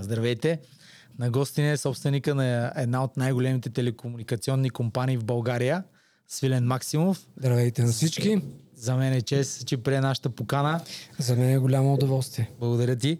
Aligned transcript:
Здравейте! 0.00 0.60
На 1.18 1.30
гости 1.30 1.62
е 1.62 1.76
собственика 1.76 2.34
на 2.34 2.72
една 2.76 3.04
от 3.04 3.16
най-големите 3.16 3.70
телекомуникационни 3.70 4.70
компании 4.70 5.16
в 5.16 5.24
България, 5.24 5.84
Свилен 6.28 6.66
Максимов. 6.66 7.26
Здравейте 7.38 7.82
на 7.82 7.92
всички! 7.92 8.40
За 8.76 8.96
мен 8.96 9.12
е 9.12 9.22
чест, 9.22 9.66
че 9.66 9.76
прие 9.76 10.00
нашата 10.00 10.30
покана. 10.30 10.80
За 11.18 11.36
мен 11.36 11.50
е 11.50 11.58
голямо 11.58 11.94
удоволствие. 11.94 12.50
Благодаря 12.60 12.96
ти. 12.96 13.18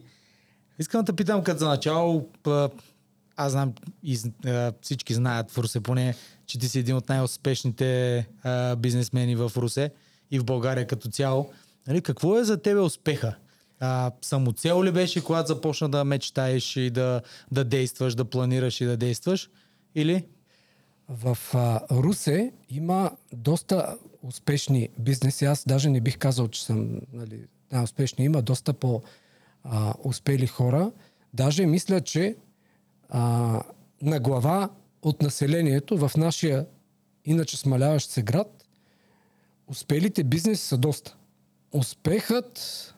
Искам 0.78 1.00
да 1.00 1.04
те 1.04 1.16
питам 1.16 1.44
като 1.44 1.58
за 1.58 1.68
начало, 1.68 2.28
аз 3.36 3.52
знам 3.52 3.72
и 4.02 4.18
всички 4.82 5.14
знаят 5.14 5.50
в 5.50 5.58
Русе 5.58 5.80
поне, 5.80 6.14
че 6.46 6.58
ти 6.58 6.68
си 6.68 6.78
един 6.78 6.96
от 6.96 7.08
най-успешните 7.08 8.26
бизнесмени 8.78 9.36
в 9.36 9.52
Русе 9.56 9.90
и 10.30 10.38
в 10.38 10.44
България 10.44 10.86
като 10.86 11.08
цяло. 11.08 11.50
Нали, 11.86 12.02
какво 12.02 12.38
е 12.38 12.44
за 12.44 12.62
тебе 12.62 12.80
успеха? 12.80 13.36
А, 13.80 14.12
самоцел 14.22 14.84
ли 14.84 14.92
беше, 14.92 15.24
когато 15.24 15.46
започна 15.46 15.88
да 15.88 16.04
мечтаеш 16.04 16.76
и 16.76 16.90
да, 16.90 17.22
да 17.52 17.64
действаш, 17.64 18.14
да 18.14 18.24
планираш 18.24 18.80
и 18.80 18.84
да 18.84 18.96
действаш? 18.96 19.50
Или? 19.94 20.24
В 21.08 21.38
а, 21.54 21.80
Русе 21.90 22.52
има 22.70 23.10
доста 23.32 23.96
успешни 24.22 24.88
бизнеси. 24.98 25.44
Аз 25.44 25.64
даже 25.66 25.90
не 25.90 26.00
бих 26.00 26.18
казал, 26.18 26.48
че 26.48 26.64
съм 26.64 27.00
нали, 27.12 27.46
най-успешни. 27.72 28.24
Има 28.24 28.42
доста 28.42 28.72
по-успели 28.72 30.46
хора. 30.46 30.92
Даже 31.34 31.66
мисля, 31.66 32.00
че 32.00 32.36
а, 33.08 33.60
на 34.02 34.20
глава 34.20 34.70
от 35.02 35.22
населението 35.22 36.08
в 36.08 36.12
нашия 36.16 36.66
иначе 37.24 37.56
смаляващ 37.56 38.10
се 38.10 38.22
град, 38.22 38.64
успелите 39.66 40.24
бизнеси 40.24 40.64
са 40.66 40.78
доста. 40.78 41.16
Успехът 41.72 42.94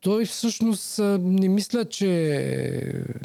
той 0.00 0.24
всъщност 0.24 0.98
не 1.20 1.48
мисля, 1.48 1.84
че 1.84 2.08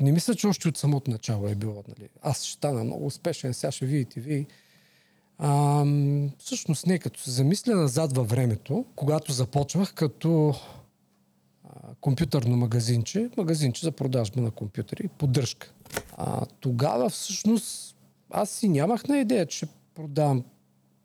не 0.01 0.11
мисля, 0.11 0.35
че 0.35 0.47
още 0.47 0.67
от 0.67 0.77
самото 0.77 1.11
начало 1.11 1.47
е 1.47 1.55
било. 1.55 1.83
Нали. 1.87 2.09
Аз 2.21 2.43
ще 2.43 2.53
стана 2.53 2.83
много 2.83 3.05
успешен, 3.05 3.53
сега 3.53 3.71
ще 3.71 3.85
видите 3.85 4.19
ви. 4.19 4.47
А, 5.37 5.85
всъщност 6.39 6.87
не, 6.87 6.99
като 6.99 7.19
се 7.19 7.31
замисля 7.31 7.75
назад 7.75 8.15
във 8.15 8.29
времето, 8.29 8.85
когато 8.95 9.31
започвах 9.31 9.93
като 9.93 10.55
компютърно 12.01 12.57
магазинче, 12.57 13.29
магазинче 13.37 13.85
за 13.85 13.91
продажба 13.91 14.41
на 14.41 14.51
компютъри, 14.51 15.07
поддръжка. 15.07 15.73
А, 16.17 16.45
тогава 16.45 17.09
всъщност 17.09 17.95
аз 18.29 18.49
си 18.49 18.69
нямах 18.69 19.07
на 19.07 19.19
идея, 19.19 19.45
че 19.45 19.67
продавам 19.95 20.43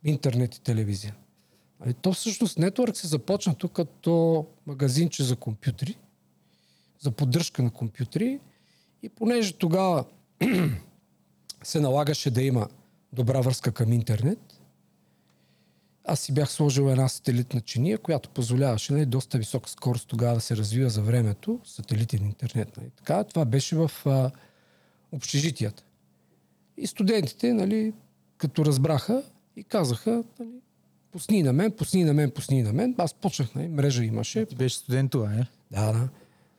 интернет 0.05 0.55
и 0.55 0.61
телевизия. 0.61 1.15
Ами 1.81 1.95
то 1.95 2.13
всъщност 2.13 2.59
Network 2.59 2.95
се 2.95 3.07
започна 3.07 3.55
тук 3.55 3.73
като 3.73 4.47
магазинче 4.67 5.25
за 5.25 5.37
компютри, 5.37 5.97
за 7.01 7.11
поддръжка 7.11 7.63
на 7.63 7.71
компютри 7.71 8.41
и 9.03 9.09
понеже 9.09 9.53
тогава 9.53 10.05
се 11.63 11.81
налагаше 11.81 12.31
да 12.31 12.43
има 12.43 12.69
добра 13.13 13.41
връзка 13.41 13.73
към 13.73 13.93
интернет, 13.93 14.61
аз 16.05 16.21
си 16.21 16.35
бях 16.35 16.53
сложил 16.53 16.83
една 16.83 17.09
сателитна 17.09 17.61
чиния, 17.61 17.99
която 17.99 18.31
позволяваше 18.31 18.93
нали, 18.93 19.07
доста 19.07 19.39
висока 19.39 19.71
скорост 19.71 20.09
тогава 20.09 20.35
да 20.35 20.41
се 20.41 20.57
развива 20.57 20.91
за 20.91 21.03
времето, 21.03 21.61
сателитен 21.65 22.25
интернет. 22.25 22.77
Нали. 22.77 22.91
Така, 22.97 23.25
това 23.25 23.45
беше 23.45 23.77
в 23.77 23.91
а, 24.07 24.31
общежитията. 25.13 25.85
И 26.77 26.87
студентите, 26.87 27.53
нали, 27.53 27.93
като 28.37 28.65
разбраха 28.65 29.23
и 29.57 29.65
казаха, 29.65 30.25
нали, 30.39 30.61
пусни 31.13 31.43
на 31.43 31.53
мен, 31.53 31.73
пусни 31.73 32.05
на 32.05 32.15
мен, 32.15 32.31
пусни 32.31 32.63
на 32.63 32.73
мен. 32.73 32.95
Аз 32.99 33.15
почнах, 33.15 33.55
нали, 33.55 33.69
мрежа 33.69 34.05
имаше. 34.05 34.47
Ти 34.47 34.55
беше 34.55 34.77
студент 34.77 35.11
това, 35.11 35.33
е? 35.33 35.47
Да, 35.71 35.93
да. 35.93 36.09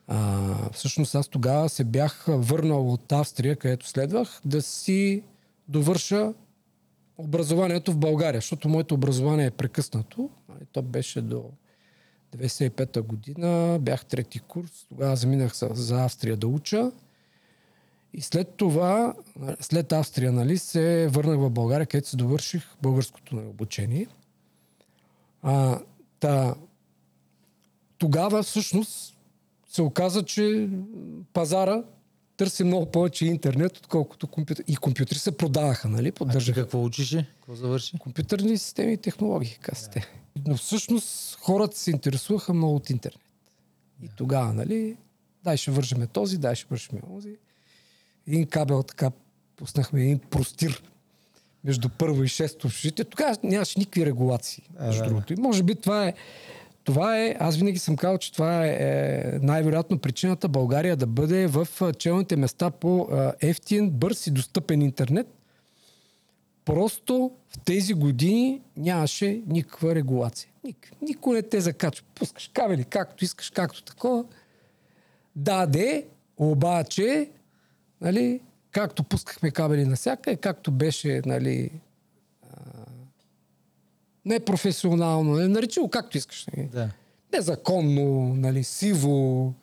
А, 0.07 0.69
всъщност 0.71 1.15
аз 1.15 1.27
тогава 1.27 1.69
се 1.69 1.83
бях 1.83 2.25
върнал 2.27 2.93
от 2.93 3.11
Австрия, 3.11 3.55
където 3.55 3.87
следвах, 3.87 4.41
да 4.45 4.61
си 4.61 5.23
довърша 5.67 6.33
образованието 7.17 7.91
в 7.91 7.97
България, 7.97 8.41
защото 8.41 8.69
моето 8.69 8.95
образование 8.95 9.45
е 9.45 9.51
прекъснато. 9.51 10.29
И 10.61 10.65
то 10.71 10.81
беше 10.81 11.21
до 11.21 11.43
95-та 12.37 13.01
година, 13.01 13.79
бях 13.81 14.05
трети 14.05 14.39
курс, 14.39 14.85
тогава 14.89 15.15
заминах 15.15 15.53
за 15.55 16.03
Австрия 16.03 16.37
да 16.37 16.47
уча. 16.47 16.91
И 18.13 18.21
след 18.21 18.49
това, 18.49 19.13
след 19.59 19.91
Австрия, 19.91 20.31
нали, 20.31 20.57
се 20.57 21.07
върнах 21.11 21.39
в 21.39 21.49
България, 21.49 21.87
където 21.87 22.09
се 22.09 22.17
довърших 22.17 22.63
българското 22.81 23.37
обучение. 23.37 24.07
А, 25.41 25.79
та, 26.19 26.55
тогава 27.97 28.43
всъщност 28.43 29.17
се 29.67 29.81
оказа, 29.81 30.23
че 30.23 30.69
пазара 31.33 31.83
търси 32.37 32.63
много 32.63 32.85
повече 32.85 33.25
интернет, 33.25 33.77
отколкото 33.77 34.27
компютър. 34.27 34.65
И 34.67 34.75
компютри 34.75 35.19
се 35.19 35.37
продаваха, 35.37 35.89
нали? 35.89 36.11
Поддържаха. 36.11 36.59
А 36.59 36.63
какво 36.63 36.83
учише? 36.83 37.29
Какво 37.35 37.55
завърши? 37.55 37.97
Компютърни 37.99 38.57
системи 38.57 38.93
и 38.93 38.97
технологии, 38.97 39.57
казате. 39.61 40.11
Да. 40.35 40.51
Но 40.51 40.57
всъщност 40.57 41.35
хората 41.35 41.77
се 41.77 41.91
интересуваха 41.91 42.53
много 42.53 42.75
от 42.75 42.89
интернет. 42.89 43.21
Да. 43.99 44.05
И 44.05 44.09
тогава, 44.15 44.53
нали, 44.53 44.97
дай 45.43 45.57
ще 45.57 45.71
вържеме 45.71 46.07
този, 46.07 46.37
дай 46.37 46.55
ще 46.55 46.67
вършим 46.69 46.99
този. 47.01 47.37
Един 48.27 48.47
кабел 48.47 48.83
така 48.83 49.11
пуснахме 49.55 50.01
един 50.01 50.19
простир 50.19 50.83
между 51.63 51.89
първо 51.89 52.23
и 52.23 52.27
шесто 52.27 52.67
общежитие. 52.67 53.05
Тогава 53.05 53.37
нямаше 53.43 53.79
никакви 53.79 54.05
регулации, 54.05 54.63
между 54.79 55.03
да, 55.03 55.09
другото. 55.09 55.33
И 55.33 55.35
може 55.35 55.63
би 55.63 55.75
това 55.75 56.07
е 56.07 56.13
това 56.83 57.19
е, 57.19 57.35
аз 57.39 57.57
винаги 57.57 57.79
съм 57.79 57.95
казал, 57.95 58.17
че 58.17 58.33
това 58.33 58.65
е, 58.65 58.69
е 58.69 59.39
най-вероятно 59.41 59.99
причината 59.99 60.47
България 60.47 60.95
да 60.95 61.07
бъде 61.07 61.47
в 61.47 61.67
челните 61.97 62.35
места 62.35 62.71
по 62.71 63.07
е, 63.11 63.49
ефтин, 63.49 63.89
бърз 63.89 64.27
и 64.27 64.31
достъпен 64.31 64.81
интернет. 64.81 65.27
Просто 66.65 67.31
в 67.49 67.59
тези 67.59 67.93
години 67.93 68.61
нямаше 68.77 69.41
никаква 69.47 69.95
регулация. 69.95 70.49
Ник, 70.63 70.91
никой 71.01 71.35
не 71.35 71.41
те 71.41 71.61
закачва. 71.61 72.05
Пускаш 72.15 72.49
кабели 72.53 72.83
както 72.83 73.23
искаш, 73.23 73.49
както 73.49 73.83
такова. 73.83 74.25
Даде, 75.35 76.05
обаче, 76.37 77.29
нали, 78.01 78.39
както 78.71 79.03
пускахме 79.03 79.51
кабели 79.51 79.85
навсякъде, 79.85 80.37
както 80.37 80.71
беше, 80.71 81.21
нали, 81.25 81.71
непрофесионално, 84.25 85.35
не 85.35 85.47
наричи 85.47 85.79
го 85.79 85.89
както 85.89 86.17
искаш. 86.17 86.45
Нали. 86.45 86.67
Да. 86.67 86.89
Незаконно, 87.33 88.35
нали, 88.35 88.63
сиво 88.63 89.53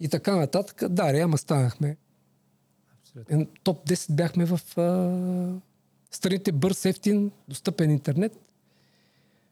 и 0.00 0.08
така 0.08 0.36
нататък. 0.36 0.88
Да, 0.88 1.12
ре, 1.12 1.20
ама 1.20 1.38
станахме. 1.38 1.96
Абсолютно. 3.00 3.46
Топ 3.62 3.88
10 3.88 4.12
бяхме 4.12 4.44
в 4.44 4.60
а, 4.78 5.60
страните 6.10 6.52
бърз, 6.52 6.84
ефтин, 6.84 7.30
достъпен 7.48 7.90
интернет. 7.90 8.38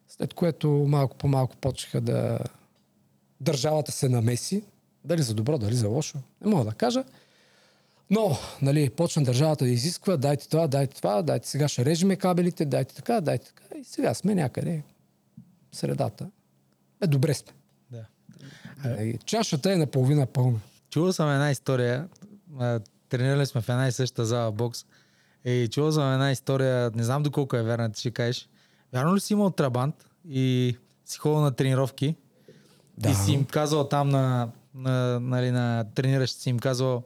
След 0.09 0.35
което 0.35 0.71
малко 0.71 1.17
по 1.17 1.29
малко 1.29 1.57
почнаха 1.57 2.01
да 2.01 2.39
държавата 3.41 3.93
се 3.93 4.09
намеси. 4.09 4.63
Дали 5.05 5.23
за 5.23 5.35
добро, 5.35 5.59
дали 5.59 5.75
за 5.75 5.89
лошо. 5.89 6.19
Не 6.41 6.51
мога 6.51 6.65
да 6.65 6.73
кажа. 6.73 7.05
Но, 8.11 8.39
нали, 8.63 8.91
почна 8.91 9.25
държавата 9.25 9.65
да 9.65 9.71
изисква, 9.71 10.17
дайте 10.17 10.49
това, 10.49 10.67
дайте 10.67 10.97
това, 10.97 11.23
дайте 11.23 11.49
сега 11.49 11.69
ще 11.69 11.85
режеме 11.85 12.17
кабелите, 12.17 12.65
дайте 12.65 12.95
така, 12.95 13.21
дайте 13.21 13.47
така. 13.47 13.79
И 13.79 13.85
сега 13.85 14.15
сме 14.15 14.35
някъде 14.35 14.83
в 15.73 15.77
средата. 15.77 16.31
Е, 17.03 17.07
добре 17.07 17.35
сме. 17.35 17.53
Да. 17.91 18.05
А, 18.85 19.13
чашата 19.25 19.73
е 19.73 19.77
наполовина 19.77 20.27
пълна. 20.27 20.61
Чувал 20.91 21.13
съм 21.13 21.31
една 21.31 21.51
история. 21.51 22.09
Тренирали 23.09 23.47
сме 23.47 23.61
в 23.61 23.69
една 23.69 23.89
и 23.89 23.93
съща 23.93 24.25
зала 24.25 24.53
бокс. 24.53 24.85
И 25.45 25.69
чувал 25.73 25.93
съм 25.93 26.13
една 26.13 26.33
история, 26.33 26.91
не 26.95 27.05
знам 27.05 27.23
доколко 27.23 27.57
е 27.57 27.63
верна, 27.63 27.93
ти 27.93 28.01
ще 28.01 28.11
кажеш. 28.11 28.49
Вярно 28.93 29.17
ли 29.17 29.21
си 29.21 29.33
имал 29.33 29.51
трабант 29.51 30.07
и 30.29 30.77
си 31.05 31.19
ходил 31.19 31.41
на 31.41 31.53
тренировки 31.53 32.17
да. 32.99 33.11
и 33.11 33.15
си 33.15 33.33
им 33.33 33.45
казал 33.45 33.89
там 33.89 34.09
на, 34.09 34.49
на, 34.75 35.21
нали, 35.21 35.51
на 35.51 35.85
трениращите 35.95 36.43
си 36.43 36.51
им 36.51 36.59
казал, 36.59 37.03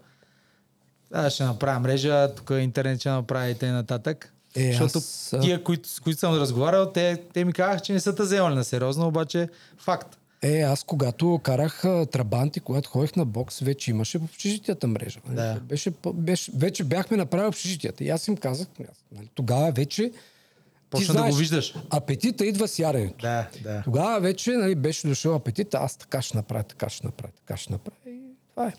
аз 1.12 1.32
ще 1.32 1.44
направя 1.44 1.80
мрежа, 1.80 2.34
тук 2.34 2.50
интернет 2.50 3.00
ще 3.00 3.10
направи 3.10 3.50
и 3.50 3.54
т.н. 3.54 4.14
Е, 4.56 4.72
Защото 4.72 4.98
аз... 4.98 5.34
тия, 5.40 5.64
които, 5.64 5.88
с 5.88 6.00
които 6.00 6.20
съм 6.20 6.34
разговарял, 6.34 6.92
те, 6.92 7.22
те 7.32 7.44
ми 7.44 7.52
казаха, 7.52 7.80
че 7.80 7.92
не 7.92 8.00
са 8.00 8.14
те 8.14 8.22
вземали 8.22 8.54
на 8.54 8.64
сериозно, 8.64 9.06
обаче 9.06 9.48
факт. 9.78 10.16
Е, 10.42 10.60
аз 10.60 10.82
когато 10.84 11.40
карах 11.42 11.84
а, 11.84 12.06
трабанти, 12.06 12.60
когато 12.60 12.90
ходих 12.90 13.16
на 13.16 13.24
бокс, 13.24 13.58
вече 13.58 13.90
имаше 13.90 14.18
в 14.18 14.24
общежитията 14.24 14.86
мрежа. 14.86 15.20
Нали? 15.26 15.36
Да. 15.36 15.60
Беше, 15.60 15.92
беше, 16.14 16.52
вече 16.54 16.84
бяхме 16.84 17.16
направили 17.16 17.48
общежитията. 17.48 18.04
И 18.04 18.10
аз 18.10 18.28
им 18.28 18.36
казах, 18.36 18.66
нали, 19.12 19.28
тогава 19.34 19.72
вече 19.72 20.12
Почна 20.90 21.14
да 21.14 21.30
го 21.30 21.34
виждаш. 21.34 21.74
Апетита 21.90 22.46
идва 22.46 22.68
с 22.68 22.78
яденето. 22.78 23.22
Да, 23.22 23.48
да. 23.62 23.82
Тогава 23.84 24.20
вече 24.20 24.50
нали, 24.50 24.74
беше 24.74 25.08
дошъл 25.08 25.34
апетит, 25.34 25.74
аз 25.74 25.96
така 25.96 26.22
ще 26.22 26.36
направя, 26.36 26.62
така 26.62 26.88
ще 26.88 27.06
направя, 27.06 27.32
така 27.36 27.56
ще 27.56 27.72
направя. 27.72 27.96
И 28.06 28.20
това 28.50 28.66
е. 28.66 28.72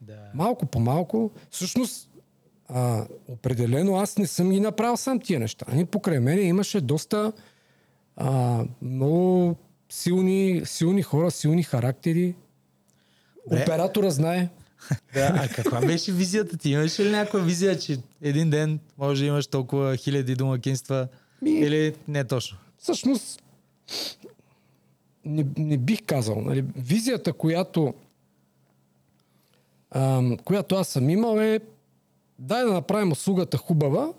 Да. 0.00 0.18
Малко 0.34 0.66
по 0.66 0.80
малко. 0.80 1.30
Всъщност, 1.50 2.10
а, 2.68 3.06
определено 3.28 3.96
аз 3.96 4.18
не 4.18 4.26
съм 4.26 4.50
ги 4.50 4.60
направил 4.60 4.96
сам 4.96 5.20
тия 5.20 5.40
неща. 5.40 5.66
Ами 5.68 5.84
покрай 5.86 6.20
мене 6.20 6.40
имаше 6.40 6.80
доста 6.80 7.32
а, 8.16 8.64
много 8.82 9.56
силни, 9.88 10.62
силни 10.64 11.02
хора, 11.02 11.30
силни 11.30 11.62
характери. 11.62 12.34
Бре, 13.50 13.62
Оператора 13.62 14.10
знае. 14.10 14.48
Да, 15.14 15.32
а 15.34 15.48
каква 15.48 15.80
беше 15.80 16.12
визията 16.12 16.56
ти? 16.56 16.70
Имаш 16.70 17.00
ли 17.00 17.10
някаква 17.10 17.40
визия, 17.40 17.78
че 17.78 17.98
един 18.22 18.50
ден 18.50 18.80
може 18.98 19.22
да 19.22 19.26
имаш 19.26 19.46
толкова 19.46 19.96
хиляди 19.96 20.34
домакинства? 20.34 21.08
Ми- 21.42 21.50
Или 21.50 21.94
не 22.08 22.24
точно? 22.24 22.58
Всъщност, 22.78 23.42
не, 25.24 25.46
не 25.58 25.78
бих 25.78 25.98
казал. 26.06 26.40
Нали, 26.40 26.64
визията, 26.76 27.32
която, 27.32 27.94
ам, 29.90 30.36
която 30.38 30.74
аз 30.74 30.88
съм 30.88 31.10
имал 31.10 31.38
е 31.38 31.60
дай 32.38 32.64
да 32.64 32.72
направим 32.72 33.12
услугата 33.12 33.56
хубава, 33.56 34.12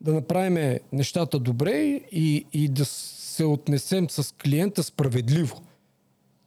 да 0.00 0.12
направим 0.12 0.58
нещата 0.92 1.38
добре 1.38 1.72
и, 2.12 2.46
и 2.52 2.68
да 2.68 2.84
се 2.84 3.44
отнесем 3.44 4.10
с 4.10 4.34
клиента 4.34 4.82
справедливо. 4.82 5.62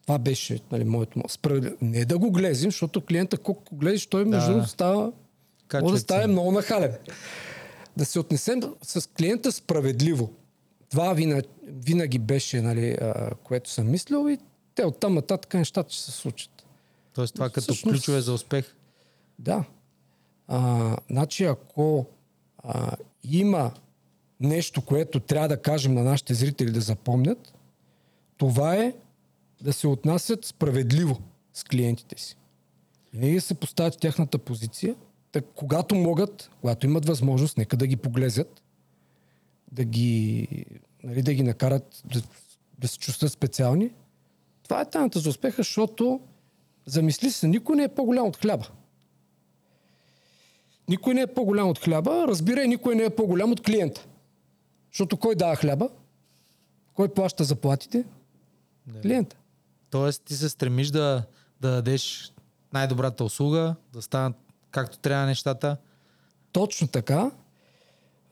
Това 0.01 0.17
беше 0.17 0.59
нали, 0.71 0.83
моето. 0.83 1.19
мо- 1.19 1.27
Справедливо. 1.27 1.75
Не 1.81 2.05
да 2.05 2.17
го 2.17 2.31
глезим, 2.31 2.71
защото 2.71 3.01
клиента, 3.01 3.37
колко 3.37 3.75
глезиш, 3.75 4.05
той 4.05 4.25
между 4.25 4.39
Да. 4.41 4.51
другото 4.51 4.69
става 4.69 5.01
може 5.01 5.11
Качва 5.67 5.91
да 5.91 5.99
стане 5.99 6.21
цена. 6.21 6.31
много 6.31 6.51
нахален. 6.51 6.91
Да 7.97 8.05
се 8.05 8.19
отнесем 8.19 8.61
с 8.81 9.09
клиента 9.09 9.51
справедливо. 9.51 10.31
Това 10.89 11.13
винаги, 11.13 11.47
винаги 11.63 12.19
беше, 12.19 12.61
нали, 12.61 12.91
а, 12.91 13.31
което 13.35 13.69
съм 13.69 13.91
мислил 13.91 14.29
и 14.29 14.37
те 14.75 14.85
оттам 14.85 15.13
нататък 15.13 15.53
нещата 15.53 15.93
ще 15.93 16.03
се 16.03 16.11
случат. 16.11 16.54
Тоест 17.15 17.33
това 17.33 17.49
като 17.49 17.61
Всъщност- 17.73 17.93
ключове 17.93 18.21
за 18.21 18.33
успех. 18.33 18.75
Да. 19.39 19.65
А, 20.47 20.97
значи 21.09 21.43
ако 21.43 22.05
а, 22.57 22.91
има 23.23 23.71
нещо, 24.39 24.81
което 24.81 25.19
трябва 25.19 25.47
да 25.47 25.61
кажем 25.61 25.93
на 25.93 26.03
нашите 26.03 26.33
зрители 26.33 26.71
да 26.71 26.81
запомнят, 26.81 27.53
това 28.37 28.75
е 28.75 28.93
да 29.61 29.73
се 29.73 29.87
отнасят 29.87 30.45
справедливо 30.45 31.21
с 31.53 31.63
клиентите 31.63 32.21
си. 32.21 32.37
Винаги 33.13 33.35
да 33.35 33.41
се 33.41 33.53
поставят 33.53 33.93
в 33.95 33.97
тяхната 33.97 34.37
позиция, 34.37 34.95
так, 35.31 35.45
когато 35.55 35.95
могат, 35.95 36.49
когато 36.61 36.85
имат 36.85 37.05
възможност, 37.05 37.57
нека 37.57 37.77
да 37.77 37.87
ги 37.87 37.95
поглезят, 37.95 38.63
да 39.71 39.83
ги, 39.83 40.47
нали, 41.03 41.21
да 41.21 41.33
ги 41.33 41.43
накарат 41.43 42.01
да, 42.05 42.21
да 42.79 42.87
се 42.87 42.97
чувстват 42.99 43.31
специални. 43.31 43.89
Това 44.63 44.81
е 44.81 44.89
тайната 44.89 45.19
за 45.19 45.29
успеха, 45.29 45.57
защото 45.57 46.19
замисли 46.85 47.31
се, 47.31 47.47
никой 47.47 47.75
не 47.75 47.83
е 47.83 47.87
по-голям 47.87 48.27
от 48.27 48.37
хляба. 48.37 48.67
Никой 50.89 51.13
не 51.13 51.21
е 51.21 51.27
по-голям 51.27 51.69
от 51.69 51.79
хляба, 51.79 52.25
разбирай, 52.27 52.67
никой 52.67 52.95
не 52.95 53.03
е 53.03 53.09
по-голям 53.09 53.51
от 53.51 53.61
клиента. 53.61 54.05
Защото 54.91 55.17
кой 55.17 55.35
дава 55.35 55.55
хляба? 55.55 55.89
Кой 56.93 57.07
плаща 57.07 57.43
заплатите? 57.43 58.03
Да. 58.87 59.01
Клиента. 59.01 59.35
Тоест 59.89 60.23
ти 60.25 60.33
се 60.33 60.49
стремиш 60.49 60.87
да, 60.87 61.23
да 61.61 61.71
дадеш 61.71 62.33
най-добрата 62.73 63.23
услуга, 63.23 63.75
да 63.93 64.01
станат 64.01 64.35
както 64.71 64.99
трябва 64.99 65.25
нещата. 65.25 65.77
Точно 66.51 66.87
така. 66.87 67.31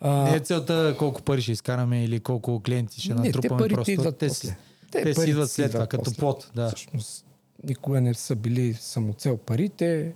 А, 0.02 0.10
Не 0.10 0.36
е 0.36 0.40
целта 0.40 0.96
колко 1.00 1.22
пари 1.22 1.42
ще 1.42 1.52
изкараме 1.52 2.04
или 2.04 2.20
колко 2.20 2.62
клиенти 2.66 3.02
ще 3.02 3.14
не, 3.14 3.22
те 3.22 3.28
натрупаме 3.28 3.60
парите 3.60 3.76
просто. 3.76 3.92
идват 3.92 4.18
те 4.18 4.28
после. 4.28 4.58
Те 4.92 5.04
те 5.04 5.14
си 5.14 5.30
идват 5.30 5.52
след 5.52 5.72
това, 5.72 5.88
като 5.88 6.04
после. 6.04 6.20
плод. 6.20 6.52
Да. 6.56 6.68
Всъщност, 6.68 7.26
никога 7.64 8.02
не 8.02 8.14
са 8.14 8.36
били 8.36 8.74
самоцел 8.74 9.38
парите. 9.38 10.14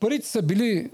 Парите 0.00 0.26
са 0.26 0.42
били 0.42 0.90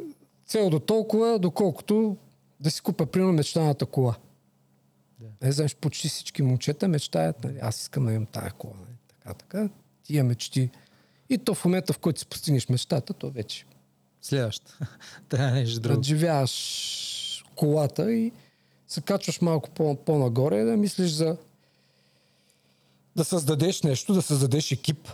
цел 0.46 0.70
до 0.70 0.80
толкова, 0.80 1.38
доколкото 1.38 2.16
да 2.60 2.70
си 2.70 2.80
купя, 2.80 3.06
примерно, 3.06 3.32
мечтаната 3.32 3.86
кола. 3.86 4.16
Да. 5.20 5.52
Знаеш, 5.52 5.76
почти 5.76 6.08
всички 6.08 6.42
момчета 6.42 6.88
мечтаят, 6.88 7.44
нали, 7.44 7.58
аз 7.62 7.80
искам 7.80 8.06
да 8.06 8.12
имам 8.12 8.26
тая 8.26 8.52
кола. 8.52 8.74
Нали, 8.80 8.96
така, 9.08 9.34
така. 9.34 9.68
Тия 10.02 10.24
мечти. 10.24 10.70
И 11.28 11.38
то 11.38 11.54
в 11.54 11.64
момента, 11.64 11.92
в 11.92 11.98
който 11.98 12.20
си 12.20 12.26
постигнеш 12.26 12.68
мечтата, 12.68 13.14
то 13.14 13.30
вече 13.30 13.66
Следващ. 14.22 14.78
Трябва 15.28 15.50
нещо 15.50 15.80
друго. 15.80 15.94
надживяваш 15.96 17.44
колата 17.56 18.12
и 18.12 18.32
се 18.88 19.00
качваш 19.00 19.40
малко 19.40 19.70
по- 19.70 19.96
по-нагоре 19.96 20.64
да 20.64 20.76
мислиш 20.76 21.10
за 21.10 21.36
да 23.16 23.24
създадеш 23.24 23.82
нещо, 23.82 24.14
да 24.14 24.22
създадеш 24.22 24.72
екип, 24.72 25.08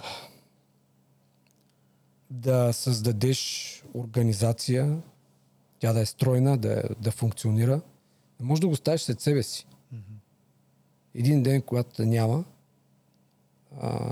да 2.30 2.72
създадеш 2.72 3.82
организация, 3.94 5.02
тя 5.78 5.92
да 5.92 6.00
е 6.00 6.06
стройна, 6.06 6.58
да, 6.58 6.82
да 7.00 7.10
функционира. 7.10 7.80
Не 8.40 8.46
можеш 8.46 8.60
да 8.60 8.68
го 8.68 8.76
ставиш 8.76 9.00
след 9.00 9.20
себе 9.20 9.42
си. 9.42 9.66
Един 11.14 11.42
ден, 11.42 11.62
когато 11.62 12.02
няма, 12.02 12.44
а, 13.80 14.08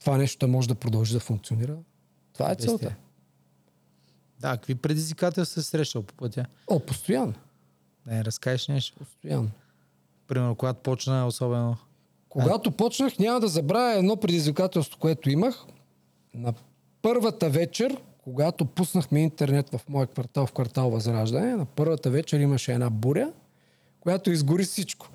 това 0.00 0.16
нещо 0.16 0.48
може 0.48 0.68
да 0.68 0.74
продължи 0.74 1.14
да 1.14 1.20
функционира. 1.20 1.76
Това 2.32 2.52
е 2.52 2.54
целта. 2.54 2.94
Да, 4.40 4.50
какви 4.50 4.74
предизвикателства 4.74 5.62
се 5.62 5.68
срещал 5.68 6.02
по 6.02 6.14
пътя? 6.14 6.46
О, 6.70 6.80
постоянно. 6.80 7.34
Не 8.06 8.24
разкажеш 8.24 8.68
нещо. 8.68 8.98
Постоянно. 8.98 9.50
Примерно, 10.26 10.54
когато 10.54 10.80
почна, 10.80 11.26
особено. 11.26 11.76
Когато 12.28 12.70
почнах, 12.70 13.18
няма 13.18 13.40
да 13.40 13.48
забравя 13.48 13.98
едно 13.98 14.16
предизвикателство, 14.16 14.98
което 14.98 15.30
имах. 15.30 15.64
На 16.34 16.54
първата 17.04 17.50
вечер, 17.50 17.96
когато 18.22 18.64
пуснахме 18.64 19.20
интернет 19.20 19.70
в 19.70 19.80
моя 19.88 20.06
квартал, 20.06 20.46
в 20.46 20.52
квартал 20.52 20.90
Възраждане, 20.90 21.56
на 21.56 21.64
първата 21.64 22.10
вечер 22.10 22.40
имаше 22.40 22.72
една 22.72 22.90
буря, 22.90 23.32
която 24.00 24.30
изгори 24.30 24.64
всичко. 24.64 25.08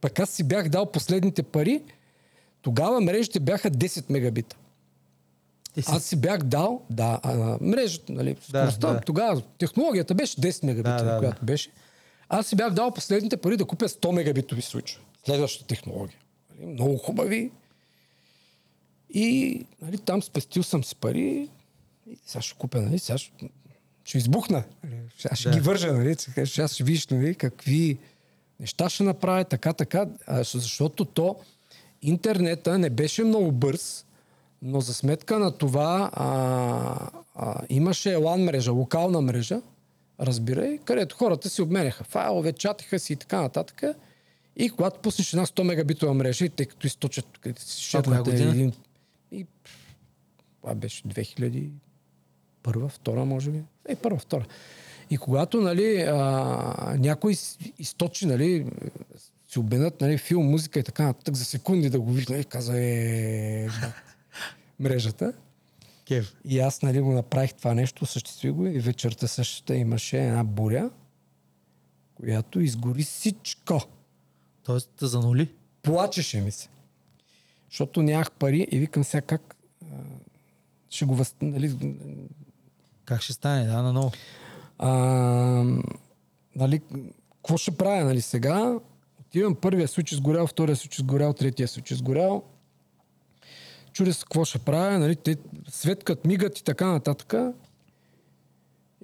Пък 0.00 0.18
аз 0.18 0.30
си 0.30 0.44
бях 0.44 0.68
дал 0.68 0.86
последните 0.86 1.42
пари. 1.42 1.82
Тогава 2.62 3.00
мрежите 3.00 3.40
бяха 3.40 3.70
10 3.70 4.10
мегабита. 4.10 4.56
Аз 5.86 6.04
си 6.04 6.16
бях 6.16 6.42
дал, 6.42 6.82
да, 6.90 7.20
а, 7.22 7.58
мрежата, 7.60 8.12
нали, 8.12 8.36
скоростта, 8.48 8.92
да. 8.92 9.00
тогава 9.00 9.42
технологията 9.58 10.14
беше 10.14 10.36
10 10.36 10.66
мегабита, 10.66 11.04
Да, 11.04 11.12
да, 11.12 11.18
която 11.18 11.40
да. 11.40 11.46
беше. 11.46 11.70
Аз 12.28 12.46
си 12.46 12.56
бях 12.56 12.72
дал 12.72 12.90
последните 12.90 13.36
пари 13.36 13.56
да 13.56 13.64
купя 13.64 13.88
100 13.88 14.12
мегабитови 14.12 14.62
случаи. 14.62 14.98
Следващата 15.26 15.66
технология. 15.66 16.18
Нали, 16.58 16.72
много 16.72 16.96
хубави. 16.96 17.50
И 19.14 19.60
нали, 19.82 19.98
там 19.98 20.22
спестил 20.22 20.62
съм 20.62 20.84
си 20.84 20.96
пари 20.96 21.48
и 22.06 22.18
сега 22.26 22.42
ще 22.42 22.58
купя, 22.58 22.80
нали, 22.80 22.98
сега 22.98 23.18
ще, 23.18 23.32
ще 24.04 24.18
избухна. 24.18 24.64
Нали, 24.84 24.96
Сега 25.18 25.36
ще 25.36 25.48
Да. 25.48 25.54
ги 25.54 25.60
вържа, 25.60 25.92
нали, 25.92 26.14
сега 26.14 26.68
ще 26.68 26.84
виж 26.84 27.08
нали, 27.08 27.34
какви 27.34 27.98
неща 28.60 28.88
ще 28.88 29.02
направя, 29.02 29.44
така, 29.44 29.72
така, 29.72 30.06
а, 30.26 30.42
защото 30.44 31.04
то 31.04 31.36
интернета 32.02 32.78
не 32.78 32.90
беше 32.90 33.24
много 33.24 33.52
бърз, 33.52 34.06
но 34.62 34.80
за 34.80 34.94
сметка 34.94 35.38
на 35.38 35.50
това 35.50 36.10
а, 36.12 37.10
а, 37.34 37.60
имаше 37.68 38.08
LAN 38.08 38.44
мрежа, 38.44 38.72
локална 38.72 39.20
мрежа, 39.20 39.60
разбирай, 40.20 40.78
където 40.84 41.16
хората 41.16 41.50
си 41.50 41.62
обменяха 41.62 42.04
файлове, 42.04 42.52
чатаха 42.52 42.98
си 42.98 43.12
и 43.12 43.16
така 43.16 43.40
нататък. 43.40 43.82
И 44.56 44.70
когато 44.70 45.00
пуснеш 45.00 45.32
една 45.32 45.46
100 45.46 45.62
мегабитова 45.62 46.14
мрежа, 46.14 46.44
и 46.44 46.48
тъй 46.48 46.66
като 46.66 46.86
източат 46.86 47.26
шепнете 47.78 48.30
година? 48.30 48.50
един... 48.50 48.72
И, 49.34 49.46
това 50.60 50.74
беше 50.74 51.02
2000 51.02 51.70
първа, 52.62 52.88
втора, 52.88 53.24
може 53.24 53.50
би. 53.50 53.62
Е, 53.88 53.96
първа, 53.96 54.18
втора. 54.18 54.46
И 55.10 55.16
когато, 55.16 55.60
нали, 55.60 56.02
а, 56.08 56.96
някой 56.98 57.36
източи, 57.78 58.26
нали, 58.26 58.66
си 59.48 59.58
обменят, 59.58 60.00
нали, 60.00 60.18
филм, 60.18 60.50
музика 60.50 60.80
и 60.80 60.82
така 60.82 61.04
нататък, 61.04 61.34
за 61.34 61.44
секунди 61.44 61.90
да 61.90 62.00
го 62.00 62.12
види, 62.12 62.32
нали, 62.32 62.44
каза 62.44 62.78
е... 62.78 63.66
бат, 63.80 63.94
мрежата. 64.80 65.32
Кев. 66.08 66.36
И 66.44 66.60
аз, 66.60 66.82
нали, 66.82 67.00
го 67.00 67.12
направих 67.12 67.54
това 67.54 67.74
нещо, 67.74 68.04
осъществи 68.04 68.50
го 68.50 68.66
и 68.66 68.78
вечерта 68.80 69.26
същата 69.26 69.76
имаше 69.76 70.18
една 70.18 70.44
буря, 70.44 70.90
която 72.14 72.60
изгори 72.60 73.02
всичко. 73.02 73.80
Тоест, 74.64 74.90
да 75.00 75.06
занули. 75.06 75.48
Плачеше 75.82 76.40
ми 76.40 76.50
се. 76.50 76.68
Защото 77.74 78.02
нямах 78.02 78.30
пари 78.30 78.66
и 78.70 78.78
викам 78.78 79.04
сега 79.04 79.20
как 79.20 79.56
ще 80.90 81.04
го 81.04 81.14
въз... 81.14 81.34
Нали, 81.42 81.96
Как 83.04 83.22
ще 83.22 83.32
стане? 83.32 83.66
Да, 83.66 83.82
наново. 83.82 84.12
а, 84.78 84.88
нали, 86.56 86.80
какво 87.42 87.56
ще 87.56 87.76
правя 87.76 88.04
нали, 88.04 88.20
сега? 88.20 88.78
Отивам, 89.20 89.54
първия 89.54 89.88
случай 89.88 90.16
изгорял, 90.16 90.46
втория 90.46 90.76
случай 90.76 91.02
изгорял, 91.02 91.32
третия 91.32 91.68
случай 91.68 91.94
изгорял. 91.94 92.42
Чудя 93.92 94.14
се 94.14 94.22
какво 94.22 94.44
ще 94.44 94.58
правя, 94.58 94.98
нали, 94.98 95.16
те 95.16 95.36
светкат, 95.68 96.24
мигат 96.24 96.58
и 96.58 96.64
така 96.64 96.86
нататък. 96.86 97.34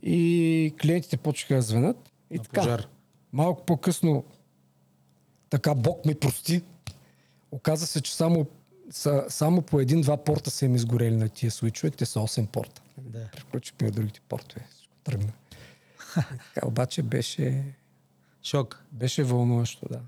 И 0.02 0.74
клиентите 0.82 1.16
почнаха 1.16 1.54
да 1.54 1.62
звънат. 1.62 2.10
И 2.30 2.36
На 2.36 2.42
така. 2.42 2.60
пожар. 2.60 2.86
Малко 3.32 3.64
по-късно 3.66 4.24
така 5.50 5.74
Бог 5.74 6.04
ми 6.04 6.14
прости. 6.14 6.62
Оказа 7.52 7.86
се, 7.86 8.00
че 8.00 8.14
само, 8.14 8.46
са, 8.90 9.24
само 9.28 9.62
по 9.62 9.80
един-два 9.80 10.16
порта 10.16 10.50
са 10.50 10.64
им 10.64 10.74
изгорели 10.74 11.16
на 11.16 11.28
тия 11.28 11.50
свичове. 11.50 11.90
Те 11.90 12.06
са 12.06 12.18
8 12.18 12.46
порта. 12.46 12.82
Да. 12.98 13.28
Приключихме 13.28 13.86
на 13.86 13.92
другите 13.92 14.20
портове. 14.20 14.66
Всичко 14.70 14.92
Тръгна. 15.04 15.32
Така, 16.54 16.66
обаче 16.66 17.02
беше, 17.02 17.64
Шок. 18.42 18.84
беше 18.92 19.24
вълнуващо, 19.24 19.86
да. 19.90 20.00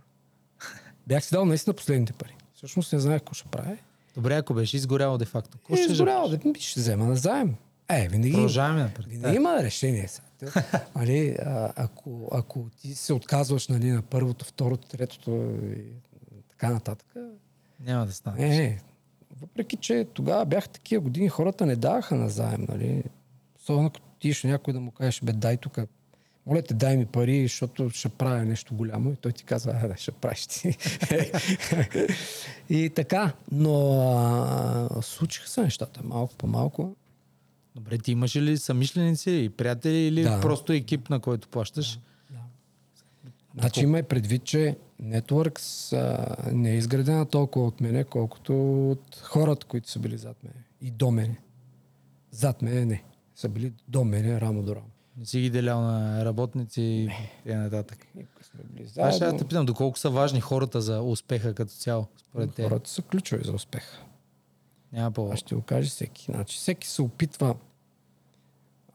Бях 1.06 1.24
си 1.24 1.34
дал 1.34 1.44
наистина 1.44 1.74
последните 1.74 2.12
пари. 2.12 2.36
Всъщност 2.54 2.92
не 2.92 2.98
знаех 2.98 3.20
какво 3.20 3.34
ще 3.34 3.48
правя. 3.48 3.76
Добре, 4.14 4.34
ако 4.36 4.54
беше 4.54 4.76
изгоряло 4.76 5.18
де-факто. 5.18 5.58
Какво 5.58 5.74
Е, 5.74 5.76
ще 5.76 5.92
изгоряло, 5.92 6.28
да 6.28 6.38
ми 6.44 6.54
ще 6.54 6.80
взема 6.80 7.06
на 7.06 7.16
заем. 7.16 7.54
Е, 7.90 8.08
винаги, 8.08 8.32
Продължаваме 8.32 8.82
напред. 8.82 9.06
винаги 9.06 9.36
има 9.36 9.62
решение. 9.62 10.08
Нали, 10.96 11.36
а, 11.40 11.72
ако, 11.76 12.28
ако 12.32 12.66
ти 12.80 12.94
се 12.94 13.12
отказваш 13.12 13.68
нали, 13.68 13.90
на 13.90 14.02
първото, 14.02 14.44
второто, 14.44 14.88
третото 14.88 15.30
и 15.66 15.84
така 16.48 16.70
нататък, 16.70 17.06
Няма 17.86 18.06
да 18.06 18.12
стане. 18.12 18.48
Не, 18.48 18.56
не. 18.56 18.80
Въпреки, 19.40 19.76
че 19.76 20.06
тогава 20.14 20.44
бяха 20.44 20.68
такива 20.68 21.02
години, 21.02 21.28
хората 21.28 21.66
не 21.66 21.76
даваха 21.76 22.14
на 22.14 22.28
заем, 22.28 22.66
нали? 22.68 23.02
Особено 23.60 23.90
като 23.90 24.06
тиш 24.20 24.42
някой 24.42 24.74
да 24.74 24.80
му 24.80 24.90
кажеш, 24.90 25.20
бе, 25.22 25.32
дай 25.32 25.56
тук, 25.56 25.78
моля 26.46 26.62
те, 26.62 26.74
дай 26.74 26.96
ми 26.96 27.06
пари, 27.06 27.42
защото 27.42 27.90
ще 27.90 28.08
правя 28.08 28.44
нещо 28.44 28.74
голямо. 28.74 29.12
И 29.12 29.16
той 29.16 29.32
ти 29.32 29.44
казва, 29.44 29.80
а, 29.82 29.88
да, 29.88 29.96
ще 29.96 30.12
правиш 30.12 30.46
ти. 30.46 30.76
и 32.74 32.90
така, 32.90 33.32
но 33.52 34.00
а, 34.10 35.02
случиха 35.02 35.48
се 35.48 35.62
нещата 35.62 36.00
малко 36.04 36.34
по 36.34 36.46
малко. 36.46 36.96
Добре, 37.74 37.98
ти 37.98 38.12
имаш 38.12 38.36
ли 38.36 38.58
самишленици 38.58 39.30
и 39.30 39.48
приятели 39.48 39.98
или 39.98 40.22
Да. 40.22 40.40
просто 40.40 40.72
екип, 40.72 41.10
на 41.10 41.20
който 41.20 41.48
плащаш? 41.48 41.98
Значи 43.58 43.80
има 43.80 44.02
предвид, 44.02 44.44
че 44.44 44.76
Networks 45.02 45.96
а, 45.96 46.36
не 46.52 46.70
е 46.70 46.76
изградена 46.76 47.26
толкова 47.26 47.66
от 47.66 47.80
мене, 47.80 48.04
колкото 48.04 48.90
от 48.90 49.16
хората, 49.22 49.66
които 49.66 49.90
са 49.90 49.98
били 49.98 50.18
зад 50.18 50.44
мене. 50.44 50.64
И 50.80 50.90
до 50.90 51.10
мене. 51.10 51.36
Зад 52.30 52.62
мене 52.62 52.84
не. 52.84 53.04
Са 53.34 53.48
били 53.48 53.72
до 53.88 54.04
мене, 54.04 54.40
рамо 54.40 54.62
до 54.62 54.76
рамо. 54.76 54.86
Не 55.16 55.26
си 55.26 55.40
ги 55.40 55.50
делял 55.50 55.80
на 55.80 56.24
работници 56.24 56.82
и 56.82 57.08
т.н. 57.44 57.58
нататък. 57.58 58.06
Аз 58.98 59.16
ще 59.16 59.36
те 59.36 59.44
питам, 59.44 59.66
доколко 59.66 59.98
са 59.98 60.10
важни 60.10 60.40
хората 60.40 60.80
за 60.80 61.02
успеха 61.02 61.54
като 61.54 61.72
цяло, 61.72 62.06
според 62.16 62.54
те. 62.54 62.62
Хората 62.62 62.90
са 62.90 63.02
ключови 63.02 63.44
за 63.44 63.52
успеха. 63.52 63.98
Няма 64.92 65.10
по... 65.10 65.30
Аз 65.32 65.38
ще 65.38 65.54
го 65.54 65.62
кажа 65.62 65.90
всеки. 65.90 66.24
Значи, 66.32 66.56
всеки 66.56 66.88
се 66.88 67.02
опитва. 67.02 67.56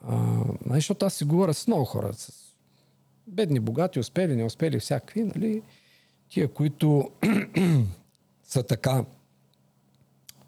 А, 0.01 0.15
нали, 0.65 0.77
защото 0.77 1.05
аз 1.05 1.13
си 1.13 1.25
говоря 1.25 1.53
с 1.53 1.67
много 1.67 1.85
хора. 1.85 2.13
С 2.13 2.53
бедни, 3.27 3.59
богати, 3.59 3.99
успели, 3.99 4.35
не 4.35 4.43
успели, 4.43 4.79
всякакви. 4.79 5.23
Нали? 5.23 5.61
Тия, 6.29 6.47
които 6.47 7.11
са 8.43 8.63
така 8.63 9.05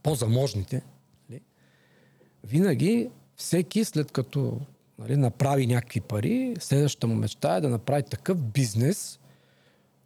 по-заможните. 0.03 0.81
Нали? 1.29 1.41
Винаги 2.43 3.09
всеки 3.35 3.85
след 3.85 4.11
като 4.11 4.59
нали, 4.99 5.15
направи 5.15 5.67
някакви 5.67 6.01
пари, 6.01 6.55
следващата 6.59 7.07
му 7.07 7.15
мечта 7.15 7.55
е 7.55 7.61
да 7.61 7.69
направи 7.69 8.03
такъв 8.03 8.43
бизнес, 8.43 9.19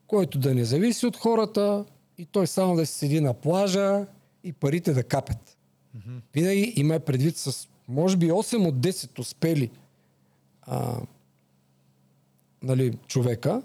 който 0.08 0.40
да 0.40 0.56
не 0.56 0.66
зависи 0.66 1.06
от 1.06 1.18
хората 1.18 1.86
и 2.18 2.26
той 2.26 2.48
само 2.48 2.76
да 2.76 2.86
си 2.86 2.94
седи 2.94 3.22
на 3.22 3.34
плажа 3.34 4.06
и 4.44 4.54
парите 4.54 4.94
да 4.94 5.04
капят. 5.04 5.58
Mm-hmm. 5.98 6.20
Винаги 6.34 6.74
има 6.76 7.00
предвид 7.00 7.38
с, 7.38 7.68
може 7.88 8.18
би, 8.18 8.32
8 8.32 8.68
от 8.68 8.76
10 8.76 9.20
успели 9.20 9.72
а, 10.62 11.00
нали, 12.64 12.98
човека, 13.08 13.62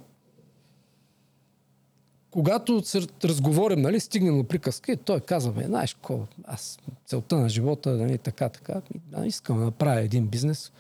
когато 2.30 2.85
се 2.85 3.00
разговорим, 3.25 3.80
нали, 3.80 4.00
стигнем 4.00 4.38
до 4.38 4.44
приказка 4.44 4.92
и 4.92 4.97
той 4.97 5.20
казва, 5.20 5.52
бе, 5.52 5.64
знаеш 5.64 5.94
какво, 5.94 6.20
аз 6.44 6.78
целта 7.06 7.38
на 7.38 7.49
живота, 7.49 7.97
нали, 7.97 8.18
така, 8.18 8.49
така, 8.49 8.75
ми, 8.94 9.00
да, 9.06 9.26
искам 9.26 9.58
да 9.58 9.64
направя 9.64 10.00
един 10.00 10.26
бизнес, 10.26 10.73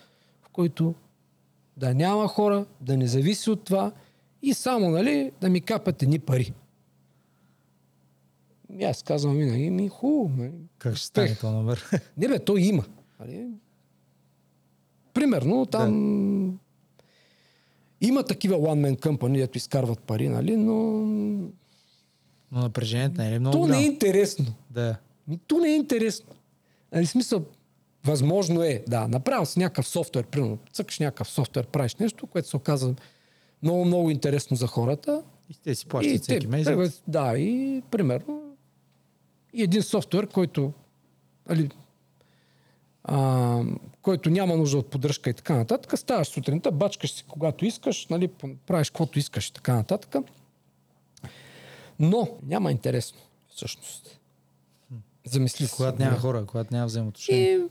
в 0.42 0.48
който 0.48 0.94
да 1.76 1.94
няма 1.94 2.28
хора, 2.28 2.66
да 2.80 2.96
не 2.96 3.06
зависи 3.06 3.50
от 3.50 3.64
това 3.64 3.92
и 4.42 4.54
само, 4.54 4.90
нали, 4.90 5.32
да 5.40 5.48
ми 5.48 5.60
капат 5.60 6.02
едни 6.02 6.18
пари. 6.18 6.52
И 8.78 8.84
аз 8.84 9.02
казвам 9.02 9.36
винаги, 9.36 9.70
ми 9.70 9.88
хубаво, 9.88 10.42
нали, 10.42 10.52
Как 10.78 10.96
ще 10.96 11.06
стане 11.06 11.34
този 11.34 11.54
номер? 11.54 11.84
не 12.16 12.28
бе, 12.28 12.38
той 12.38 12.60
има. 12.60 12.84
Нали? 13.20 13.48
Примерно 15.14 15.66
там 15.66 16.58
има 18.00 18.22
такива 18.22 18.56
one-man 18.56 19.00
company, 19.00 19.44
ето 19.44 19.58
изкарват 19.58 20.00
пари, 20.00 20.28
нали? 20.28 20.56
но 20.56 20.74
Но 22.52 22.60
напрежението 22.60 23.20
не 23.20 23.34
е 23.34 23.38
много 23.38 23.58
то 23.58 23.66
не 23.66 23.78
е 23.78 23.84
интересно. 23.84 24.46
Да. 24.70 24.96
То 25.46 25.58
не 25.58 25.68
е 25.68 25.76
интересно. 25.76 26.26
Нали, 26.92 27.06
смисъл, 27.06 27.44
възможно 28.04 28.62
е, 28.62 28.84
да, 28.88 29.08
направил 29.08 29.46
си 29.46 29.58
някакъв 29.58 29.88
софтуер, 29.88 30.26
примерно, 30.26 30.58
цъкаш 30.72 30.98
някакъв 30.98 31.30
софтуер, 31.30 31.66
правиш 31.66 31.94
нещо, 31.94 32.26
което 32.26 32.48
се 32.48 32.56
оказа 32.56 32.94
много, 33.62 33.84
много 33.84 34.10
интересно 34.10 34.56
за 34.56 34.66
хората. 34.66 35.22
И 35.50 35.54
те 35.64 35.74
си 35.74 35.86
плащат 35.86 36.22
всеки 36.22 36.46
те, 36.46 36.50
месец. 36.50 37.02
Да, 37.08 37.38
и 37.38 37.82
примерно 37.90 38.48
и 39.52 39.62
един 39.62 39.82
софтуер, 39.82 40.26
който 40.26 40.72
али, 41.48 41.68
а, 43.08 43.60
който 44.02 44.30
няма 44.30 44.56
нужда 44.56 44.78
от 44.78 44.90
поддръжка 44.90 45.30
и 45.30 45.34
така 45.34 45.56
нататък, 45.56 45.98
ставаш 45.98 46.28
сутринта, 46.28 46.70
бачкаш 46.70 47.12
си 47.12 47.24
когато 47.28 47.64
искаш, 47.64 48.06
нали, 48.06 48.28
правиш 48.66 48.90
каквото 48.90 49.18
искаш 49.18 49.48
и 49.48 49.52
така 49.52 49.74
нататък. 49.74 50.16
Но 51.98 52.28
няма 52.42 52.70
интересно, 52.70 53.18
всъщност. 53.48 54.20
Замисли 55.24 55.66
се. 55.66 55.76
Когато 55.76 56.02
няма 56.02 56.16
хора, 56.16 56.46
когато 56.46 56.74
няма 56.74 56.86
взаимоотношения. 56.86 57.58
И 57.58 57.62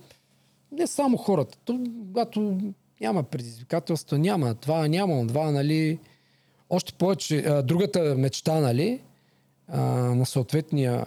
не 0.72 0.88
само 0.88 1.18
хората. 1.18 1.58
То, 1.66 1.80
когато 2.08 2.58
няма 3.02 3.24
предизвикателства, 3.24 4.18
няма 4.18 4.56
това, 4.56 4.88
няма 4.88 5.28
това, 5.28 5.52
нали. 5.52 6.00
Още 6.70 6.94
повече, 6.94 7.38
а, 7.38 7.64
другата 7.64 8.16
мечта, 8.18 8.60
нали, 8.60 9.02
а, 9.68 9.82
на 9.92 10.26
съответния, 10.26 11.06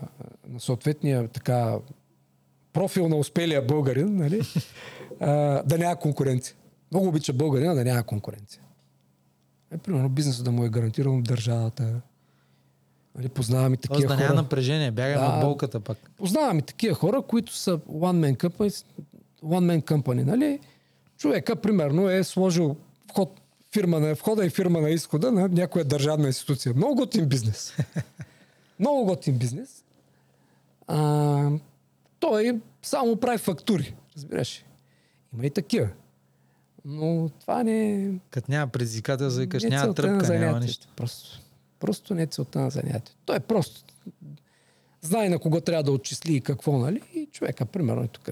на 0.48 0.60
съответния 0.60 1.28
така 1.28 1.78
профил 2.72 3.08
на 3.08 3.16
успелия 3.16 3.62
българин, 3.62 4.16
нали, 4.16 4.40
а, 5.20 5.28
да 5.62 5.78
няма 5.78 5.96
конкуренция. 5.96 6.56
Много 6.90 7.08
обича 7.08 7.32
българина 7.32 7.74
да 7.74 7.84
няма 7.84 8.02
конкуренция. 8.02 8.62
Е, 9.74 9.78
примерно 9.78 10.08
бизнесът 10.08 10.44
да 10.44 10.52
му 10.52 10.64
е 10.64 10.68
гарантиран 10.68 11.18
от 11.18 11.24
държавата. 11.24 12.00
Нали, 13.14 13.28
познавам 13.28 13.74
и 13.74 13.76
такива 13.76 13.94
Тоест 13.94 14.08
да 14.08 14.14
хора. 14.14 14.24
няма 14.24 14.42
напрежение, 14.42 14.90
бягаме 14.90 15.26
Да. 15.26 15.34
от 15.34 15.40
болката 15.40 15.80
пак. 15.80 15.98
Познавам 16.16 16.58
и 16.58 16.62
такива 16.62 16.94
хора, 16.94 17.22
които 17.22 17.54
са 17.54 17.78
one 17.78 18.34
man 18.34 18.36
company, 18.36 18.84
one 19.44 19.78
man 19.78 19.82
company 19.82 20.24
нали? 20.24 20.58
Човека, 21.18 21.56
примерно, 21.56 22.10
е 22.10 22.24
сложил 22.24 22.76
вход, 23.10 23.40
фирма 23.72 24.00
на 24.00 24.14
входа 24.14 24.46
и 24.46 24.50
фирма 24.50 24.80
на 24.80 24.90
изхода 24.90 25.32
на 25.32 25.48
някоя 25.48 25.84
държавна 25.84 26.26
институция. 26.26 26.74
Много 26.76 26.94
готин 26.94 27.28
бизнес. 27.28 27.74
Много 28.78 29.04
готин 29.04 29.38
бизнес. 29.38 29.84
А, 30.86 31.50
той 32.20 32.60
само 32.82 33.16
прави 33.16 33.38
фактури, 33.38 33.94
разбираш. 34.16 34.64
Има 35.34 35.46
и 35.46 35.50
такива. 35.50 35.88
Но 36.84 37.30
това 37.40 37.62
не 37.62 38.04
е... 38.04 38.10
Като 38.30 38.50
няма 38.50 38.72
предизвикателство, 38.72 39.40
викаш, 39.40 39.64
е 39.64 39.68
няма 39.68 39.84
целта 39.84 40.06
на 40.06 40.18
тръпка, 40.18 40.38
няма 40.38 40.60
нищо. 40.60 40.88
Просто, 40.96 41.40
просто 41.80 42.14
не 42.14 42.22
е 42.22 42.26
целта 42.26 42.60
на 42.60 42.70
занятието. 42.70 43.12
Той 43.24 43.36
е 43.36 43.40
просто 43.40 43.84
знае 45.02 45.28
на 45.28 45.38
кого 45.38 45.60
трябва 45.60 45.82
да 45.82 45.92
отчисли 45.92 46.36
и 46.36 46.40
какво, 46.40 46.78
нали? 46.78 47.02
И 47.14 47.28
човека, 47.32 47.66
примерно, 47.66 48.08
тук 48.08 48.30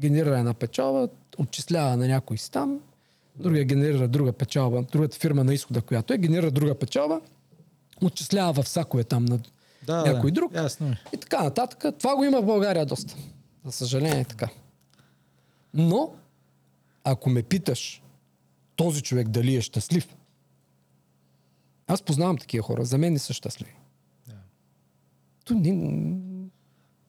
генерира 0.00 0.38
една 0.38 0.54
печалба, 0.54 1.08
отчислява 1.38 1.96
на 1.96 2.08
някой 2.08 2.38
си 2.38 2.50
там, 2.50 2.80
другия 3.36 3.64
генерира 3.64 4.08
друга 4.08 4.32
печалба, 4.32 4.82
другата 4.82 5.18
фирма 5.18 5.44
на 5.44 5.54
изхода, 5.54 5.80
която 5.80 6.12
е, 6.12 6.18
генерира 6.18 6.50
друга 6.50 6.74
печалба, 6.74 7.20
отчислява 8.02 8.62
в 8.62 8.68
сакове 8.68 9.04
там 9.04 9.24
на 9.24 9.38
Да, 9.86 10.12
някой 10.12 10.30
да, 10.30 10.34
друг. 10.34 10.54
Ясно 10.54 10.86
е. 10.86 10.98
И 11.14 11.16
така 11.16 11.42
нататък. 11.42 11.98
Това 11.98 12.16
го 12.16 12.24
има 12.24 12.42
в 12.42 12.46
България 12.46 12.86
доста. 12.86 13.16
За 13.64 13.72
съжаление 13.72 14.20
е 14.20 14.24
така. 14.24 14.48
Но, 15.74 16.14
ако 17.04 17.30
ме 17.30 17.42
питаш 17.42 18.02
този 18.76 19.02
човек 19.02 19.28
дали 19.28 19.56
е 19.56 19.60
щастлив, 19.60 20.16
аз 21.86 22.02
познавам 22.02 22.38
такива 22.38 22.62
хора. 22.62 22.84
За 22.84 22.98
мен 22.98 23.12
не 23.12 23.18
са 23.18 23.32
щастливи. 23.32 23.74
Да. 24.28 24.34
То 25.44 25.54
не, 25.54 26.18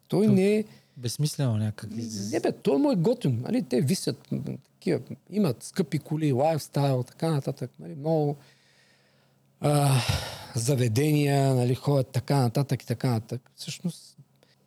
той 0.07 0.27
не 0.27 0.55
е... 0.55 0.63
Безсмислено 0.97 1.57
някак. 1.57 1.89
Не 2.31 2.39
бе, 2.39 2.51
той 2.51 2.77
му 2.77 2.91
е 2.91 2.95
готин. 2.95 3.41
Нали? 3.41 3.63
Те 3.63 3.81
висят, 3.81 4.29
такива, 4.73 4.99
имат 5.29 5.63
скъпи 5.63 5.99
коли, 5.99 6.31
лайфстайл, 6.31 7.03
така 7.03 7.31
нататък. 7.31 7.71
Нали? 7.79 7.95
Много 7.95 8.37
а, 9.61 10.01
заведения, 10.55 11.55
нали? 11.55 11.75
ходят 11.75 12.07
така 12.07 12.39
нататък 12.39 12.83
и 12.83 12.85
така 12.85 13.09
нататък. 13.09 13.51
Всъщност 13.55 14.17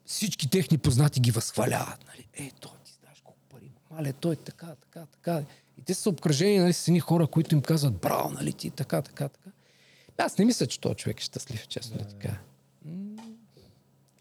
всички 0.04 0.50
техни 0.50 0.78
познати 0.78 1.20
ги 1.20 1.30
възхваляват. 1.30 2.04
Нали? 2.06 2.46
Е, 2.46 2.50
той 2.60 2.72
ти 2.84 2.92
знаеш 3.00 3.20
колко 3.24 3.40
пари 3.50 3.64
има. 3.64 3.96
Мале, 3.96 4.12
той 4.12 4.32
е 4.32 4.36
така, 4.36 4.66
така, 4.66 5.06
така. 5.06 5.42
И 5.78 5.82
те 5.82 5.94
са 5.94 6.10
обкръжени 6.10 6.58
нали, 6.58 6.72
с 6.72 6.88
едни 6.88 7.00
хора, 7.00 7.26
които 7.26 7.54
им 7.54 7.62
казват, 7.62 7.94
браво, 7.94 8.30
нали 8.30 8.52
ти, 8.52 8.70
така, 8.70 9.02
така, 9.02 9.28
така. 9.28 9.50
Аз 10.18 10.38
не 10.38 10.44
мисля, 10.44 10.66
че 10.66 10.80
този 10.80 10.94
човек 10.94 11.20
е 11.20 11.24
щастлив, 11.24 11.68
честно 11.68 11.98
да, 11.98 12.04
така. 12.04 12.38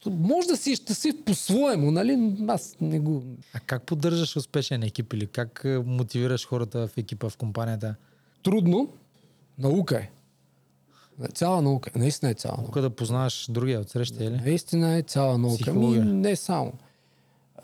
Може 0.06 0.48
да 0.48 0.58
си 0.58 0.72
е 0.72 0.76
щастлив 0.76 1.24
по-своему, 1.26 1.92
нали? 1.92 2.36
Аз 2.48 2.76
не 2.82 3.00
го... 3.00 3.24
А 3.54 3.60
как 3.60 3.84
поддържаш 3.84 4.36
успешен 4.36 4.84
екип 4.84 5.14
или 5.14 5.28
как 5.28 5.62
е, 5.66 5.78
мотивираш 5.78 6.48
хората 6.48 6.88
в 6.88 6.98
екипа, 6.98 7.30
в 7.30 7.38
компанията? 7.38 7.96
Трудно. 8.44 8.94
Наука 9.58 9.98
е. 9.98 10.10
Цяла 11.34 11.62
наука. 11.62 11.92
Наистина 11.96 12.32
е 12.32 12.34
цяла 12.34 12.58
наука. 12.58 12.72
Тук 12.72 12.82
да 12.82 12.90
познаваш 12.90 13.48
другия 13.50 13.80
от 13.80 13.90
среща, 13.90 14.24
или? 14.24 14.42
Наистина 14.46 14.98
е 14.98 15.02
цяла 15.02 15.38
наука. 15.38 15.74
Ми, 15.74 16.00
не 16.00 16.36
само. 16.36 16.74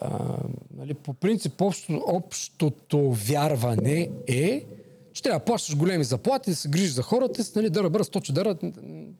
А, 0.02 0.38
нали, 0.78 0.94
по 0.94 1.14
принцип, 1.14 1.62
общо, 1.62 2.04
общото 2.08 3.12
вярване 3.12 4.10
е, 4.28 4.66
че 5.14 5.24
трябва 5.24 5.40
да 5.40 5.46
плащаш 5.46 5.76
големи 5.76 6.04
заплати, 6.04 6.50
да 6.50 6.56
се 6.56 6.70
грижиш 6.70 6.92
за 6.92 7.04
хората, 7.04 7.44
нали, 7.56 7.70
да 7.70 7.84
ръбър, 7.84 8.04
сточи 8.04 8.34
дъра, 8.34 8.58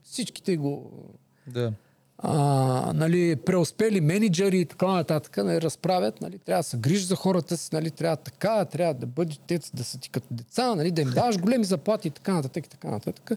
всичките 0.04 0.58
го 0.58 0.92
Да. 1.48 1.74
а, 2.18 2.94
нали, 2.96 3.36
преуспели 3.36 4.02
менеджери 4.02 4.60
и 4.60 4.66
така 4.66 4.88
нататък 4.88 5.38
нали, 5.38 5.62
разправят, 5.62 6.22
нали, 6.22 6.40
трябва 6.40 6.60
да 6.60 6.64
се 6.64 6.78
грижиш 6.78 7.06
за 7.06 7.16
хората 7.16 7.58
си, 7.58 7.70
нали, 7.74 7.92
трябва 7.92 8.16
така, 8.18 8.66
трябва 8.66 8.94
да 8.94 9.06
бъдеш 9.06 9.40
те, 9.48 9.60
да 9.74 9.84
са 9.84 10.00
ти 10.00 10.10
като 10.10 10.28
деца, 10.32 10.76
нали, 10.76 10.92
да 10.92 11.02
им 11.02 11.10
даваш 11.10 11.40
големи 11.40 11.66
заплати 11.66 12.08
и 12.08 12.12
така 12.12 12.34
нататък 12.34 12.66
и 12.66 12.70
така 12.70 12.90
нататък. 12.90 13.32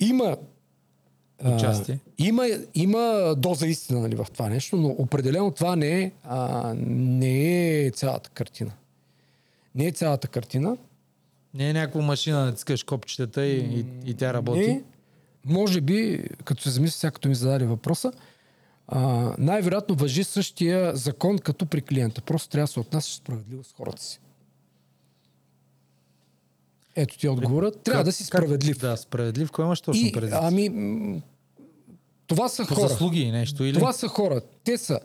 Има 0.00 0.36
а, 1.44 1.54
Участие. 1.56 1.98
има, 2.18 2.46
има 2.74 3.34
доза 3.38 3.66
истина 3.66 4.00
нали, 4.00 4.14
в 4.14 4.26
това 4.32 4.48
нещо, 4.48 4.76
но 4.76 4.88
определено 4.88 5.50
това 5.50 5.76
не 5.76 6.02
е, 6.02 6.12
а, 6.24 6.74
не 6.86 7.78
е 7.86 7.90
цялата 7.90 8.30
картина. 8.30 8.72
Не 9.74 9.86
е 9.86 9.92
цялата 9.92 10.28
картина. 10.28 10.76
Не 11.54 11.70
е 11.70 11.72
някаква 11.72 12.02
машина 12.02 12.38
да 12.38 12.44
натискаш 12.44 12.82
копчетата 12.82 13.46
и, 13.46 13.58
и, 13.58 14.10
и 14.10 14.14
тя 14.14 14.34
работи. 14.34 14.66
Не, 14.66 14.82
може 15.44 15.80
би, 15.80 16.24
като 16.44 16.62
се 16.62 16.70
замисля, 16.70 16.96
сега 16.96 17.10
като 17.10 17.28
ми 17.28 17.34
зададе 17.34 17.64
въпроса, 17.64 18.12
а, 18.88 19.32
най-вероятно 19.38 19.94
въжи 19.94 20.24
същия 20.24 20.96
закон 20.96 21.38
като 21.38 21.66
при 21.66 21.82
клиента. 21.82 22.20
Просто 22.20 22.48
трябва 22.48 22.64
да 22.64 22.72
се 22.72 22.80
отнасяш 22.80 23.14
справедливо 23.14 23.64
с 23.64 23.72
хората 23.72 24.02
си. 24.02 24.20
Ето 26.96 27.18
ти 27.18 27.26
е 27.26 27.30
отговорът. 27.30 27.80
Трябва 27.80 27.98
Как- 27.98 28.04
да 28.04 28.12
си 28.12 28.22
как- 28.22 28.40
справедлив. 28.40 28.78
Да, 28.78 28.96
справедлив. 28.96 29.50
Кой 29.50 29.64
имаш 29.64 29.80
точно 29.80 30.12
предвид? 30.12 30.34
ами, 30.34 31.22
това 32.26 32.48
са 32.48 32.66
По 32.66 32.74
хора. 32.74 32.88
заслуги 32.88 33.30
нещо, 33.30 33.64
или? 33.64 33.74
Това 33.74 33.92
са 33.92 34.08
хора. 34.08 34.40
Те 34.64 34.78
са 34.78 35.00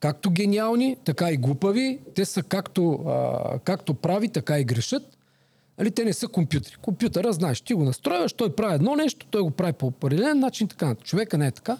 както 0.00 0.30
гениални, 0.30 0.96
така 1.04 1.30
и 1.30 1.36
глупави. 1.36 1.98
Те 2.14 2.24
са 2.24 2.42
както, 2.42 2.92
а, 2.92 3.58
както 3.58 3.94
прави, 3.94 4.28
така 4.28 4.58
и 4.58 4.64
грешат. 4.64 5.16
Нали, 5.78 5.90
те 5.90 6.04
не 6.04 6.12
са 6.12 6.28
компютри. 6.28 6.74
Компютъра, 6.74 7.32
знаеш, 7.32 7.60
ти 7.60 7.74
го 7.74 7.84
настрояш, 7.84 8.32
той 8.32 8.54
прави 8.54 8.74
едно 8.74 8.96
нещо, 8.96 9.26
той 9.26 9.42
го 9.42 9.50
прави 9.50 9.72
по 9.72 9.86
определен 9.86 10.38
начин, 10.38 10.68
така. 10.68 10.94
Човека 10.94 11.38
не 11.38 11.46
е 11.46 11.50
така. 11.50 11.78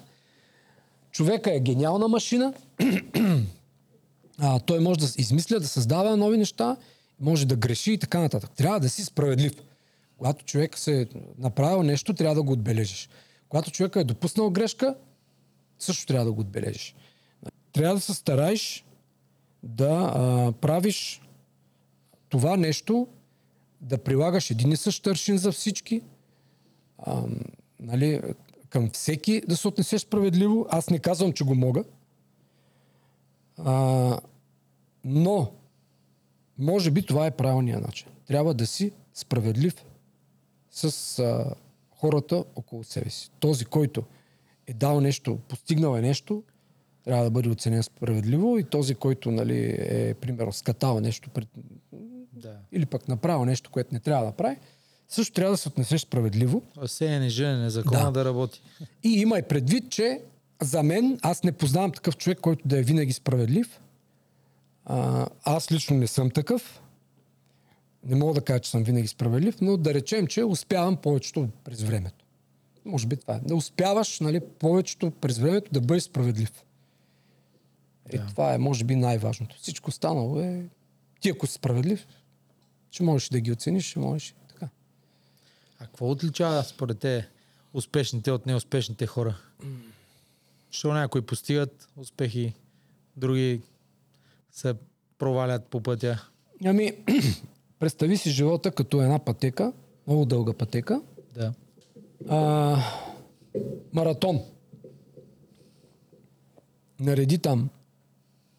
Човека 1.12 1.54
е 1.54 1.60
гениална 1.60 2.08
машина. 2.08 2.52
а, 4.38 4.60
той 4.60 4.80
може 4.80 5.00
да 5.00 5.06
измисля, 5.18 5.60
да 5.60 5.68
създава 5.68 6.16
нови 6.16 6.38
неща, 6.38 6.76
може 7.20 7.46
да 7.46 7.56
греши 7.56 7.92
и 7.92 7.98
така 7.98 8.20
нататък. 8.20 8.50
Трябва 8.50 8.80
да 8.80 8.88
си 8.88 9.04
справедлив. 9.04 9.52
Когато 10.18 10.44
човек 10.44 10.78
се 10.78 11.00
е 11.00 11.06
направил 11.38 11.82
нещо, 11.82 12.14
трябва 12.14 12.34
да 12.34 12.42
го 12.42 12.52
отбележиш. 12.52 13.08
Когато 13.48 13.70
човека 13.70 14.00
е 14.00 14.04
допуснал 14.04 14.50
грешка, 14.50 14.94
също 15.78 16.06
трябва 16.06 16.24
да 16.24 16.32
го 16.32 16.40
отбележиш. 16.40 16.94
Трябва 17.72 17.94
да 17.94 18.00
се 18.00 18.14
стараеш 18.14 18.84
да 19.62 20.12
а, 20.14 20.52
правиш 20.52 21.22
това 22.28 22.56
нещо, 22.56 23.08
да 23.80 23.98
прилагаш 23.98 24.50
един 24.50 24.72
и 24.72 24.76
същ 24.76 25.06
аршин 25.06 25.38
за 25.38 25.52
всички, 25.52 26.02
а, 26.98 27.22
нали, 27.80 28.20
към 28.68 28.90
всеки 28.90 29.42
да 29.48 29.56
се 29.56 29.68
отнесеш 29.68 30.00
справедливо. 30.00 30.66
Аз 30.70 30.90
не 30.90 30.98
казвам, 30.98 31.32
че 31.32 31.44
го 31.44 31.54
мога. 31.54 31.84
А, 33.58 34.18
но, 35.04 35.52
може 36.60 36.90
би 36.90 37.02
това 37.02 37.26
е 37.26 37.30
правилният 37.30 37.86
начин. 37.86 38.08
Трябва 38.26 38.54
да 38.54 38.66
си 38.66 38.92
справедлив 39.14 39.84
с 40.70 41.18
а, 41.18 41.54
хората 41.90 42.44
около 42.56 42.84
себе 42.84 43.10
си. 43.10 43.30
Този, 43.40 43.64
който 43.64 44.02
е 44.66 44.74
дал 44.74 45.00
нещо, 45.00 45.38
постигнал 45.48 45.96
е 45.96 46.00
нещо, 46.00 46.42
трябва 47.04 47.24
да 47.24 47.30
бъде 47.30 47.48
оценен 47.48 47.82
справедливо 47.82 48.58
и 48.58 48.64
този, 48.64 48.94
който 48.94 49.30
нали, 49.30 49.76
е, 49.78 50.14
примерно, 50.14 50.52
скатал 50.52 51.00
нещо 51.00 51.30
пред, 51.30 51.48
Да. 52.32 52.56
или 52.72 52.86
пък 52.86 53.08
направил 53.08 53.44
нещо, 53.44 53.70
което 53.70 53.94
не 53.94 54.00
трябва 54.00 54.26
да 54.26 54.32
прави, 54.32 54.56
също 55.08 55.34
трябва 55.34 55.52
да 55.52 55.56
се 55.56 55.68
отнесеш 55.68 56.00
справедливо. 56.00 56.62
Сеяне, 56.86 57.28
женене, 57.28 57.70
закона 57.70 57.98
да. 57.98 58.04
Да. 58.04 58.10
да 58.10 58.24
работи. 58.24 58.62
И 59.02 59.08
имай 59.08 59.42
предвид, 59.42 59.90
че 59.90 60.20
за 60.62 60.82
мен, 60.82 61.18
аз 61.22 61.42
не 61.42 61.52
познавам 61.52 61.92
такъв 61.92 62.16
човек, 62.16 62.38
който 62.40 62.68
да 62.68 62.78
е 62.78 62.82
винаги 62.82 63.12
справедлив. 63.12 63.80
А, 64.92 65.26
аз 65.44 65.72
лично 65.72 65.96
не 65.96 66.06
съм 66.06 66.30
такъв. 66.30 66.82
Не 68.04 68.16
мога 68.16 68.34
да 68.34 68.40
кажа, 68.40 68.60
че 68.60 68.70
съм 68.70 68.84
винаги 68.84 69.08
справедлив, 69.08 69.60
но 69.60 69.76
да 69.76 69.94
речем, 69.94 70.26
че 70.26 70.44
успявам 70.44 70.96
повечето 70.96 71.48
през 71.64 71.82
времето. 71.82 72.24
Може 72.84 73.06
би 73.06 73.16
това 73.16 73.34
е. 73.34 73.40
Да 73.40 73.54
успяваш 73.54 74.20
нали, 74.20 74.40
повечето 74.58 75.10
през 75.10 75.38
времето 75.38 75.72
да 75.72 75.80
бъдеш 75.80 76.02
справедлив. 76.02 76.64
Е, 78.08 78.18
Да. 78.18 78.26
Това 78.26 78.54
е, 78.54 78.58
може 78.58 78.84
би, 78.84 78.96
най-важното. 78.96 79.56
Всичко 79.56 79.88
останало 79.88 80.40
е... 80.40 80.66
Ти, 81.20 81.30
ако 81.30 81.46
си 81.46 81.52
справедлив, 81.52 82.06
ще 82.90 83.02
можеш 83.02 83.28
да 83.28 83.40
ги 83.40 83.52
оцениш, 83.52 83.90
ще 83.90 83.98
можеш 83.98 84.28
и 84.28 84.34
така. 84.48 84.68
А 85.78 85.84
какво 85.84 86.10
отличава 86.10 86.64
според 86.64 86.98
те 86.98 87.28
успешните 87.74 88.30
от 88.30 88.46
неуспешните 88.46 89.06
хора? 89.06 89.36
Що 90.70 90.92
някои 90.92 91.22
постигат 91.22 91.88
успехи, 91.96 92.54
други 93.16 93.60
се 94.50 94.74
провалят 95.18 95.66
по 95.66 95.80
пътя. 95.82 96.28
Ами, 96.64 96.92
представи 97.78 98.16
си 98.16 98.30
живота 98.30 98.70
като 98.70 99.02
една 99.02 99.18
пътека, 99.18 99.72
много 100.06 100.24
дълга 100.24 100.52
пътека. 100.52 101.02
Да. 101.34 101.52
А, 102.28 102.76
маратон. 103.92 104.40
Нареди 107.00 107.38
там 107.38 107.70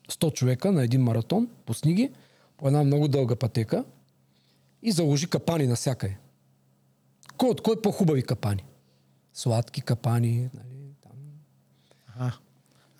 100 0.10 0.34
човека 0.34 0.72
на 0.72 0.84
един 0.84 1.02
маратон, 1.02 1.50
пусни 1.66 1.94
ги 1.94 2.12
по 2.58 2.68
една 2.68 2.84
много 2.84 3.08
дълга 3.08 3.36
пътека 3.36 3.86
и 4.82 4.92
заложи 4.92 5.30
капани 5.30 5.68
навсякъде. 5.68 6.18
Кой 7.38 7.50
от 7.50 7.62
кой 7.62 7.82
по-хубави 7.82 8.24
капани? 8.24 8.66
Сладки 9.34 9.82
капани, 9.82 10.50
нали, 10.54 10.94
там, 11.02 11.12
Ага. 12.16 12.38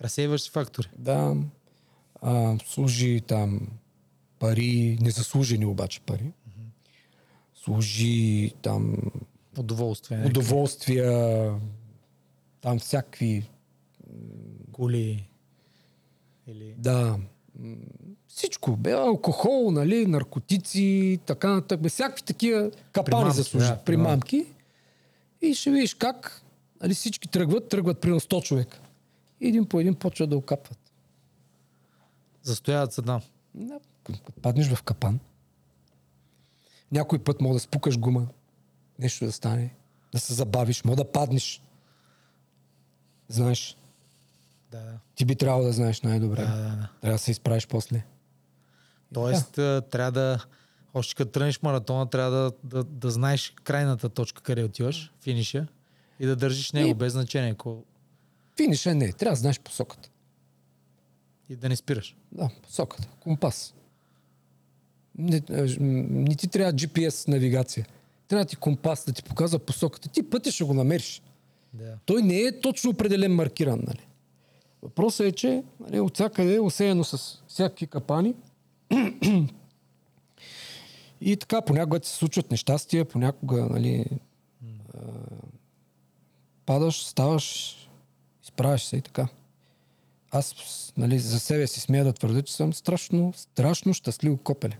Разсейваш 0.00 0.42
си 0.42 0.50
фактори. 0.50 0.88
да, 0.98 1.36
а, 2.22 2.58
служи 2.66 3.20
там 3.26 3.60
пари, 4.38 4.98
незаслужени 5.00 5.66
обаче 5.66 6.00
пари. 6.00 6.32
Служи 7.54 8.52
там 8.62 8.96
Удоволствие. 9.58 10.16
някакви 10.16 10.40
удоволствия, 10.40 11.54
там 12.60 12.78
всякакви, 12.78 13.48
Коли. 14.72 15.28
Или... 16.46 16.74
да, 16.78 17.18
всичко, 18.28 18.76
бе, 18.76 18.92
алкохол, 18.92 19.70
нали, 19.70 20.06
наркотици, 20.06 21.18
така 21.26 21.50
нататък, 21.50 21.80
бе, 21.80 21.88
всякакви 21.88 22.22
такива 22.22 22.70
капани 22.92 23.34
заслужат, 23.34 23.78
да, 23.78 23.84
примамки. 23.84 24.46
И 25.42 25.54
ще 25.54 25.70
видиш 25.70 25.94
как 25.94 26.42
нали, 26.82 26.94
всички 26.94 27.28
тръгват, 27.28 27.68
тръгват 27.68 28.00
примерно 28.00 28.20
100 28.20 28.42
човека. 28.42 28.80
И 29.40 29.48
един 29.48 29.66
по 29.66 29.80
един 29.80 29.94
почват 29.94 30.30
да 30.30 30.36
окапват. 30.36 30.81
Застояват 32.42 32.92
се. 32.92 33.02
Да, 33.02 33.20
паднеш 34.42 34.68
в 34.68 34.82
капан, 34.82 35.20
някой 36.92 37.18
път 37.18 37.40
мога 37.40 37.54
да 37.54 37.60
спукаш 37.60 37.98
гума, 37.98 38.26
нещо 38.98 39.24
да 39.24 39.32
стане, 39.32 39.74
да 40.12 40.20
се 40.20 40.34
забавиш, 40.34 40.84
мога 40.84 40.96
да 40.96 41.12
паднеш. 41.12 41.62
Знаеш, 43.28 43.76
Да, 44.70 44.98
ти 45.14 45.24
би 45.24 45.36
трябвало 45.36 45.64
да 45.64 45.72
знаеш 45.72 46.00
най-добре. 46.00 46.42
Да, 46.42 46.56
да, 46.56 46.62
да. 46.62 46.88
Трябва 47.00 47.14
да 47.14 47.18
се 47.18 47.30
изправиш 47.30 47.66
после. 47.66 48.04
Тоест, 49.14 49.52
да. 49.54 49.82
трябва 49.90 50.12
да... 50.12 50.44
Още 50.94 51.14
като 51.14 51.30
тръгнеш 51.30 51.62
маратона, 51.62 52.10
трябва 52.10 52.30
да, 52.30 52.52
да, 52.64 52.84
да 52.84 53.10
знаеш 53.10 53.54
крайната 53.64 54.08
точка, 54.08 54.42
къде 54.42 54.64
отиваш, 54.64 55.12
финиша, 55.20 55.66
и 56.20 56.26
да 56.26 56.36
държиш 56.36 56.72
него, 56.72 56.88
И- 56.90 56.94
без 56.94 57.12
значение. 57.12 57.50
Ако... 57.50 57.84
Финиша 58.56 58.94
не, 58.94 59.12
трябва 59.12 59.32
да 59.32 59.40
знаеш 59.40 59.60
посоката. 59.60 60.08
И 61.52 61.56
да 61.56 61.68
не 61.68 61.76
спираш. 61.76 62.16
Да, 62.32 62.50
посоката. 62.62 63.08
Компас. 63.20 63.74
Не, 65.18 65.42
м, 65.50 65.66
не 66.10 66.34
ти 66.34 66.48
трябва 66.48 66.72
GPS 66.72 67.28
навигация. 67.28 67.86
Трябва 68.28 68.44
ти 68.44 68.56
компас 68.56 69.04
да 69.04 69.12
ти 69.12 69.22
показва 69.22 69.58
посоката. 69.58 70.08
Ти 70.08 70.30
пътя 70.30 70.52
ще 70.52 70.64
го 70.64 70.74
намериш. 70.74 71.22
Да. 71.72 71.98
Той 72.06 72.22
не 72.22 72.40
е 72.40 72.60
точно 72.60 72.90
определен 72.90 73.34
маркиран. 73.34 73.80
Нали? 73.86 74.06
Въпросът 74.82 75.26
е, 75.26 75.32
че 75.32 75.62
нали, 75.80 76.00
от 76.00 76.14
всякъде 76.14 76.54
е 76.54 76.60
осеяно 76.60 77.04
с 77.04 77.42
всякакви 77.48 77.86
капани. 77.86 78.34
И 81.20 81.36
така, 81.36 81.60
понякога 81.60 82.00
ти 82.00 82.08
се 82.08 82.16
случват 82.16 82.50
нещастия, 82.50 83.04
понякога 83.04 83.66
нали, 83.70 84.06
а, 84.94 84.98
падаш, 86.66 87.04
ставаш, 87.04 87.76
изправяш 88.42 88.84
се 88.84 88.96
и 88.96 89.00
така. 89.00 89.28
Аз 90.32 90.54
нали, 90.96 91.18
за 91.18 91.40
себе 91.40 91.66
си 91.66 91.80
смея 91.80 92.04
да 92.04 92.12
твърдя, 92.12 92.42
че 92.42 92.54
съм 92.54 92.72
страшно, 92.72 93.32
страшно 93.36 93.94
щастливо 93.94 94.36
копеле. 94.36 94.78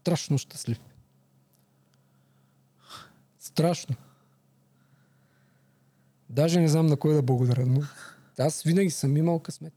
Страшно 0.00 0.38
щастлив. 0.38 0.78
Страшно. 3.38 3.96
Даже 6.30 6.60
не 6.60 6.68
знам 6.68 6.86
на 6.86 6.96
кой 6.96 7.14
да 7.14 7.22
благодаря, 7.22 7.66
но 7.66 7.82
аз 8.38 8.62
винаги 8.62 8.90
съм 8.90 9.16
имал 9.16 9.38
късмет. 9.38 9.74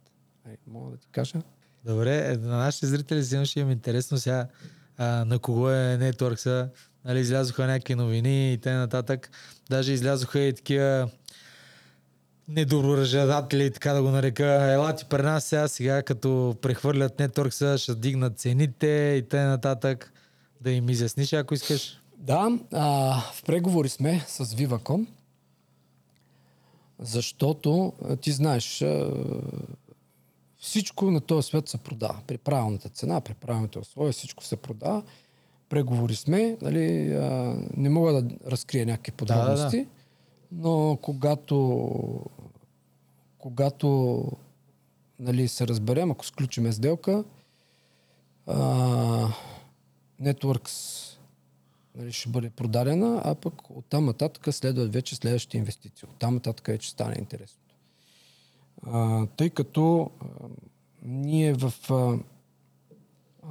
Ай, 0.48 0.58
мога 0.68 0.92
да 0.92 0.98
ти 0.98 1.08
кажа. 1.12 1.42
Добре, 1.86 2.32
е, 2.32 2.38
на 2.38 2.58
нашите 2.58 2.88
зрители 2.88 3.24
си 3.24 3.46
ще 3.46 3.60
им 3.60 3.72
интересно 3.72 4.18
сега 4.18 4.48
а, 4.98 5.26
на 5.26 5.40
кого 5.40 5.70
е 5.70 5.98
Networks. 6.02 6.70
Нали, 7.06 7.20
излязоха 7.20 7.68
някакви 7.68 7.96
новини 7.96 8.54
и 8.54 8.58
т.н. 8.58 9.04
Даже 9.70 9.94
излязоха 9.94 10.40
и 10.40 10.54
такива 10.54 11.10
недоброжелатели, 12.52 13.72
така 13.72 13.94
да 13.94 14.02
го 14.02 14.10
нарека. 14.10 14.46
Елати 14.74 15.06
при 15.10 15.22
нас 15.22 15.46
сега, 15.46 15.68
сега 15.68 16.04
като 16.04 16.56
прехвърлят 16.62 17.18
Networks, 17.18 17.78
ще 17.78 17.96
дигнат 17.96 18.40
цените 18.40 19.16
и 19.18 19.30
т.н. 19.30 19.96
Да 20.62 20.72
им 20.72 20.90
изясниш, 20.90 21.34
ако 21.34 21.54
искаш. 21.54 22.02
Да, 22.18 22.60
а, 22.72 23.16
в 23.34 23.44
преговори 23.44 23.90
сме 23.90 24.26
с 24.28 24.46
Viva.com, 24.46 25.06
защото 27.00 27.94
ти 28.22 28.32
знаеш, 28.32 28.84
всичко 30.58 31.12
на 31.12 31.22
този 31.22 31.48
свят 31.48 31.70
се 31.70 31.78
продава. 31.78 32.18
При 32.28 32.38
правилната 32.38 32.90
цена, 32.90 33.22
при 33.22 33.34
правилните 33.34 33.80
условия, 33.80 34.14
всичко 34.14 34.44
се 34.44 34.56
продава. 34.56 35.04
Преговори 35.70 36.16
сме, 36.16 36.58
нали, 36.62 37.14
а, 37.14 37.56
не 37.78 37.90
мога 37.90 38.22
да 38.22 38.36
разкрия 38.52 38.86
някакви 38.86 39.12
подробности, 39.12 39.78
да, 39.78 39.84
да, 39.84 39.84
да. 39.84 39.90
но 40.70 40.98
когато, 41.02 41.56
когато 43.42 44.22
нали, 45.20 45.48
се 45.48 45.68
разберем, 45.68 46.12
ако 46.12 46.26
сключиме 46.26 46.72
сделка, 46.72 47.24
а, 48.48 49.28
Networks 50.22 51.08
нали, 51.96 52.12
ще 52.12 52.30
бъде 52.30 52.50
продадена, 52.50 53.22
а 53.26 53.36
пък 53.36 53.70
оттам 53.70 54.06
нататък 54.06 54.54
следват 54.54 54.94
вече 54.94 55.16
следващите 55.16 55.58
инвестиции. 55.58 56.08
Оттам 56.12 56.34
нататък 56.34 56.68
вече 56.68 56.90
стане 56.90 57.16
интересно. 57.20 57.62
А, 58.88 59.26
тъй 59.26 59.50
като 59.50 60.12
а, 60.20 60.26
ние 61.04 61.54
в... 61.54 61.74
А, 61.90 62.18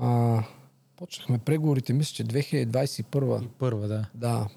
а, 0.00 0.42
почнахме 0.96 1.38
преговорите, 1.38 1.92
мисля, 1.92 2.14
че 2.14 2.24
2021. 2.24 3.48
Първа, 3.58 3.88
да. 3.88 4.08
Да. 4.14 4.48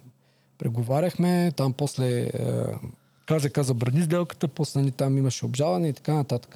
Преговаряхме, 0.57 1.51
там 1.55 1.73
после 1.73 2.21
а, 2.23 2.79
КЗК 3.25 3.59
забрани 3.59 4.03
сделката, 4.03 4.47
после 4.47 4.79
нали, 4.79 4.91
там 4.91 5.17
имаше 5.17 5.45
обжалване 5.45 5.87
и 5.87 5.93
така 5.93 6.13
нататък. 6.13 6.55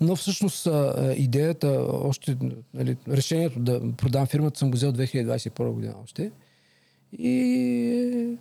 Но 0.00 0.16
всъщност 0.16 0.68
идеята, 1.16 1.86
още 1.90 2.36
нали, 2.74 2.96
решението 3.08 3.60
да 3.60 3.92
продам 3.96 4.26
фирмата 4.26 4.58
съм 4.58 4.70
го 4.70 4.76
взел 4.76 4.92
2021 4.92 5.70
година 5.70 5.94
още. 6.04 6.30
И 7.18 8.38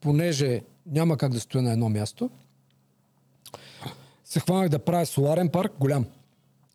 понеже 0.00 0.60
няма 0.86 1.16
как 1.16 1.32
да 1.32 1.40
стоя 1.40 1.62
на 1.62 1.72
едно 1.72 1.88
място, 1.88 2.30
се 4.24 4.40
хванах 4.40 4.68
да 4.68 4.78
правя 4.78 5.06
соларен 5.06 5.48
парк, 5.48 5.72
голям 5.80 6.06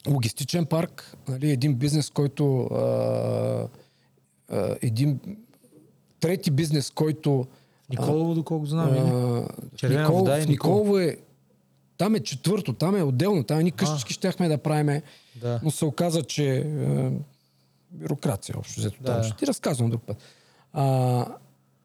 логистичен 0.08 0.66
парк, 0.66 1.18
нали, 1.28 1.52
един 1.52 1.76
бизнес, 1.76 2.10
който 2.10 2.64
а, 2.64 3.68
а, 4.50 4.76
един 4.82 5.20
трети 6.20 6.52
бизнес, 6.52 6.92
който 6.92 7.48
Николово, 7.90 8.34
доколко 8.34 8.66
знам. 8.66 8.90
А, 8.90 9.88
Никол, 9.90 10.18
вода 10.18 10.40
и 10.40 10.46
Николово 10.46 10.98
е 11.00 11.18
там 11.98 12.16
е 12.16 12.20
четвърто, 12.20 12.74
там 12.74 12.96
е 12.96 13.04
отделно, 13.04 13.44
там 13.44 13.60
е 13.60 13.64
ни 13.64 13.72
къщички 13.72 14.14
щяхме 14.14 14.48
да 14.48 14.58
правиме, 14.58 15.02
да. 15.36 15.60
но 15.64 15.72
се 15.72 15.86
оказа, 15.86 16.24
че 16.24 16.58
е, 16.58 17.12
бюрокрация 17.92 18.56
общо 18.58 18.80
взето 18.80 19.04
да. 19.04 19.14
там. 19.14 19.24
Ще 19.24 19.38
ти 19.38 19.48
разказвам 19.48 19.90
друг 19.90 20.02
път. 20.02 20.18
А, 20.74 20.86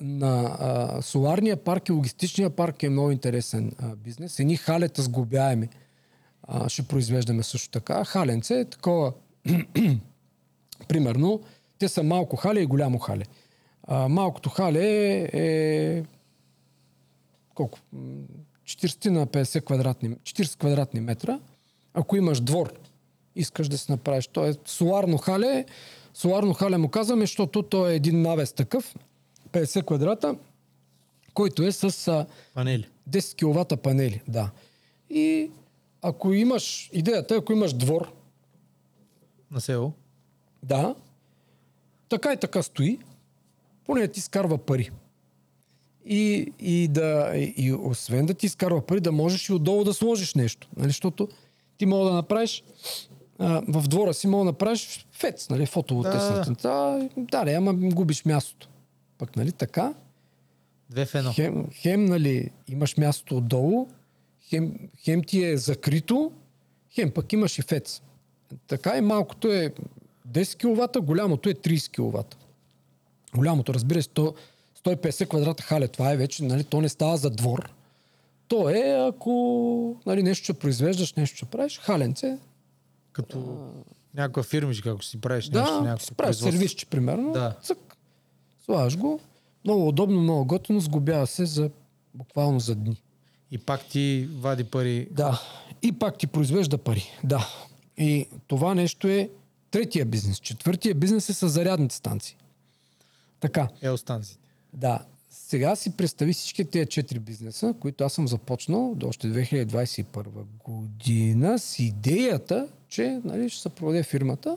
на 0.01 0.57
а, 0.59 1.03
соларния 1.03 1.57
парк 1.57 1.89
и 1.89 1.93
логистичния 1.93 2.51
парк 2.51 2.83
е 2.83 2.89
много 2.89 3.11
интересен 3.11 3.73
а, 3.79 3.97
бизнес. 3.97 4.41
Едни 4.41 4.57
халета 4.57 5.03
сглобяеми 5.03 5.69
а, 6.43 6.69
ще 6.69 6.83
произвеждаме 6.83 7.43
също 7.43 7.71
така. 7.71 8.05
Халенце 8.05 8.61
е 8.61 8.65
такова, 8.65 9.13
примерно, 10.89 11.41
те 11.79 11.89
са 11.89 12.03
малко 12.03 12.37
хале 12.37 12.61
и 12.61 12.67
голямо 12.67 12.99
хале. 12.99 13.25
А, 13.91 14.09
малкото 14.09 14.51
хале 14.51 14.87
е, 14.87 15.29
е 15.33 16.05
колко? 17.55 17.79
40 18.65 19.09
на 19.09 19.27
50 19.27 19.65
квадратни, 19.65 20.17
40 20.17 20.59
квадратни 20.59 21.01
метра. 21.01 21.41
Ако 21.95 22.17
имаш 22.17 22.41
двор, 22.41 22.73
искаш 23.37 23.69
да 23.69 23.79
си 23.79 23.91
направиш. 23.93 24.27
То 24.27 24.47
е 24.47 24.55
соларно 24.65 25.19
хале. 25.19 25.65
Соларно 26.15 26.55
хале 26.55 26.79
му 26.79 26.89
казваме, 26.89 27.23
защото 27.23 27.63
то 27.63 27.89
е 27.89 27.95
един 27.95 28.23
навес 28.23 28.53
такъв, 28.53 28.97
50 29.53 29.87
квадрата, 29.87 30.37
който 31.35 31.63
е 31.63 31.73
с 31.73 32.27
панели. 32.55 32.89
10 33.11 33.37
кВт 33.37 33.83
панели. 33.83 34.23
Да. 34.29 34.51
И 35.11 35.51
ако 36.03 36.33
имаш, 36.33 36.91
идеята 36.93 37.35
е, 37.35 37.39
ако 37.39 37.53
имаш 37.53 37.73
двор. 37.73 38.13
На 39.51 39.61
село. 39.61 39.93
Да. 40.63 40.95
Така 42.09 42.33
и 42.33 42.37
така 42.37 42.63
стои. 42.63 42.99
Поне 43.89 44.09
ти 44.09 44.21
скарва 44.21 44.59
пари. 44.59 44.91
И, 46.07 46.53
и, 46.59 46.89
да, 46.89 47.33
и 47.37 47.73
освен 47.73 48.27
да 48.27 48.35
ти 48.35 48.47
изкарва 48.47 48.87
пари, 48.87 49.01
да 49.01 49.13
можеш 49.13 49.49
и 49.49 49.53
отдолу 49.53 49.85
да 49.85 49.95
сложиш 49.95 50.35
нещо. 50.35 50.69
Нали? 50.77 50.89
Защото 50.89 51.29
ти 51.79 51.87
мога 51.87 52.11
да 52.11 52.15
направиш 52.15 52.65
а, 53.39 53.63
в 53.69 53.89
двора 53.89 54.15
си 54.15 54.27
мога 54.27 54.45
да 54.45 54.51
направиш 54.51 55.07
фец, 55.13 55.51
нали, 55.51 55.67
фотоволтесната. 55.67 56.53
Да, 56.63 57.09
да, 57.17 57.45
да, 57.45 57.53
ама 57.53 57.75
губиш 57.75 58.25
мястото. 58.25 58.69
Пък, 59.19 59.37
нали, 59.37 59.53
така. 59.53 59.95
Две 60.91 61.07
в 61.07 61.15
едно. 61.15 61.33
Хем, 61.33 61.67
хем, 61.73 62.05
нали, 62.05 62.51
имаш 62.69 62.97
място 62.97 63.37
отдолу, 63.37 63.89
хем, 64.49 64.75
хем 64.99 65.23
ти 65.23 65.45
е 65.45 65.57
закрито, 65.57 66.33
хем 66.95 67.11
пък 67.11 67.33
имаш 67.33 67.59
и 67.59 67.63
фец. 67.63 68.03
Така 68.67 68.97
и 68.97 69.01
малкото 69.01 69.53
е 69.53 69.73
10 70.29 70.59
кВт, 70.59 71.05
голямото 71.05 71.49
е 71.49 71.55
30 71.55 71.91
кВт. 71.91 72.48
Голямото, 73.35 73.75
разбира 73.75 74.03
се, 74.03 74.09
150 74.09 75.29
квадрата 75.29 75.63
хале, 75.63 75.89
това 75.89 76.13
е 76.13 76.17
вече, 76.17 76.45
нали, 76.45 76.65
то 76.65 76.81
не 76.81 76.89
става 76.89 77.17
за 77.17 77.31
двор. 77.31 77.71
То 78.49 78.71
е, 78.71 79.09
ако 79.09 79.97
нали, 80.07 80.23
нещо 80.23 80.45
ще 80.45 80.53
произвеждаш, 80.53 81.15
нещо 81.15 81.37
ще 81.37 81.47
правиш, 81.47 81.79
халенце. 81.79 82.39
Като 83.13 83.39
а... 83.39 84.21
някаква 84.21 84.43
фирмичка, 84.43 84.91
ако 84.91 85.05
си 85.05 85.21
правиш 85.21 85.49
да, 85.49 85.61
нещо, 85.61 85.83
някакво 85.83 86.15
правиш 86.15 86.37
сервисче, 86.37 86.87
примерно. 86.87 87.33
Да. 87.33 87.57
Цък, 87.63 87.97
слагаш 88.65 88.99
го. 88.99 89.21
Много 89.65 89.89
удобно, 89.89 90.21
много 90.21 90.45
готино, 90.45 90.81
сгубява 90.81 91.27
се 91.27 91.47
за 91.47 91.71
буквално 92.15 92.61
за 92.61 92.75
дни. 92.75 93.03
И 93.51 93.59
пак 93.59 93.85
ти 93.85 94.29
вади 94.41 94.65
пари. 94.65 95.09
Да. 95.11 95.43
И 95.83 95.93
пак 95.93 96.19
ти 96.19 96.27
произвежда 96.27 96.79
пари. 96.79 97.05
Да. 97.25 97.49
И 97.99 98.29
това 98.47 98.75
нещо 98.75 99.09
е 99.09 99.31
третия 99.71 100.05
бизнес. 100.05 100.39
Четвъртия 100.39 100.95
бизнес 100.95 101.29
е 101.29 101.33
с 101.33 101.49
зарядните 101.49 101.95
станции. 101.95 102.37
Така. 103.41 103.69
Елстанциите. 103.83 104.49
Да. 104.73 105.05
Сега 105.31 105.77
си 105.77 105.97
представи 105.97 106.33
всички 106.33 106.65
тези 106.65 106.87
четири 106.87 107.19
бизнеса, 107.19 107.75
които 107.81 108.05
аз 108.05 108.13
съм 108.13 108.29
започнал 108.29 108.95
до 108.95 109.09
още 109.09 109.29
2021 109.29 110.25
година 110.65 111.59
с 111.59 111.79
идеята, 111.79 112.69
че 112.89 113.21
нали, 113.25 113.51
ще 113.51 113.63
се 113.63 113.69
проведе 113.69 114.03
фирмата 114.03 114.57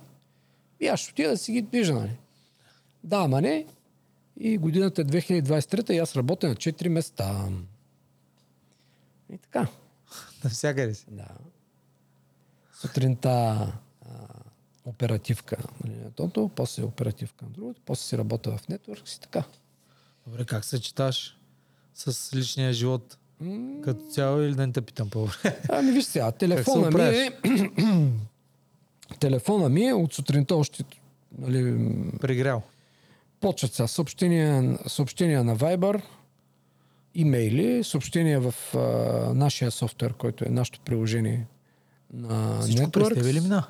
и 0.80 0.88
аз 0.88 1.00
ще 1.00 1.12
отида 1.12 1.30
да 1.30 1.38
си 1.38 1.52
ги 1.52 1.62
движа. 1.62 1.94
Нали. 1.94 2.17
Да, 3.04 3.17
ама 3.17 3.41
не. 3.41 3.65
И 4.39 4.58
годината 4.58 5.02
е 5.02 5.06
2023 5.06 5.91
и 5.91 5.98
аз 5.98 6.15
работя 6.15 6.48
на 6.48 6.56
4 6.56 6.88
места. 6.88 7.50
И 9.34 9.38
така. 9.38 9.67
Навсякъде 10.44 10.94
си. 10.94 11.06
Да. 11.12 11.28
Сутринта 12.74 13.30
а, 13.30 14.28
оперативка 14.86 15.58
нали, 15.84 15.96
на 15.96 16.06
едното, 16.06 16.52
после 16.56 16.84
оперативка 16.84 17.46
на 17.46 17.52
другото, 17.52 17.82
после 17.86 18.04
си 18.04 18.17
работя 18.17 18.58
в 18.58 18.67
нетворк 18.67 19.10
и 19.10 19.20
така. 19.20 19.44
Добре, 20.28 20.46
как 20.46 20.65
се 20.65 20.82
читаш 20.82 21.38
с 21.94 22.36
личния 22.36 22.74
живот? 22.74 23.17
Mm. 23.44 23.82
Като 23.82 24.06
цяло 24.06 24.41
или 24.41 24.56
да 24.56 24.67
не 24.67 24.74
те 24.74 24.82
питам 24.82 25.10
по 25.10 25.28
Ами 25.70 25.91
виж 25.91 26.06
сега, 26.06 26.32
телефона 26.32 26.91
ми 26.91 27.02
е... 27.02 27.32
телефона 29.20 29.70
ми 29.70 29.86
е 29.86 29.94
от 29.94 30.13
сутринта 30.13 30.56
още... 30.56 30.84
Нали, 31.38 31.91
Прегрял. 32.22 32.63
Почват 33.39 33.74
сега 33.74 33.88
съобщения, 33.88 34.80
съобщения 34.88 35.44
на 35.44 35.58
Viber, 35.58 36.02
имейли, 37.15 37.84
съобщения 37.84 38.41
в 38.41 38.76
а, 38.76 38.80
нашия 39.34 39.72
софтуер, 39.72 40.13
който 40.13 40.46
е 40.46 40.50
нашето 40.50 40.80
приложение 40.80 41.48
на 42.13 42.62
Всичко 42.62 42.82
Networks. 42.82 43.12
Всичко 43.12 43.34
ли 43.34 43.39
мина? 43.39 43.67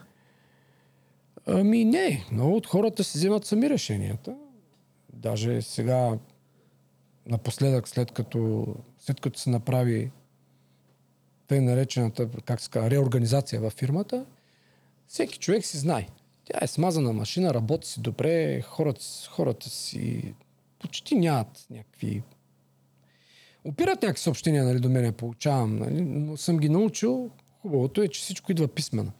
Ами 1.45 1.85
не, 1.85 2.25
много 2.31 2.55
от 2.55 2.67
хората 2.67 3.03
си 3.03 3.17
вземат 3.17 3.45
сами 3.45 3.69
решенията. 3.69 4.35
Даже 5.13 5.61
сега, 5.61 6.17
напоследък, 7.25 7.87
след 7.87 8.11
като, 8.11 8.65
след 8.99 9.21
като 9.21 9.39
се 9.39 9.49
направи 9.49 10.11
тъй 11.47 11.59
наречената, 11.59 12.29
как 12.45 12.61
се 12.61 12.69
казва, 12.69 12.89
реорганизация 12.89 13.61
във 13.61 13.73
фирмата, 13.73 14.25
всеки 15.07 15.39
човек 15.39 15.65
си 15.65 15.77
знае. 15.77 16.07
Тя 16.45 16.57
е 16.61 16.67
смазана 16.67 17.13
машина, 17.13 17.53
работи 17.53 17.87
си 17.87 18.01
добре, 18.01 18.61
хората, 18.61 19.01
хората 19.29 19.69
си 19.69 20.33
почти 20.79 21.15
нямат 21.15 21.65
някакви 21.69 22.23
Опират 23.63 24.01
някакви 24.01 24.21
съобщения 24.21 24.63
нали, 24.63 24.79
до 24.79 24.89
мене, 24.89 25.11
получавам, 25.11 25.75
нали, 25.75 26.01
но 26.01 26.37
съм 26.37 26.57
ги 26.57 26.69
научил. 26.69 27.29
Хубавото 27.61 28.01
е, 28.01 28.07
че 28.07 28.21
всичко 28.21 28.51
идва 28.51 28.67
писмено. 28.67 29.11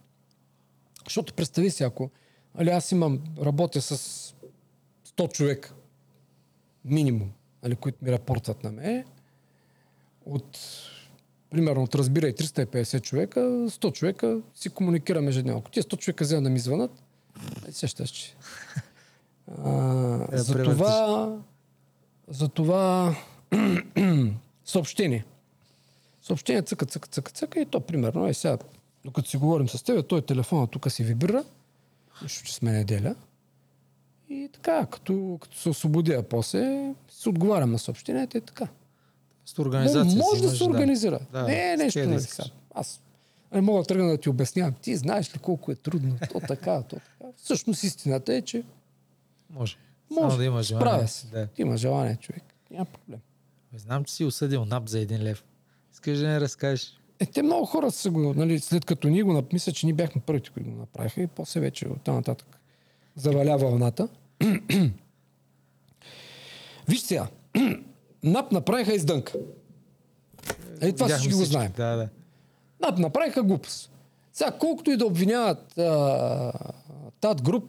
Защото 1.06 1.34
представи 1.34 1.70
си, 1.70 1.82
ако 1.84 2.10
нали, 2.54 2.70
аз 2.70 2.92
имам, 2.92 3.20
работя 3.42 3.80
с 3.82 4.34
100 5.16 5.32
човека, 5.32 5.74
минимум, 6.84 7.32
нали, 7.62 7.76
които 7.76 8.04
ми 8.04 8.12
рапортват 8.12 8.64
на 8.64 8.72
мен, 8.72 9.04
от 10.26 10.58
примерно 11.50 11.82
от 11.82 11.94
разбирай 11.94 12.32
350 12.32 13.02
човека, 13.02 13.40
100 13.40 13.92
човека 13.92 14.40
си 14.54 14.70
комуникираме 14.70 15.28
ежедневно. 15.28 15.60
Ако 15.60 15.70
тия 15.70 15.82
100 15.82 15.98
човека 15.98 16.24
вземат 16.24 16.44
да 16.44 16.50
ми 16.50 16.58
звънат, 16.58 17.02
е, 17.68 17.72
сещаш, 17.72 18.10
че. 18.10 18.34
А, 19.64 20.26
Е, 20.32 20.38
за 20.38 20.52
превъртиш. 20.52 20.72
това, 20.76 21.38
за 22.28 22.48
това 22.48 23.16
съобщение. 24.64 25.24
Съобщение 26.22 26.62
цъка, 26.62 26.86
цъка, 26.86 27.08
цъка, 27.08 27.32
цъка 27.32 27.60
и 27.60 27.66
то 27.66 27.80
примерно 27.80 28.26
е 28.26 28.34
сега, 28.34 28.58
докато 29.04 29.28
си 29.28 29.36
говорим 29.36 29.68
с 29.68 29.82
теб, 29.82 30.06
той 30.06 30.22
телефона 30.22 30.66
тук 30.66 30.92
си 30.92 31.04
вибрира, 31.04 31.44
нищо, 32.22 32.44
че 32.44 32.54
сме 32.54 32.72
неделя. 32.72 33.14
И 34.30 34.48
така, 34.52 34.86
като, 34.86 35.38
като 35.40 35.56
се 35.56 35.68
освободя 35.68 36.22
после, 36.22 36.94
се 37.08 37.28
отговарям 37.28 37.72
на 37.72 37.78
съобщенията 37.78 38.38
и 38.38 38.40
така. 38.40 38.68
С 39.46 39.58
организация 39.58 40.16
може 40.16 40.40
си 40.40 40.46
да 40.46 40.56
се 40.56 40.64
организира. 40.64 41.20
Да, 41.32 41.42
не 41.42 41.72
е 41.72 41.76
нещо, 41.76 42.20
сега. 42.20 42.48
Аз 42.74 43.00
не 43.52 43.60
мога 43.60 43.82
да 43.82 43.86
тръгна 43.86 44.08
да 44.08 44.18
ти 44.18 44.28
обяснявам. 44.28 44.74
Ти 44.82 44.96
знаеш 44.96 45.34
ли 45.34 45.38
колко 45.38 45.72
е 45.72 45.74
трудно? 45.74 46.16
То 46.32 46.40
така, 46.40 46.82
то 46.82 46.96
така. 46.96 47.32
Всъщност 47.36 47.82
истината 47.82 48.34
е, 48.34 48.42
че 48.42 48.62
Може. 49.50 49.76
може. 50.10 50.20
Само 50.20 50.36
да 50.36 50.44
има 50.44 50.62
желание. 50.62 50.88
Справя 50.88 51.08
се. 51.08 51.26
Да. 51.26 51.48
Има 51.58 51.76
желание 51.76 52.16
човек. 52.16 52.42
Няма 52.70 52.84
проблем. 52.84 53.20
Знам, 53.74 54.04
че 54.04 54.14
си 54.14 54.24
осъдил 54.24 54.64
нап 54.64 54.88
за 54.88 55.00
един 55.00 55.22
лев. 55.22 55.44
Искаш 55.92 56.18
да 56.18 56.28
не 56.28 56.40
разкажеш? 56.40 57.00
Е, 57.22 57.26
те 57.26 57.42
много 57.42 57.66
хора 57.66 57.90
са 57.90 58.10
го, 58.10 58.34
нали, 58.34 58.60
след 58.60 58.84
като 58.84 59.08
ние 59.08 59.22
го 59.22 59.42
мисля, 59.52 59.72
че 59.72 59.86
ние 59.86 59.94
бяхме 59.94 60.22
първите, 60.26 60.50
които 60.50 60.70
го 60.70 60.76
направиха 60.76 61.22
и 61.22 61.26
после 61.26 61.60
вече 61.60 61.88
от 61.88 62.02
там 62.02 62.14
нататък 62.14 62.60
заваля 63.16 63.56
вълната. 63.56 64.08
Виж 66.88 67.00
сега, 67.00 67.28
НАП 68.22 68.52
направиха 68.52 68.94
издънка. 68.94 69.32
Е, 70.80 70.92
това 70.92 71.06
Видяхме 71.06 71.18
всички 71.18 71.34
го 71.34 71.44
знаем. 71.44 71.72
Да, 71.76 71.96
да. 71.96 72.08
НАП 72.80 72.98
направиха 72.98 73.42
глупост. 73.42 73.90
Сега, 74.32 74.50
колкото 74.50 74.90
и 74.90 74.96
да 74.96 75.06
обвиняват 75.06 75.78
а, 75.78 76.52
тат 77.20 77.42
груп, 77.42 77.64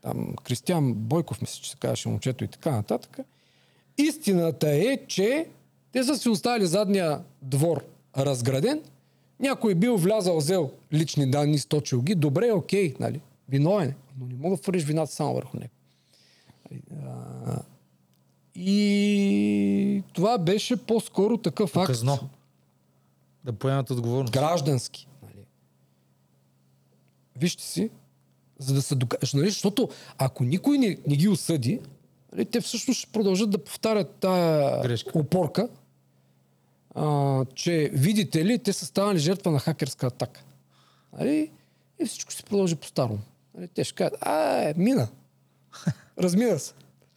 там 0.00 0.34
Кристиан 0.44 0.94
Бойков, 0.94 1.40
мисля, 1.40 1.62
че 1.62 1.70
се 1.70 1.76
казваше 1.76 2.08
момчето 2.08 2.44
и 2.44 2.48
така 2.48 2.70
нататък, 2.70 3.18
истината 3.98 4.70
е, 4.70 4.98
че 5.06 5.46
те 5.92 6.04
са 6.04 6.18
си 6.18 6.28
оставили 6.28 6.66
задния 6.66 7.20
двор 7.42 7.84
разграден, 8.18 8.80
някой 9.40 9.74
бил 9.74 9.96
влязал, 9.96 10.36
взел 10.36 10.70
лични 10.92 11.30
данни, 11.30 11.58
сточил 11.58 12.02
ги, 12.02 12.14
добре, 12.14 12.52
окей, 12.52 12.94
нали, 13.00 13.20
виновен 13.48 13.88
е, 13.88 13.96
но 14.18 14.26
не 14.26 14.34
мога 14.34 14.56
да 14.56 14.62
фъриш 14.62 14.84
вината 14.84 15.12
само 15.12 15.34
върху 15.34 15.56
него. 15.56 15.72
И 18.54 20.02
това 20.12 20.38
беше 20.38 20.76
по-скоро 20.76 21.36
такъв 21.36 21.76
акт 21.76 21.86
Казно. 21.86 22.18
Да 23.44 23.52
поемат 23.52 23.90
отговорност. 23.90 24.32
граждански. 24.32 25.08
Нали. 25.22 25.44
Вижте 27.36 27.62
си, 27.62 27.90
за 28.58 28.74
да 28.74 28.82
се 28.82 28.94
докажеш, 28.94 29.32
нали, 29.32 29.50
защото 29.50 29.88
ако 30.18 30.44
никой 30.44 30.78
не, 30.78 30.98
не 31.06 31.16
ги 31.16 31.28
осъди, 31.28 31.80
нали, 32.32 32.44
те 32.44 32.60
всъщност 32.60 33.00
ще 33.00 33.12
продължат 33.12 33.50
да 33.50 33.64
повтарят 33.64 34.10
тая 34.20 34.82
Грешка. 34.82 35.18
опорка, 35.18 35.68
а, 36.98 37.44
че 37.54 37.90
видите 37.92 38.44
ли, 38.44 38.58
те 38.58 38.72
са 38.72 38.86
станали 38.86 39.18
жертва 39.18 39.50
на 39.50 39.58
хакерска 39.58 40.06
атака. 40.06 40.42
Нали? 41.18 41.50
И 42.02 42.04
всичко 42.06 42.32
се 42.32 42.42
продължи 42.42 42.76
по-старому. 42.76 43.18
Нали? 43.54 43.68
Те 43.68 43.84
ще 43.84 43.94
кажат, 43.94 44.18
а, 44.20 44.62
е, 44.62 44.74
мина. 44.76 45.08
Размина 46.18 46.58
се. 46.58 46.72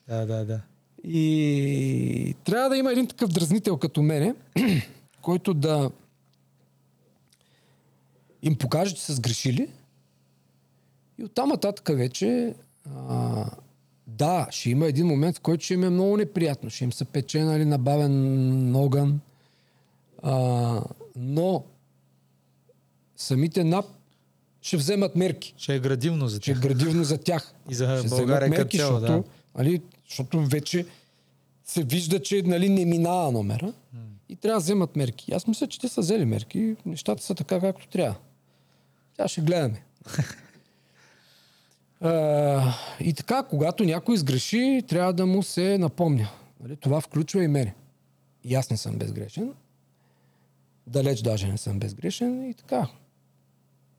Да, 0.07 0.25
да, 0.25 0.45
да. 0.45 0.61
И 1.03 2.35
трябва 2.43 2.69
да 2.69 2.77
има 2.77 2.91
един 2.91 3.07
такъв 3.07 3.29
дразнител 3.29 3.77
като 3.77 4.01
мене, 4.01 4.35
който 5.21 5.53
да 5.53 5.91
им 8.41 8.55
покаже, 8.55 8.95
че 8.95 9.01
са 9.01 9.13
сгрешили. 9.13 9.67
И 11.17 11.23
оттам 11.23 11.49
нататък 11.49 11.97
вече 11.97 12.55
а, 13.09 13.45
да, 14.07 14.47
ще 14.51 14.69
има 14.69 14.87
един 14.87 15.07
момент, 15.07 15.37
в 15.37 15.41
който 15.41 15.63
ще 15.63 15.73
им 15.73 15.83
е 15.83 15.89
много 15.89 16.17
неприятно. 16.17 16.69
Ще 16.69 16.83
им 16.83 16.93
се 16.93 17.05
пече 17.05 17.43
нали, 17.43 17.65
набавен 17.65 18.75
огън. 18.75 19.19
А, 20.21 20.81
но 21.15 21.63
самите 23.15 23.63
НАП 23.63 23.85
ще 24.61 24.77
вземат 24.77 25.15
мерки. 25.15 25.53
Ще 25.57 25.75
е 25.75 25.79
градивно 25.79 26.27
за 26.27 26.37
Ще 26.37 26.51
е 26.51 26.53
тях. 26.53 26.63
градивно 26.63 27.03
за 27.03 27.17
тях. 27.17 27.53
И 27.69 27.75
за 27.75 27.97
Ще 27.97 28.09
България 28.09 28.51
като 28.51 28.77
цяло, 28.77 28.99
защото, 28.99 29.21
да. 29.21 29.23
нали, 29.57 29.81
защото 30.09 30.45
вече 30.45 30.85
се 31.65 31.83
вижда, 31.83 32.21
че 32.21 32.41
нали, 32.41 32.69
не 32.69 32.85
минава 32.85 33.31
номера 33.31 33.73
и 34.29 34.35
трябва 34.35 34.59
да 34.59 34.63
вземат 34.63 34.95
мерки. 34.95 35.33
Аз 35.33 35.47
мисля, 35.47 35.67
че 35.67 35.79
те 35.79 35.87
са 35.87 36.01
взели 36.01 36.25
мерки. 36.25 36.75
Нещата 36.85 37.23
са 37.23 37.35
така, 37.35 37.59
както 37.59 37.87
трябва. 37.87 38.15
Сега 39.15 39.27
ще 39.27 39.41
гледаме. 39.41 39.83
А, 42.03 42.73
и 42.99 43.13
така, 43.13 43.43
когато 43.43 43.83
някой 43.83 44.17
сгреши, 44.17 44.83
трябва 44.87 45.13
да 45.13 45.25
му 45.25 45.43
се 45.43 45.77
напомня. 45.77 46.29
Нали? 46.63 46.75
Това 46.75 47.01
включва 47.01 47.43
и 47.43 47.47
мене. 47.47 47.75
И 48.43 48.55
аз 48.55 48.69
не 48.69 48.77
съм 48.77 48.95
безгрешен. 48.95 49.53
Далеч 50.91 51.21
даже 51.21 51.47
не 51.47 51.57
съм 51.57 51.79
безгрешен. 51.79 52.49
И 52.49 52.53
така. 52.53 52.87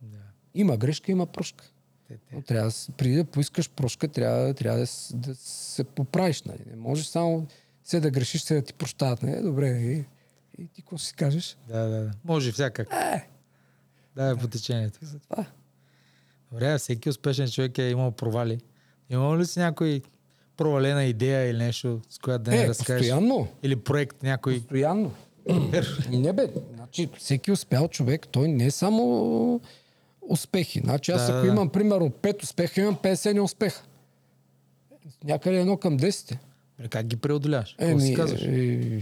Да. 0.02 0.18
Има 0.54 0.76
грешка, 0.76 1.12
има 1.12 1.26
прошка. 1.26 1.64
Но 2.32 2.42
трябва 2.42 2.68
да, 2.70 2.92
преди 2.96 3.16
да 3.16 3.24
поискаш 3.24 3.70
прошка, 3.70 4.08
трябва, 4.08 4.54
трябва 4.54 4.78
да, 4.78 4.86
да 5.12 5.34
се 5.34 5.84
поправиш. 5.84 6.42
Нали? 6.42 6.62
Не 6.66 6.76
можеш 6.76 7.06
само 7.06 7.46
се 7.84 8.00
да 8.00 8.10
грешиш, 8.10 8.42
се 8.42 8.54
да 8.54 8.62
ти 8.62 8.74
прощават. 8.74 9.22
Не, 9.22 9.40
добре, 9.42 9.68
и, 9.68 10.04
и 10.58 10.66
ти 10.66 10.82
какво 10.82 10.98
си 10.98 11.14
кажеш? 11.14 11.56
Да, 11.68 11.78
да, 11.80 12.00
да. 12.00 12.10
Може 12.24 12.52
всякак. 12.52 12.92
Е, 12.92 13.28
Да, 14.16 14.30
е 14.30 14.36
по 14.36 14.48
течението. 14.48 14.98
и 15.02 15.06
затова. 15.06 15.46
Добре, 16.50 16.78
всеки 16.78 17.08
успешен 17.08 17.48
човек 17.48 17.78
е 17.78 17.88
имал 17.90 18.10
провали. 18.10 18.60
Имал 19.10 19.38
ли 19.38 19.46
си 19.46 19.58
някой 19.58 20.02
провалена 20.56 21.04
идея 21.04 21.50
или 21.50 21.58
нещо, 21.58 22.00
с 22.08 22.18
която 22.18 22.42
да 22.44 22.50
не 22.50 22.62
Е, 22.62 22.68
разкажеш? 22.68 23.00
постоянно. 23.00 23.48
Или 23.62 23.76
проект 23.76 24.22
някой? 24.22 24.58
Постоянно. 24.58 25.14
Не 26.10 26.32
бе, 26.32 26.48
значи 26.74 27.08
всеки 27.18 27.52
успял 27.52 27.88
човек, 27.88 28.28
той 28.28 28.48
не 28.48 28.66
е 28.66 28.70
само 28.70 29.60
успехи. 30.28 30.80
Значи 30.84 31.12
аз 31.12 31.26
Да, 31.26 31.32
ако 31.32 31.46
да, 31.46 31.52
имам 31.52 31.68
примерно 31.68 32.10
5 32.10 32.42
успеха, 32.42 32.80
имам 32.80 32.96
50 32.96 33.32
неуспеха. 33.32 33.82
Някъде 35.24 35.60
едно 35.60 35.76
към 35.76 35.98
10. 35.98 36.36
Бе, 36.78 36.88
Как 36.88 37.06
ги 37.06 37.16
преодоляваш? 37.16 37.76
Какво 37.78 38.00
си 38.00 38.14
казваш? 38.14 38.42
е, 38.42 39.00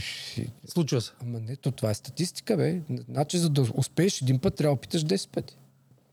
Случва 0.68 1.00
се. 1.00 1.12
Ама 1.22 1.40
не, 1.40 1.56
то 1.56 1.70
това 1.70 1.90
е 1.90 1.94
статистика, 1.94 2.56
бе. 2.56 2.80
Значи, 3.08 3.38
за 3.38 3.50
да 3.50 3.66
успееш 3.74 4.22
един 4.22 4.38
път, 4.38 4.54
трябва 4.54 4.74
да 4.74 4.78
опиташ 4.78 5.04
10 5.04 5.28
пъти. 5.28 5.56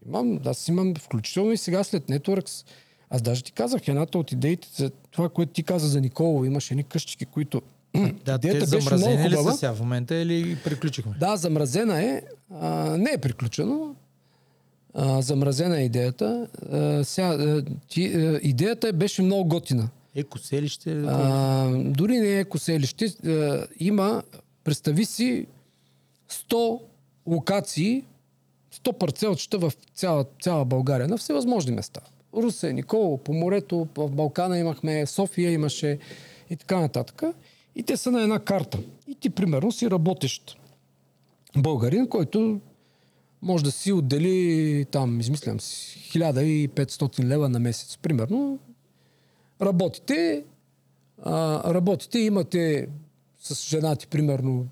Имам, 0.08 0.40
аз 0.46 0.68
имам, 0.68 0.96
включително 0.96 1.52
и 1.52 1.58
сега 1.58 1.84
след 1.84 2.04
Networks, 2.04 2.66
аз 3.10 3.22
даже 3.22 3.44
ти 3.44 3.52
казах, 3.52 3.88
едната 3.88 4.18
от 4.18 4.32
идеите 4.32 4.68
за 4.76 4.90
това, 4.90 5.30
което 5.30 5.52
ти 5.52 5.64
каза 5.64 5.88
за 5.88 6.02
Николо, 6.02 6.46
имаше 6.46 6.74
едни 6.74 6.84
къщички, 6.84 7.26
които... 7.26 7.62
Да, 8.26 8.38
те 8.38 8.48
идеята 8.48 8.76
беше 8.76 8.98
замразени 8.98 9.30
ли 9.30 9.36
са 9.36 9.54
сега 9.54 9.74
в 9.74 9.80
момента 9.80 10.16
или 10.16 10.58
приключихме? 10.64 11.16
Да, 11.20 11.38
замразена 11.38 12.04
е. 12.04 12.22
А, 12.62 12.98
не 12.98 13.12
е 13.12 13.18
приключено. 13.18 13.96
А, 14.94 15.22
замразена 15.22 15.80
е 15.80 15.84
идеята. 15.84 16.48
А, 16.72 17.04
сега, 17.04 17.62
ти, 17.90 18.06
а, 18.06 18.40
идеята 18.44 18.94
беше 18.94 19.22
много 19.22 19.50
готина. 19.50 19.90
Еко 20.16 20.38
селище. 20.38 20.92
А, 20.92 21.68
дори 21.86 22.20
не 22.20 22.28
е 22.28 22.40
екоселище. 22.40 23.06
А, 23.06 23.68
има, 23.80 24.24
представи 24.64 25.06
си, 25.06 25.46
100 26.32 26.80
локации, 27.28 28.04
100 28.76 28.92
парцелчета 28.98 29.58
в 29.58 29.74
цяла, 29.96 30.26
цяла 30.42 30.66
България, 30.66 31.08
на 31.08 31.18
всевъзможни 31.18 31.72
места. 31.72 32.02
Русе, 32.34 32.74
Николо, 32.74 33.18
по 33.18 33.34
морето, 33.34 33.88
в 33.98 34.10
Балкана 34.10 34.60
имахме, 34.60 35.06
София 35.06 35.52
имаше 35.52 35.98
и 36.50 36.56
така 36.56 36.80
нататък. 36.80 37.24
И 37.78 37.84
те 37.84 37.98
са 37.98 38.12
на 38.12 38.22
една 38.22 38.40
карта. 38.40 38.80
И 39.08 39.16
ти, 39.16 39.30
примерно, 39.30 39.72
си 39.72 39.90
работещ 39.90 40.58
българин, 41.58 42.08
който 42.08 42.60
може 43.42 43.64
да 43.64 43.72
си 43.72 43.92
отдели 43.92 44.86
там, 44.92 45.20
измислям 45.20 45.60
си, 45.60 46.12
1500 46.20 47.24
лева 47.24 47.50
на 47.50 47.60
месец, 47.60 47.98
примерно. 47.98 48.60
Работите, 49.62 50.44
а, 51.24 51.74
работите, 51.74 52.20
имате 52.20 52.88
с 53.40 53.70
жена 53.70 53.96
ти, 53.96 54.08
примерно, 54.08 54.68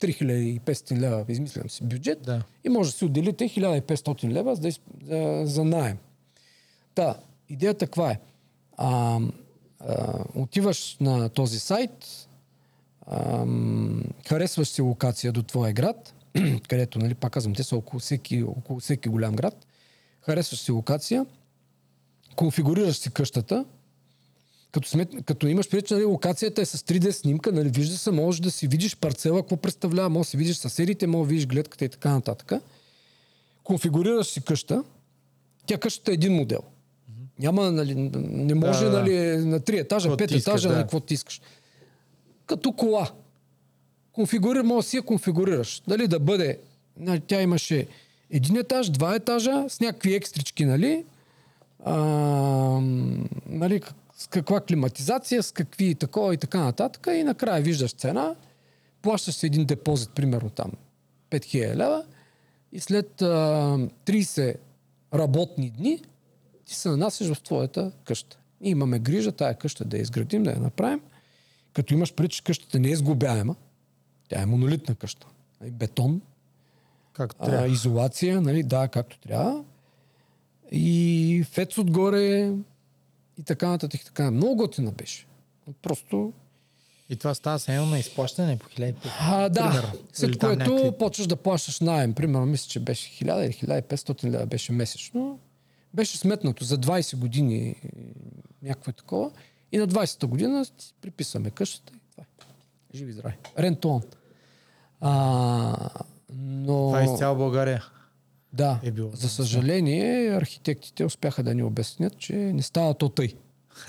3500 0.00 0.98
лева, 0.98 1.24
измислям 1.28 1.70
си, 1.70 1.84
бюджет 1.84 2.22
Да. 2.22 2.42
и 2.64 2.68
може 2.68 2.90
да 2.90 2.96
си 2.96 3.04
отделите 3.04 3.44
1500 3.48 4.28
лева 4.30 4.56
за, 4.56 4.70
за, 5.06 5.42
за 5.44 5.64
найем. 5.64 5.98
Та, 6.94 7.16
идеята 7.48 7.86
каква 7.86 8.10
е? 8.10 8.20
А, 8.76 9.20
а, 9.80 10.24
отиваш 10.34 10.96
на 11.00 11.28
този 11.28 11.58
сайт, 11.58 12.26
Ам, 13.10 14.02
харесваш 14.28 14.68
си 14.68 14.82
локация 14.82 15.32
до 15.32 15.42
твоя 15.42 15.72
град, 15.72 16.14
където, 16.68 16.98
нали, 16.98 17.14
пак 17.14 17.32
казвам, 17.32 17.54
те 17.54 17.62
са 17.62 17.76
около 17.76 18.00
всеки, 18.00 18.42
около 18.42 18.80
всеки 18.80 19.08
голям 19.08 19.34
град. 19.34 19.66
Харесваш 20.22 20.60
си 20.60 20.72
локация, 20.72 21.26
конфигурираш 22.36 22.96
си 22.96 23.10
къщата, 23.10 23.64
като, 24.72 24.88
смет, 24.88 25.08
като 25.26 25.46
имаш 25.46 25.68
предвид, 25.68 25.90
нали, 25.90 26.04
локацията 26.04 26.60
е 26.60 26.64
с 26.64 26.78
3D 26.78 27.10
снимка, 27.10 27.52
нали, 27.52 27.68
вижда 27.68 27.96
се, 27.96 28.10
можеш 28.10 28.40
да 28.40 28.50
си 28.50 28.68
видиш 28.68 28.96
парцела, 28.96 29.42
какво 29.42 29.56
представлява, 29.56 30.08
можеш 30.08 30.26
да 30.26 30.30
си 30.30 30.36
видиш 30.36 30.56
съседите, 30.56 31.06
можеш 31.06 31.26
да 31.26 31.30
видиш 31.30 31.46
гледката 31.46 31.84
и 31.84 31.88
така 31.88 32.10
нататък. 32.10 32.52
Конфигурираш 33.64 34.26
си 34.26 34.40
къща, 34.40 34.84
тя 35.66 35.78
къщата 35.78 36.10
е 36.10 36.14
един 36.14 36.32
модел. 36.32 36.60
Няма, 37.38 37.72
нали, 37.72 37.94
не 38.14 38.54
може 38.54 38.84
Да, 38.84 38.90
нали, 38.90 39.36
на 39.36 39.60
три 39.60 39.78
етажа, 39.78 40.08
Какво 40.08 40.16
пет 40.16 40.28
ти 40.28 40.36
искаш, 40.36 40.52
етажа, 40.52 40.68
да. 40.68 40.74
да. 40.74 40.80
какво 40.80 41.00
ти 41.00 41.14
искаш. 41.14 41.40
Като 42.50 42.72
кола. 42.72 43.10
Конфигурир, 44.12 44.62
може 44.62 44.84
да 44.84 44.88
си 44.88 44.96
я 44.96 45.02
конфигурираш. 45.02 45.82
Дали 45.88 46.08
да 46.08 46.20
бъде, 46.20 46.58
нали, 46.96 47.20
тя 47.20 47.42
имаше 47.42 47.86
един 48.30 48.56
етаж, 48.56 48.90
два 48.90 49.14
етажа, 49.14 49.64
с 49.68 49.80
някакви 49.80 50.14
екстрички, 50.14 50.64
нали? 50.64 51.04
А, 51.84 51.94
нали, 53.46 53.80
с 54.16 54.26
каква 54.26 54.60
климатизация, 54.60 55.42
с 55.42 55.52
какви 55.52 55.94
такова 55.94 56.34
и 56.34 56.36
така 56.36 56.64
нататък. 56.64 57.06
И 57.10 57.22
накрая 57.22 57.62
виждаш 57.62 57.92
цена, 57.92 58.34
плащаш 59.02 59.34
си 59.34 59.46
един 59.46 59.64
депозит, 59.64 60.10
примерно 60.10 60.50
там 60.50 60.72
5000 61.30 61.76
лева 61.76 62.04
и 62.72 62.80
след 62.80 63.22
а, 63.22 63.26
30 64.06 64.54
работни 65.14 65.70
дни 65.70 66.02
ти 66.64 66.74
се 66.74 66.88
нанасяш 66.88 67.32
в 67.32 67.42
твоята 67.42 67.92
къща. 68.04 68.38
Ние 68.60 68.70
имаме 68.70 68.98
грижа 68.98 69.32
тая 69.32 69.54
къща 69.54 69.84
да 69.84 69.96
я 69.96 70.00
изградим, 70.00 70.42
да 70.42 70.50
я 70.50 70.58
направим. 70.60 71.00
Като 71.72 71.94
имаш 71.94 72.14
пред, 72.14 72.30
че 72.30 72.44
къщата 72.44 72.78
не 72.78 72.90
е 72.90 72.96
сглобяема, 72.96 73.56
тя 74.28 74.42
е 74.42 74.46
монолитна 74.46 74.94
къща. 74.94 75.26
Нали, 75.60 75.70
Бетон, 75.70 76.20
Както 77.12 77.44
а, 77.44 77.66
изолация, 77.66 78.40
нали, 78.40 78.62
да, 78.62 78.88
както 78.88 79.18
трябва. 79.18 79.64
И 80.72 81.44
фец 81.50 81.78
отгоре 81.78 82.52
и 83.38 83.42
така 83.44 83.68
нататък. 83.68 84.04
Така. 84.04 84.30
Много 84.30 84.56
готина 84.56 84.90
беше. 84.90 85.26
Просто 85.82 86.32
И 87.08 87.16
това 87.16 87.34
става 87.34 87.58
се 87.58 87.74
едно 87.74 87.86
на 87.86 87.98
изплащане 87.98 88.58
по 88.58 88.68
1500. 88.68 88.94
а, 89.20 89.48
да, 89.48 89.68
Примерно. 89.70 89.92
след 90.12 90.38
което 90.38 90.58
някакви- 90.58 90.98
почваш 90.98 91.26
да 91.26 91.36
плащаш 91.36 91.80
найем. 91.80 92.14
Примерно, 92.14 92.46
мисля, 92.46 92.68
че 92.68 92.80
беше 92.80 93.10
1000 93.10 93.44
или 93.44 93.52
1500 93.52 94.24
лева 94.24 94.46
беше 94.46 94.72
месечно. 94.72 95.38
Беше 95.94 96.18
сметнато 96.18 96.64
за 96.64 96.78
20 96.78 97.16
години 97.16 97.76
някакво 98.62 98.92
такова. 98.92 99.30
И 99.72 99.78
на 99.78 99.88
20-та 99.88 100.26
година 100.26 100.64
си 100.64 100.94
приписваме 101.00 101.50
къщата 101.50 101.92
и 101.96 102.00
това 102.10 102.24
е. 102.24 102.96
Живи 102.96 103.12
здрави. 103.12 103.34
Рентон. 103.58 104.02
А, 105.00 105.90
но... 106.32 106.74
Това 106.74 107.00
е 107.00 107.04
из 107.04 107.18
цяла 107.18 107.36
България. 107.36 107.84
Да, 108.52 108.80
е 108.82 108.90
било. 108.90 109.10
за 109.14 109.28
съжаление, 109.28 110.34
архитектите 110.34 111.04
успяха 111.04 111.42
да 111.42 111.54
ни 111.54 111.62
обяснят, 111.62 112.18
че 112.18 112.34
не 112.36 112.62
става 112.62 112.94
то 112.94 113.08
тъй. 113.08 113.34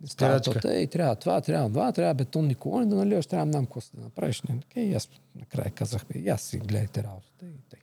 не 0.00 0.06
става 0.06 0.40
то 0.40 0.54
тъй, 0.54 0.86
трябва 0.86 1.16
това, 1.16 1.40
трябва 1.40 1.68
това, 1.68 1.92
трябва 1.92 2.14
бетонни 2.14 2.54
колони 2.54 2.88
да 2.88 2.96
наливаш, 2.96 3.26
трябва 3.26 3.46
нам 3.46 3.66
какво 3.66 3.80
да 3.94 4.02
направиш. 4.02 4.42
Не, 4.42 4.82
и 4.82 4.94
аз 4.94 5.08
накрая 5.36 5.70
казах, 5.70 6.04
и 6.14 6.28
аз 6.28 6.42
си 6.42 6.58
гледайте 6.58 7.02
работата. 7.02 7.46
И 7.46 7.70
тъй. 7.70 7.80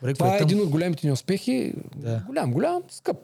Добре, 0.00 0.14
Това 0.14 0.36
е 0.36 0.38
един 0.38 0.60
от 0.60 0.68
големите 0.68 1.06
ни 1.06 1.12
успехи. 1.12 1.74
Да. 1.96 2.22
Голям, 2.26 2.52
голям, 2.52 2.82
скъп. 2.88 3.16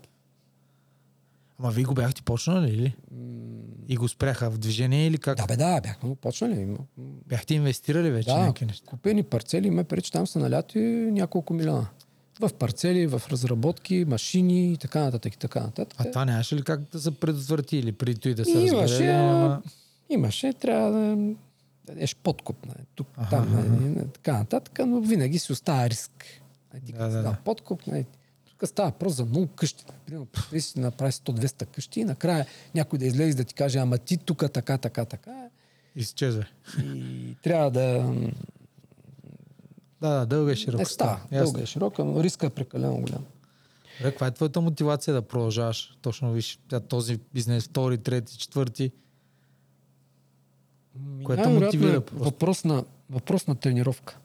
Ама 1.63 1.71
вие 1.73 1.85
го 1.85 1.95
бяхте 1.95 2.23
почнали 2.23 2.71
или? 2.71 2.97
И 3.89 3.97
го 3.97 4.09
спряха 4.09 4.51
в 4.51 4.59
движение 4.59 5.07
или 5.07 5.19
как? 5.19 5.37
Да, 5.37 5.47
бе, 5.47 5.57
да, 5.57 5.81
бяхме 5.81 6.09
го 6.09 6.15
почнали. 6.15 6.77
Бяхте 7.27 7.55
инвестирали 7.55 8.11
вече 8.11 8.29
Да, 8.29 8.39
някакви 8.39 8.67
неща? 8.67 8.87
купени 8.87 9.23
парцели, 9.23 9.71
ме 9.71 9.85
преди, 9.85 10.03
че 10.03 10.13
там 10.13 10.27
са 10.27 10.39
наляти 10.39 10.79
няколко 11.13 11.55
милиона. 11.55 11.87
В 12.41 12.51
парцели, 12.55 13.07
в 13.07 13.23
разработки, 13.31 14.05
машини 14.09 14.73
и 14.73 14.77
така 14.77 15.01
нататък 15.01 15.35
и 15.35 15.39
така 15.39 15.61
нататък. 15.61 16.01
А 16.01 16.11
това 16.11 16.25
нямаше 16.25 16.57
ли 16.57 16.63
как 16.63 16.81
да 16.81 17.01
се 17.01 17.11
предотврати 17.11 17.77
или 17.77 17.93
преди 17.93 18.21
той 18.21 18.35
да 18.35 18.45
се 18.45 18.51
Имаше, 18.51 18.83
разбере? 18.83 19.13
Ама... 19.13 19.63
Имаше, 20.11 20.53
трябва 20.53 20.91
да 20.91 21.35
дадеш 21.87 22.17
подкуп. 22.17 22.67
Не, 22.67 22.75
тук, 22.95 23.09
Аха, 23.17 23.31
там, 23.31 23.59
аха. 23.59 23.69
не, 23.71 23.89
не, 23.89 24.05
така 24.05 24.39
нататък, 24.39 24.79
но 24.87 25.01
винаги 25.01 25.39
си 25.39 25.53
остава 25.53 25.91
риск. 25.91 26.25
Ти 26.87 26.93
Да, 26.93 27.09
да, 27.09 27.23
да, 27.23 27.37
подкуп. 27.45 27.87
Не, 27.87 28.05
става 28.67 28.89
въпрос 28.89 29.15
за 29.15 29.25
много 29.25 29.47
къщи. 29.47 29.85
Примерно, 30.07 30.27
представи 30.27 30.61
си 30.61 30.75
да 30.75 30.81
направиш 30.81 31.15
100-200 31.15 31.67
къщи 31.67 32.01
и 32.01 32.05
накрая 32.05 32.47
някой 32.75 32.99
да 32.99 33.07
излезе 33.07 33.37
да 33.37 33.45
ти 33.45 33.55
каже, 33.55 33.79
ама 33.79 33.99
ти 33.99 34.17
тук 34.17 34.53
така, 34.53 34.79
така, 34.79 35.05
така. 35.05 35.49
Изчезва. 35.97 36.45
И 36.79 37.37
трябва 37.43 37.71
да... 37.71 38.15
Да, 40.01 40.09
да, 40.09 40.27
дълга 40.27 40.53
и 40.53 40.57
широка. 40.57 40.79
Не 40.79 40.85
става. 40.85 41.21
Дълга 41.33 41.63
е 41.63 41.67
широка, 41.67 42.05
но 42.05 42.23
риска 42.23 42.47
е 42.47 42.51
прекалено 42.51 42.97
голям. 42.97 43.25
Добре, 43.99 44.11
каква 44.11 44.27
е 44.27 44.31
твоята 44.31 44.61
мотивация 44.61 45.15
да 45.15 45.23
продължаваш? 45.23 45.97
Точно 46.03 46.33
виж, 46.33 46.59
този 46.89 47.21
бизнес, 47.35 47.65
втори, 47.65 47.99
трети, 47.99 48.39
четвърти. 48.39 48.93
Което 51.25 51.51
мотивира 51.51 51.97
е 51.97 52.01
просто. 52.01 52.25
Въпрос 52.25 52.65
на, 52.65 52.85
въпрос 53.11 53.47
на 53.47 53.55
тренировка. 53.55 54.19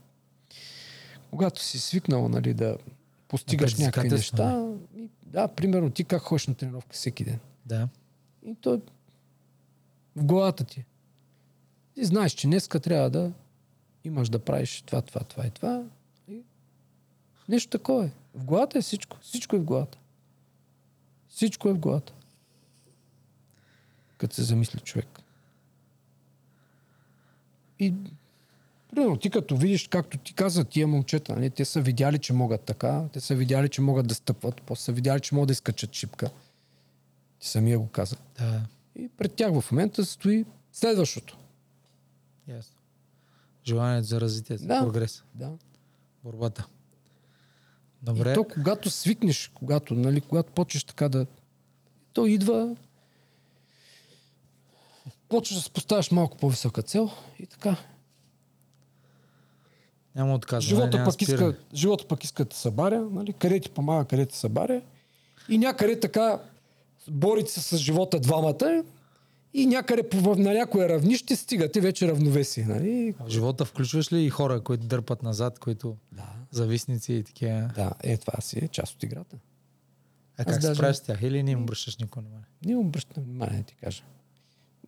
Когато 1.32 1.64
си 1.64 1.80
свикнал 1.80 2.30
нали, 2.30 2.54
да 2.54 2.78
постигаш 3.28 3.78
някакви 3.78 4.10
неща, 4.10 4.68
и, 4.96 5.10
да, 5.24 5.48
примерно 5.48 5.92
ти 5.92 6.04
как 6.04 6.22
ходиш 6.22 6.48
на 6.48 6.56
тренировка 6.56 6.94
всеки 6.94 7.24
ден. 7.24 7.40
Да. 7.66 7.90
И 8.46 8.56
то 8.56 8.74
е 8.74 8.80
в 10.16 10.24
главата 10.24 10.64
ти. 10.64 10.86
Ти 11.94 12.06
знаеш, 12.06 12.32
че 12.32 12.48
днеска 12.48 12.80
трябва 12.80 13.10
да 13.10 13.32
имаш 14.04 14.30
да 14.30 14.40
правиш 14.40 14.82
това, 14.82 15.02
това, 15.02 15.22
това 15.22 15.48
и 15.48 15.50
това. 15.50 15.84
И 16.28 16.42
нещо 17.50 17.70
такова 17.70 18.06
е. 18.06 18.12
В 18.36 18.46
главата 18.46 18.78
е 18.78 18.82
всичко. 18.82 19.18
Всичко 19.22 19.56
е 19.56 19.60
в 19.60 19.64
главата. 19.64 19.98
Всичко 21.30 21.70
е 21.70 21.74
в 21.74 21.80
главата. 21.80 22.14
Като 24.18 24.36
се 24.36 24.44
замисли 24.44 24.80
човек. 24.80 25.20
И 27.80 27.94
Примерно, 28.92 29.18
ти 29.18 29.30
като 29.30 29.58
видиш, 29.58 29.88
както 29.88 30.18
ти 30.18 30.34
каза, 30.34 30.64
тия 30.64 30.88
момчета, 30.88 31.36
нали, 31.36 31.50
те 31.50 31.66
са 31.66 31.82
видяли, 31.82 32.20
че 32.20 32.34
могат 32.34 32.62
така, 32.62 33.04
те 33.14 33.20
са 33.20 33.36
видяли, 33.36 33.70
че 33.70 33.82
могат 33.82 34.08
да 34.08 34.16
стъпват, 34.16 34.62
после 34.62 34.84
са 34.84 34.92
видяли, 34.92 35.20
че 35.20 35.36
могат 35.36 35.48
да 35.48 35.52
изкачат 35.52 35.94
шипка. 35.94 36.30
Ти 37.40 37.48
самия 37.48 37.80
го 37.80 37.88
каза. 37.88 38.16
Да. 38.40 38.62
И 38.96 39.10
пред 39.18 39.34
тях 39.34 39.62
в 39.62 39.72
момента 39.72 40.06
стои 40.06 40.46
следващото. 40.74 41.38
Ясно. 42.48 42.76
Желанието 43.66 44.08
за 44.08 44.22
развитие, 44.22 44.58
Да. 44.58 44.82
прогрес. 44.84 45.24
Да. 45.36 45.52
Борбата. 46.24 46.68
Добре. 48.02 48.32
И 48.32 48.34
то, 48.34 48.44
когато 48.44 48.90
свикнеш, 48.90 49.52
когато, 49.54 49.94
нали, 49.94 50.22
когато 50.22 50.52
почнеш 50.52 50.84
така 50.84 51.10
да... 51.10 51.26
То 52.14 52.26
идва... 52.26 52.76
Почваш 55.30 55.64
да 55.64 55.70
поставяш 55.70 56.12
малко 56.12 56.38
по-висока 56.38 56.82
цел 56.82 57.10
и 57.40 57.46
така. 57.46 57.78
Няма 60.18 60.34
отказване. 60.34 60.68
Живота 60.70 60.98
няма 60.98 61.06
пък, 61.06 61.22
иска, 61.22 61.34
спиране. 61.34 61.54
живота 61.74 62.06
пък 62.06 62.24
иска 62.24 62.44
да 62.44 62.50
те 62.50 62.58
събаря, 62.58 63.02
нали? 63.02 63.34
къде 63.34 63.60
ти 63.60 63.70
помага, 63.70 64.06
къде 64.06 64.26
те 64.26 64.38
събаря. 64.38 64.82
И 65.50 65.58
някъде 65.58 66.00
така 66.00 66.42
борите 67.10 67.52
се 67.52 67.62
с 67.62 67.78
живота 67.78 68.20
двамата 68.20 68.84
и 69.54 69.66
някъде 69.66 70.10
по- 70.10 70.36
на 70.36 70.54
някое 70.54 70.90
равнище 70.90 71.36
стигате 71.36 71.82
вече 71.82 72.08
равновесие. 72.08 72.66
Нали? 72.66 73.14
В 73.20 73.30
живота 73.30 73.66
включваш 73.66 74.14
ли 74.14 74.22
и 74.22 74.30
хора, 74.30 74.62
които 74.62 74.86
дърпат 74.86 75.24
назад, 75.24 75.60
които 75.60 75.96
Да. 76.12 76.24
зависници 76.52 77.14
и 77.14 77.24
такива? 77.24 77.72
Да, 77.76 77.92
е, 78.02 78.18
това 78.18 78.42
си 78.42 78.60
е 78.60 78.68
част 78.68 78.96
от 78.96 79.04
играта. 79.04 79.36
А 80.38 80.46
как 80.46 80.54
се 80.54 80.60
даже- 80.60 80.76
справиш 80.76 80.96
с 80.96 81.02
тях? 81.02 81.22
Или 81.22 81.44
не 81.44 81.52
им 81.52 81.62
обръщаш 81.62 81.98
никой 81.98 82.22
внимание? 82.22 82.46
Не 82.66 82.76
обръщам 82.78 83.24
внимание, 83.24 83.64
ти 83.64 83.76
кажа. 83.76 84.04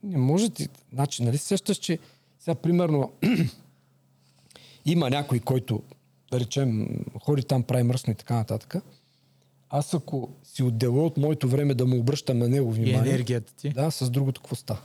Не 0.04 0.18
може 0.18 0.50
ти... 0.50 0.68
Значи, 0.94 1.24
нали 1.24 1.38
сещаш, 1.38 1.78
че 1.78 2.00
сега, 2.40 2.56
примерно, 2.56 3.12
има 4.92 5.10
някой, 5.10 5.40
който, 5.40 5.84
да 6.32 6.40
речем, 6.40 6.88
ходи 7.24 7.44
там, 7.44 7.64
прави 7.64 7.84
мръсно 7.84 8.12
и 8.14 8.16
така 8.16 8.36
нататък. 8.36 8.76
Аз 9.70 9.94
ако 9.94 10.30
си 10.44 10.64
отдела 10.64 11.06
от 11.06 11.18
моето 11.18 11.48
време 11.50 11.74
да 11.74 11.86
му 11.86 12.00
обръщам 12.00 12.38
на 12.40 12.50
него 12.50 12.72
И 12.72 12.74
внимание, 12.74 13.10
енергията 13.12 13.54
ти? 13.54 13.70
да, 13.70 13.92
с 13.92 14.10
другото 14.10 14.42
какво 14.42 14.56
става? 14.56 14.80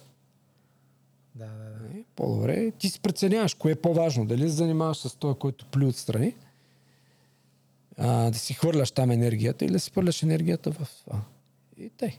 Да, 1.35 1.47
да, 1.47 1.53
да. 1.89 1.99
Е, 1.99 2.03
По-добре. 2.17 2.71
Ти 2.79 2.89
си 2.89 3.01
преценяваш 3.01 3.55
кое 3.55 3.73
е 3.73 3.75
по-важно. 3.75 4.27
Дали 4.27 4.43
се 4.43 4.49
занимаваш 4.49 4.97
с 4.97 5.17
този, 5.17 5.39
който 5.39 5.67
плюе 5.67 5.87
отстрани, 5.89 6.35
а, 7.99 8.31
да 8.31 8.39
си 8.39 8.55
хвърляш 8.55 8.91
там 8.91 9.11
енергията 9.11 9.65
или 9.65 9.73
да 9.73 9.81
си 9.81 9.91
хвърляш 9.91 10.23
енергията 10.23 10.71
в 10.71 10.89
това. 11.05 11.21
И 11.79 11.91
тъй. 11.91 12.11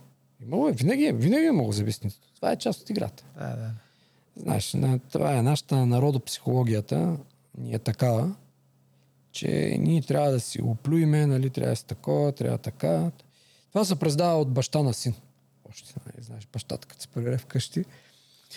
Имало 0.43 0.69
е, 0.69 0.71
винаги, 0.71 1.05
е- 1.05 1.13
винаги 1.13 1.45
е 1.45 1.51
много 1.51 1.71
зависимост. 1.71 2.21
Това 2.35 2.51
е 2.51 2.55
част 2.55 2.81
от 2.81 2.89
играта. 2.89 3.23
да, 3.39 3.47
да. 3.55 3.71
Знаеш, 4.37 4.73
на, 4.73 4.99
това 4.99 5.37
е 5.37 5.41
нашата 5.41 5.85
народопсихологията 5.85 7.17
ни 7.57 7.73
е 7.73 7.79
такава, 7.79 8.35
че 9.31 9.77
ние 9.79 10.01
трябва 10.01 10.31
да 10.31 10.39
си 10.39 10.61
оплюиме, 10.61 11.27
нали, 11.27 11.49
трябва 11.49 11.69
да 11.71 11.75
си 11.75 11.85
такова, 11.85 12.31
трябва 12.31 12.57
така. 12.57 13.11
Това 13.69 13.85
се 13.85 13.95
предава 13.95 14.41
от 14.41 14.51
баща 14.51 14.83
на 14.83 14.93
син. 14.93 15.13
Още, 15.69 15.93
нали, 16.05 16.23
знаеш, 16.25 16.47
бащата, 16.53 16.87
като 16.87 17.01
се 17.01 17.07
прибере 17.07 17.37
вкъщи, 17.37 17.85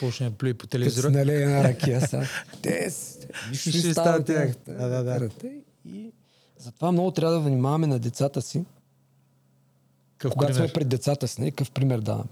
Почне 0.00 0.30
да 0.30 0.36
плюи 0.36 0.54
по 0.54 0.58
Като 0.58 0.70
телевизора. 0.70 1.08
си 1.10 1.16
налее 1.16 1.42
една 1.42 1.64
ракия 1.68 2.00
са. 2.00 2.22
Те, 2.62 2.90
нищо 3.50 3.70
Ще 3.70 3.92
става 3.92 4.24
тях. 4.24 4.54
Да, 4.66 4.88
да, 4.88 5.02
да. 5.02 5.28
И 5.84 6.12
затова 6.58 6.92
много 6.92 7.10
трябва 7.10 7.34
да 7.34 7.40
внимаваме 7.40 7.86
на 7.86 7.98
децата 7.98 8.42
си, 8.42 8.64
Какъв 10.18 10.32
когато 10.32 10.52
пример? 10.54 10.68
сме 10.68 10.72
пред 10.72 10.88
децата 10.88 11.28
си, 11.28 11.40
нали, 11.40 11.50
какъв 11.50 11.70
пример 11.70 12.00
даваме. 12.00 12.30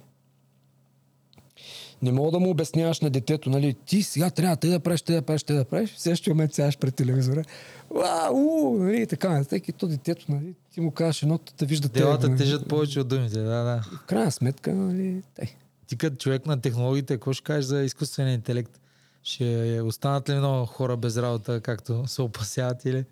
Не 2.03 2.13
мога 2.13 2.31
да 2.31 2.41
му 2.41 2.51
обясняваш 2.51 3.01
на 3.01 3.11
детето, 3.11 3.51
нали, 3.51 3.77
ти 3.87 4.03
сега 4.03 4.31
трябва 4.31 4.57
те 4.57 4.69
да 4.69 4.81
правиш, 4.81 5.03
те 5.03 5.13
да 5.13 5.23
правиш, 5.23 5.43
те 5.43 5.55
да 5.55 5.65
правиш, 5.65 5.95
в 5.95 6.01
следващия 6.01 6.35
момент 6.35 6.55
сядаш 6.55 6.79
пред 6.79 6.95
телевизора. 6.95 7.45
Уа, 7.91 8.31
у, 8.33 8.79
нали, 8.79 9.03
и 9.03 9.07
така, 9.07 9.29
нататък. 9.29 9.69
И 9.69 9.73
то 9.73 9.87
детето, 9.87 10.25
нали, 10.29 10.55
ти 10.71 10.81
му 10.81 10.91
кажеш 10.91 11.23
едното, 11.23 11.53
да 11.59 11.67
вижда 11.67 11.89
Делата 11.89 12.29
нали. 12.29 12.39
тежат 12.39 12.69
повече 12.69 13.01
от 13.01 13.09
думите. 13.09 13.39
Да, 13.39 13.63
да. 13.63 13.83
В 13.83 14.07
крайна 14.07 14.33
сметка, 14.33 14.75
нали, 14.75 15.23
тъй. 15.35 15.47
Ти 15.87 15.97
като 15.97 16.17
човек 16.17 16.47
на 16.47 16.61
технологиите, 16.61 17.15
какво 17.15 17.33
ще 17.33 17.45
кажеш 17.45 17.65
за 17.65 17.83
изкуствения 17.83 18.35
интелект? 18.35 18.81
Ще 19.23 19.81
останат 19.85 20.29
ли 20.29 20.35
много 20.35 20.67
хора 20.67 20.97
без 20.97 21.17
работа, 21.17 21.61
както 21.61 22.07
се 22.07 22.23
опасяват 22.23 22.85
или? 22.85 23.05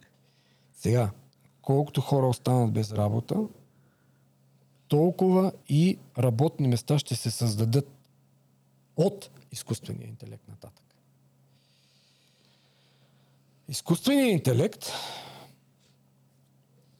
Сега, 0.75 1.11
колкото 1.63 2.01
хора 2.01 2.27
останат 2.27 2.73
без 2.73 2.93
работа, 2.93 3.37
толкова 4.89 5.53
и 5.69 5.99
работни 6.19 6.69
места 6.69 6.99
ще 6.99 7.15
се 7.15 7.31
създадат 7.31 7.89
от 8.97 9.31
изкуствения 9.53 10.09
интелект 10.09 10.49
нататък. 10.49 10.85
Изкуственият 13.69 14.33
интелект, 14.33 14.87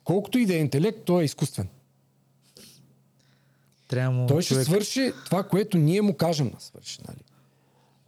колкото 0.03 0.37
и 0.37 0.45
да 0.45 0.55
е 0.55 0.59
интелект, 0.59 1.05
той 1.05 1.21
е 1.21 1.25
изкуствен. 1.25 1.69
Трябва 3.87 4.27
Той 4.27 4.41
ще 4.41 4.53
човек... 4.53 4.65
свърши 4.65 5.11
това, 5.25 5.43
което 5.43 5.77
ние 5.77 6.01
му 6.01 6.17
кажем 6.17 6.49
да 6.49 6.59
свърши. 6.59 6.99
Нали? 7.07 7.19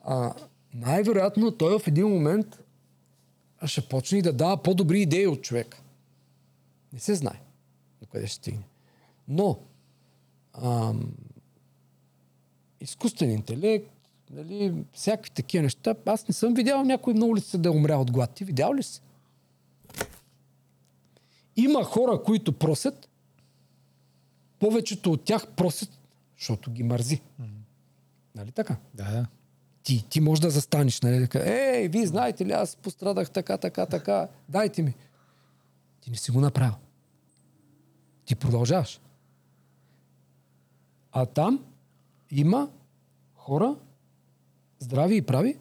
А, 0.04 0.34
най-вероятно 0.74 1.52
той 1.52 1.80
в 1.80 1.88
един 1.88 2.08
момент 2.08 2.60
ще 3.66 3.88
почне 3.88 4.22
да 4.22 4.34
дава 4.34 4.64
по-добри 4.64 5.02
идеи 5.02 5.28
от 5.28 5.42
човека. 5.42 5.82
Не 6.94 7.00
се 7.00 7.16
знае 7.16 7.42
до 8.02 8.08
къде 8.08 8.28
ще 8.28 8.36
стигне. 8.36 8.64
Но 9.28 9.60
ам, 10.54 11.14
изкуствен 12.82 13.32
интелект, 13.32 13.92
нали, 14.32 14.74
всякакви 14.94 15.32
такива 15.32 15.64
неща, 15.64 15.96
аз 16.06 16.28
не 16.28 16.34
съм 16.34 16.54
видял 16.54 16.84
някой 16.84 17.14
на 17.14 17.26
улицата 17.26 17.58
да 17.58 17.70
е 17.70 17.72
умрял 17.72 18.02
от 18.02 18.12
глад. 18.12 18.32
Ти 18.32 18.44
видял 18.44 18.74
ли 18.74 18.84
си? 18.84 19.02
Има 21.56 21.84
хора, 21.84 22.24
които 22.24 22.54
просят, 22.54 23.10
повечето 24.60 25.12
от 25.12 25.24
тях 25.24 25.48
просят, 25.48 25.90
защото 26.38 26.72
ги 26.72 26.84
мързи. 26.84 27.22
Нали 28.36 28.52
така? 28.52 28.78
Да, 28.94 29.12
да. 29.12 29.28
Ти, 29.84 30.06
ти 30.10 30.20
можеш 30.20 30.42
да 30.42 30.50
застанеш, 30.50 31.02
нали? 31.02 31.28
Кажеш, 31.28 31.50
Ей, 31.50 31.88
вие 31.88 32.08
знаете 32.08 32.46
ли, 32.46 32.52
аз 32.52 32.76
пострадах 32.76 33.32
така, 33.32 33.58
така, 33.58 33.86
така, 33.86 34.28
дайте 34.50 34.82
ми. 34.82 34.96
Ти 36.02 36.12
не 36.12 36.18
си 36.18 36.32
го 36.32 36.42
направил. 36.42 36.76
Ти 38.26 38.36
продължаваш. 38.36 39.02
А 41.12 41.26
там 41.26 41.66
има 42.32 42.70
хора, 43.34 43.76
здрави 44.80 45.16
и 45.16 45.22
прави, 45.22 45.58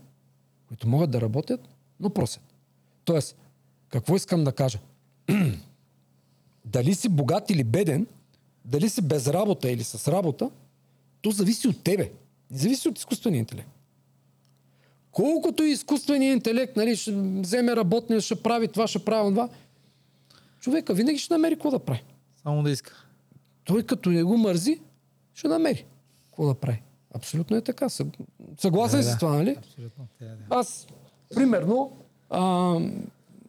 които 0.68 0.88
могат 0.88 1.10
да 1.10 1.20
работят, 1.20 1.68
но 2.00 2.10
просят. 2.10 2.42
Тоест, 3.04 3.36
какво 3.88 4.16
искам 4.16 4.44
да 4.44 4.52
кажа? 4.52 4.78
дали 6.64 6.94
си 6.94 7.08
богат 7.08 7.50
или 7.50 7.64
беден, 7.64 8.06
дали 8.64 8.88
си 8.88 9.02
без 9.02 9.28
работа 9.28 9.70
или 9.70 9.84
с 9.84 10.12
работа, 10.12 10.50
то 11.22 11.30
зависи 11.30 11.68
от 11.68 11.84
тебе. 11.84 12.12
Не 12.50 12.58
зависи 12.58 12.88
от 12.88 12.98
изкуствения 12.98 13.38
интелект. 13.38 13.68
Колкото 15.10 15.62
и 15.62 15.70
изкуственият 15.70 16.36
интелект, 16.36 16.76
нали, 16.76 16.96
ще 16.96 17.12
вземе 17.12 17.76
работния, 17.76 18.20
ще 18.20 18.42
прави 18.42 18.68
това, 18.68 18.86
ще 18.86 19.04
прави 19.04 19.30
това, 19.30 19.48
човека 20.60 20.94
винаги 20.94 21.18
ще 21.18 21.34
намери 21.34 21.54
какво 21.54 21.70
да 21.70 21.78
прави. 21.78 22.02
Само 22.42 22.62
да 22.62 22.70
иска. 22.70 23.06
Той 23.64 23.82
като 23.82 24.10
не 24.10 24.22
го 24.22 24.36
мързи, 24.36 24.80
ще 25.34 25.48
намери 25.48 25.86
какво 26.36 26.46
да 26.46 26.54
прави. 26.54 26.82
Абсолютно 27.14 27.56
е 27.56 27.60
така. 27.60 27.84
Съг- 27.86 28.16
Съгласен 28.58 28.98
Да, 28.98 29.02
си 29.02 29.08
да. 29.08 29.14
с 29.14 29.18
това, 29.18 29.32
нали? 29.32 29.54
Абсолютно. 29.58 30.06
Да, 30.20 30.26
да. 30.26 30.36
Аз, 30.50 30.86
примерно, 31.34 31.92
а, 32.30 32.74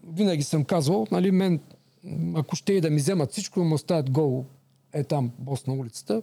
винаги 0.07 0.43
съм 0.43 0.63
казвал, 0.63 1.07
нали, 1.11 1.31
мен, 1.31 1.59
ако 2.35 2.55
ще 2.55 2.73
и 2.73 2.81
да 2.81 2.89
ми 2.89 2.95
вземат 2.97 3.31
всичко, 3.31 3.59
му 3.59 3.75
оставят 3.75 4.11
гол, 4.11 4.45
е 4.93 5.03
там, 5.03 5.31
бос 5.39 5.67
на 5.67 5.73
улицата, 5.73 6.21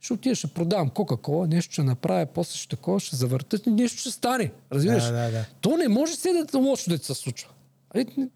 ще 0.00 0.12
отида, 0.12 0.34
ще 0.34 0.46
продавам 0.46 0.90
Кока-Кола, 0.90 1.46
нещо 1.46 1.72
ще 1.72 1.82
направя, 1.82 2.26
после 2.26 2.56
ще 2.56 2.68
такова, 2.68 3.00
ще 3.00 3.16
завърта, 3.16 3.58
нещо 3.66 4.00
ще 4.00 4.10
стане. 4.10 4.52
Разбираш? 4.72 5.04
Да, 5.04 5.12
да, 5.12 5.30
да. 5.30 5.44
То 5.60 5.76
не 5.76 5.88
може 5.88 6.16
се 6.16 6.32
да 6.44 6.58
лошо 6.58 6.90
да 6.90 6.98
се 6.98 7.14
случва. 7.14 7.50
Нали, 7.94 8.28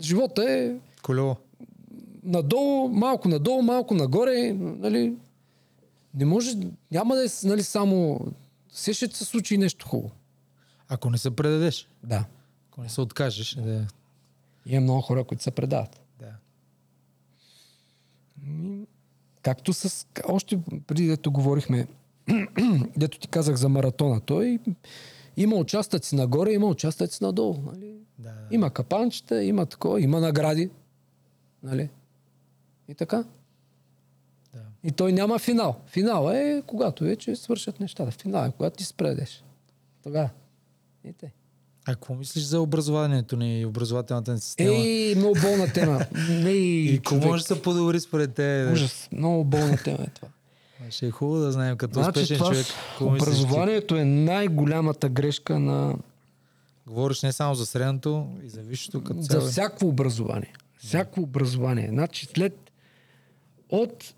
Живота 0.00 0.50
е 0.50 0.72
Колело. 1.02 1.36
надолу, 2.22 2.88
малко 2.88 3.28
надолу, 3.28 3.62
малко 3.62 3.94
нагоре, 3.94 4.52
нали, 4.52 5.14
не 6.14 6.24
може, 6.24 6.56
няма 6.90 7.14
да 7.14 7.24
е 7.24 7.28
нали, 7.44 7.62
само, 7.62 8.20
все 8.68 8.92
ще 8.94 9.16
се 9.16 9.24
случи 9.24 9.58
нещо 9.58 9.88
хубаво. 9.88 10.10
Ако 10.88 11.10
не 11.10 11.18
се 11.18 11.30
предадеш, 11.30 11.88
Да. 12.04 12.24
ако 12.70 12.82
не 12.82 12.88
се 12.88 13.00
откажеш, 13.00 13.54
да, 13.54 13.86
Има 14.66 14.80
много 14.80 15.00
хора, 15.00 15.24
които 15.24 15.42
се 15.42 15.50
предават. 15.50 16.00
да. 16.18 16.32
Както 19.42 19.72
с... 19.72 20.06
Още 20.28 20.58
преди 20.86 21.06
дето 21.06 21.32
говорихме, 21.32 21.86
дето 22.96 23.18
ти 23.18 23.28
казах 23.28 23.56
за 23.56 23.68
маратона, 23.68 24.20
той 24.20 24.58
има 25.36 25.56
участъци 25.56 26.14
нагоре, 26.16 26.52
има 26.52 26.66
участъци 26.66 27.24
надолу. 27.24 27.62
Нали? 27.62 27.94
да, 28.18 28.30
да. 28.32 28.48
Има 28.50 28.70
капанчета, 28.70 29.44
има 29.44 29.66
такова, 29.66 30.00
има 30.00 30.20
награди. 30.20 30.70
Нали? 31.62 31.88
И 32.88 32.94
така. 32.94 33.24
И 34.84 34.90
той 34.90 35.12
няма 35.12 35.38
финал. 35.38 35.80
Финал 35.86 36.30
е 36.30 36.62
когато 36.66 37.04
вече 37.04 37.36
свършат 37.36 37.80
нещата. 37.80 38.10
Финал 38.10 38.46
е 38.46 38.52
когато 38.56 38.76
ти 38.76 38.84
спредеш. 38.84 39.44
Тогава. 40.02 40.30
И 41.04 41.12
те. 41.12 41.32
А 41.84 41.94
какво 41.94 42.14
мислиш 42.14 42.44
за 42.44 42.60
образованието 42.60 43.36
ни 43.36 43.60
и 43.60 43.66
образователната 43.66 44.32
ни 44.32 44.40
система? 44.40 44.74
Ей, 44.74 45.14
много 45.14 45.36
болна 45.42 45.72
тема. 45.72 46.06
Ей, 46.28 46.54
и 46.94 46.96
какво 46.96 47.26
може 47.28 47.42
да 47.42 47.54
се 47.54 47.62
подобри 47.62 48.00
според 48.00 48.34
те? 48.34 48.70
Ужас. 48.72 49.08
Много 49.12 49.44
болна 49.44 49.76
тема 49.76 49.98
е 50.00 50.10
това. 50.10 50.28
Ще 50.90 51.06
е 51.06 51.10
хубаво 51.10 51.40
да 51.40 51.52
знаем 51.52 51.76
като 51.76 51.92
Значи 52.02 52.08
успешен 52.08 52.36
това 52.36 52.50
човек. 52.50 52.66
образованието 53.00 53.96
е 53.96 54.04
най-голямата 54.04 55.08
грешка 55.08 55.58
на 55.58 55.94
Говориш 56.86 57.22
не 57.22 57.32
само 57.32 57.54
за 57.54 57.66
средното, 57.66 58.26
и 58.44 58.48
за 58.48 58.60
висшето 58.60 59.04
като 59.04 59.20
за 59.20 59.28
цяло. 59.28 59.46
всяко 59.46 59.86
образование. 59.86 60.52
Всяко 60.78 61.20
образование. 61.20 61.88
Значи 61.88 62.26
след 62.34 62.70
от 63.68 64.14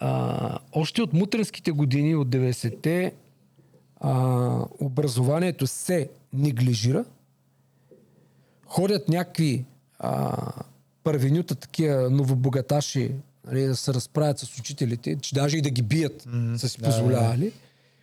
а, 0.00 0.58
още 0.72 1.02
от 1.02 1.12
мутренските 1.12 1.70
години, 1.72 2.14
от 2.14 2.28
90-те, 2.28 3.12
а, 4.00 4.64
образованието 4.80 5.66
се 5.66 6.08
неглижира. 6.32 7.04
Ходят 8.66 9.08
някакви 9.08 9.64
а, 9.98 10.36
първенюта, 11.04 11.54
такива 11.54 12.10
новобогаташи, 12.10 13.10
нали, 13.46 13.62
да 13.66 13.76
се 13.76 13.94
разправят 13.94 14.38
с 14.38 14.58
учителите, 14.58 15.16
че 15.16 15.34
даже 15.34 15.56
и 15.58 15.62
да 15.62 15.70
ги 15.70 15.82
бият 15.82 16.26
Мгм. 16.26 16.56
са 16.56 16.68
си 16.68 16.78
Да, 16.80 16.86
да, 16.86 16.90
да. 16.90 16.96
позволявали. 16.98 17.52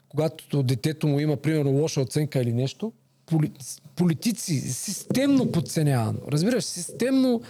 Когато 0.10 0.64
детето 0.64 1.08
му 1.08 1.20
има, 1.20 1.38
примерно, 1.38 1.72
лоша 1.72 2.02
оценка 2.02 2.42
или 2.42 2.54
нещо, 2.54 2.94
поли, 3.26 3.52
политици, 3.96 4.60
системно 4.60 5.52
подценявано. 5.52 6.20
Разбираш, 6.32 6.64
системно 6.64 7.42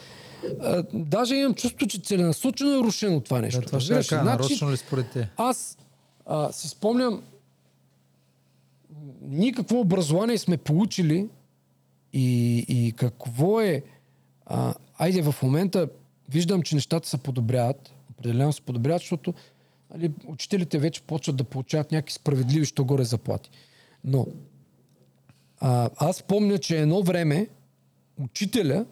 а, 0.61 0.83
даже 0.93 1.35
имам 1.35 1.53
чувство, 1.53 1.87
че 1.87 2.01
целенасочено 2.01 2.79
е 2.79 2.83
рушено 2.83 3.21
това 3.21 3.41
нещо. 3.41 3.59
Да, 3.59 3.65
това 3.65 3.79
ще 3.79 3.93
кажа, 3.93 4.07
Значи, 4.09 4.25
нарочно 4.25 4.71
ли 4.71 4.77
според 4.77 5.11
те? 5.11 5.29
аз 5.37 5.77
а, 6.25 6.51
си 6.51 6.67
спомням, 6.67 7.23
ние 9.21 9.51
какво 9.51 9.79
образование 9.79 10.37
сме 10.37 10.57
получили 10.57 11.27
и, 12.13 12.57
и 12.67 12.91
какво 12.91 13.61
е... 13.61 13.83
А, 14.45 14.73
айде 14.97 15.21
в 15.21 15.35
момента 15.43 15.87
виждам, 16.29 16.61
че 16.61 16.75
нещата 16.75 17.09
се 17.09 17.17
подобряват. 17.17 17.93
Определено 18.11 18.53
се 18.53 18.61
подобряват, 18.61 19.01
защото 19.01 19.33
нали, 19.93 20.11
учителите 20.25 20.79
вече 20.79 21.01
почват 21.01 21.35
да 21.35 21.43
получават 21.43 21.91
някакви 21.91 22.13
справедливи, 22.13 22.65
що 22.65 22.85
горе 22.85 23.03
заплати. 23.03 23.49
Но 24.03 24.27
а, 25.59 25.89
аз 25.97 26.23
помня, 26.23 26.57
че 26.57 26.81
едно 26.81 27.03
време 27.03 27.47
учителя, 28.19 28.85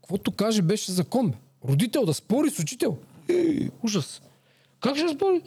каквото 0.00 0.32
каже, 0.32 0.62
беше 0.62 0.92
закон. 0.92 1.30
Бе. 1.30 1.36
Родител 1.68 2.04
да 2.04 2.14
спори 2.14 2.50
с 2.50 2.58
учител. 2.58 2.96
Е, 3.28 3.68
ужас. 3.82 4.22
Как 4.80 4.96
ще 4.96 5.08
спори? 5.08 5.42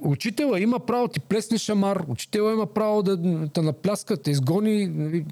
Учителя 0.00 0.60
има 0.60 0.80
право 0.80 1.06
да 1.06 1.12
ти 1.12 1.20
плесне 1.20 1.58
шамар, 1.58 2.04
учителя 2.08 2.52
има 2.52 2.66
право 2.66 3.02
да 3.02 3.48
те 3.48 3.62
напляска, 3.62 4.16
те 4.16 4.30
изгони. 4.30 4.86
нали. 4.86 5.26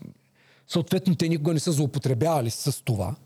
Съответно, 0.68 1.14
те 1.14 1.28
никога 1.28 1.54
не 1.54 1.60
са 1.60 1.72
злоупотребявали 1.72 2.50
с 2.50 2.84
това. 2.84 3.16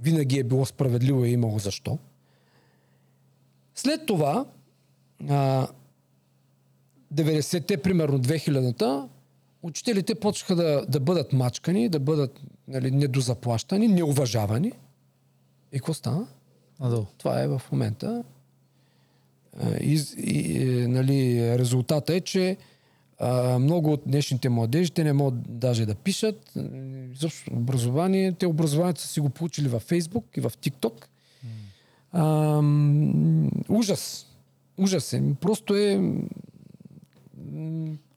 Винаги 0.00 0.38
е 0.38 0.44
било 0.44 0.64
справедливо 0.64 1.24
и 1.24 1.28
е 1.28 1.32
имало 1.32 1.58
защо. 1.58 1.98
След 3.74 4.06
това, 4.06 4.44
а, 5.28 5.68
90-те, 7.14 7.76
примерно 7.76 8.18
2000-та, 8.18 9.08
учителите 9.62 10.14
почнаха 10.14 10.56
да, 10.56 10.86
да 10.88 11.00
бъдат 11.00 11.32
мачкани, 11.32 11.88
да 11.88 12.00
бъдат 12.00 12.40
нали, 12.68 12.90
недозаплащани, 12.90 13.88
неуважавани. 13.88 14.72
И 15.72 15.76
какво 15.78 15.94
стана? 15.94 16.26
Надолу. 16.80 17.06
Това 17.18 17.42
е 17.42 17.48
в 17.48 17.62
момента. 17.72 18.24
Е, 19.62 19.84
И, 19.84 20.00
и, 20.16 20.62
е, 20.62 20.88
нали, 20.88 21.50
резултата 21.58 22.14
е, 22.14 22.20
че 22.20 22.56
а, 23.18 23.58
много 23.58 23.92
от 23.92 24.02
днешните 24.06 24.48
младежи, 24.48 24.90
те 24.90 25.04
не 25.04 25.12
могат 25.12 25.58
даже 25.58 25.86
да 25.86 25.94
пишат. 25.94 26.52
Изобщо 27.12 27.50
образование, 27.52 28.32
те 28.32 28.46
образованието 28.46 29.00
са 29.00 29.08
си 29.08 29.20
го 29.20 29.30
получили 29.30 29.68
във 29.68 29.82
Фейсбук 29.82 30.24
и 30.36 30.40
в 30.40 30.52
ТикТок. 30.60 31.08
Ужас. 33.68 34.26
Ужас 34.78 35.12
е. 35.12 35.22
Просто 35.40 35.74
е 35.74 36.00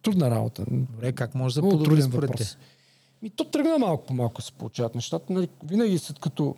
трудна 0.01 0.31
работа. 0.31 0.65
Добре, 0.71 1.11
как 1.11 1.35
може 1.35 1.55
да 1.55 1.61
подобри 1.61 2.01
според 2.01 2.29
въпрос. 2.29 2.55
те? 2.55 2.78
И 3.23 3.29
то 3.29 3.43
тръгна 3.43 3.77
малко 3.77 4.05
по 4.05 4.13
малко 4.13 4.41
се 4.41 4.51
получават 4.51 4.95
нещата. 4.95 5.33
Нали, 5.33 5.47
винаги 5.63 5.97
след 5.97 6.19
като 6.19 6.55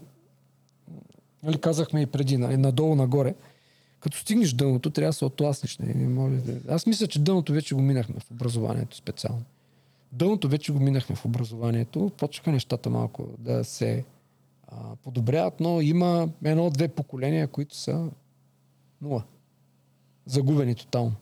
нали, 1.43 1.61
казахме 1.61 2.01
и 2.01 2.05
преди, 2.05 2.37
нали, 2.37 2.57
надолу-нагоре, 2.57 3.35
като 3.99 4.17
стигнеш 4.17 4.53
дъното, 4.53 4.89
трябва 4.89 5.09
да 5.09 5.13
се 5.13 5.25
отласнеш. 5.25 5.77
Не, 5.77 5.93
не 5.93 6.07
може 6.07 6.35
да... 6.35 6.73
Аз 6.73 6.85
мисля, 6.85 7.07
че 7.07 7.19
дъното 7.19 7.53
вече 7.53 7.75
го 7.75 7.81
минахме 7.81 8.15
в 8.19 8.31
образованието 8.31 8.97
специално. 8.97 9.43
Дъното 10.11 10.49
вече 10.49 10.71
го 10.71 10.79
минахме 10.79 11.15
в 11.15 11.25
образованието. 11.25 12.11
Почнаха 12.17 12.51
нещата 12.51 12.89
малко 12.89 13.27
да 13.37 13.63
се 13.63 14.05
а, 14.67 14.75
подобряват, 15.03 15.59
но 15.59 15.81
има 15.81 16.29
едно-две 16.43 16.87
поколения, 16.87 17.47
които 17.47 17.75
са 17.75 18.09
нула. 19.01 19.23
Загубени 20.25 20.75
тотално. 20.75 21.13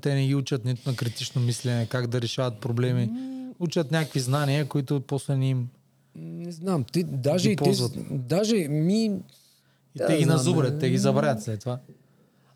Те 0.00 0.14
не 0.14 0.26
ги 0.26 0.34
учат 0.34 0.64
нито 0.64 0.90
на 0.90 0.96
критично 0.96 1.42
мислене, 1.42 1.86
как 1.86 2.06
да 2.06 2.20
решават 2.22 2.60
проблеми. 2.60 3.31
Учат 3.62 3.90
някакви 3.90 4.20
знания, 4.20 4.68
които 4.68 5.00
после 5.00 5.36
не 5.36 5.48
им... 5.48 5.68
Не 6.16 6.52
знам, 6.52 6.84
ти, 6.84 7.04
даже 7.04 7.50
и 7.50 7.56
ползват. 7.56 7.92
даже 8.10 8.56
ми, 8.56 9.04
И 9.04 9.98
Да, 9.98 10.06
те 10.06 10.18
ги 10.18 10.24
знам, 10.24 10.36
назубрят, 10.36 10.80
те 10.80 10.90
ги 10.90 10.98
забравят 10.98 11.42
след 11.42 11.60
това. 11.60 11.78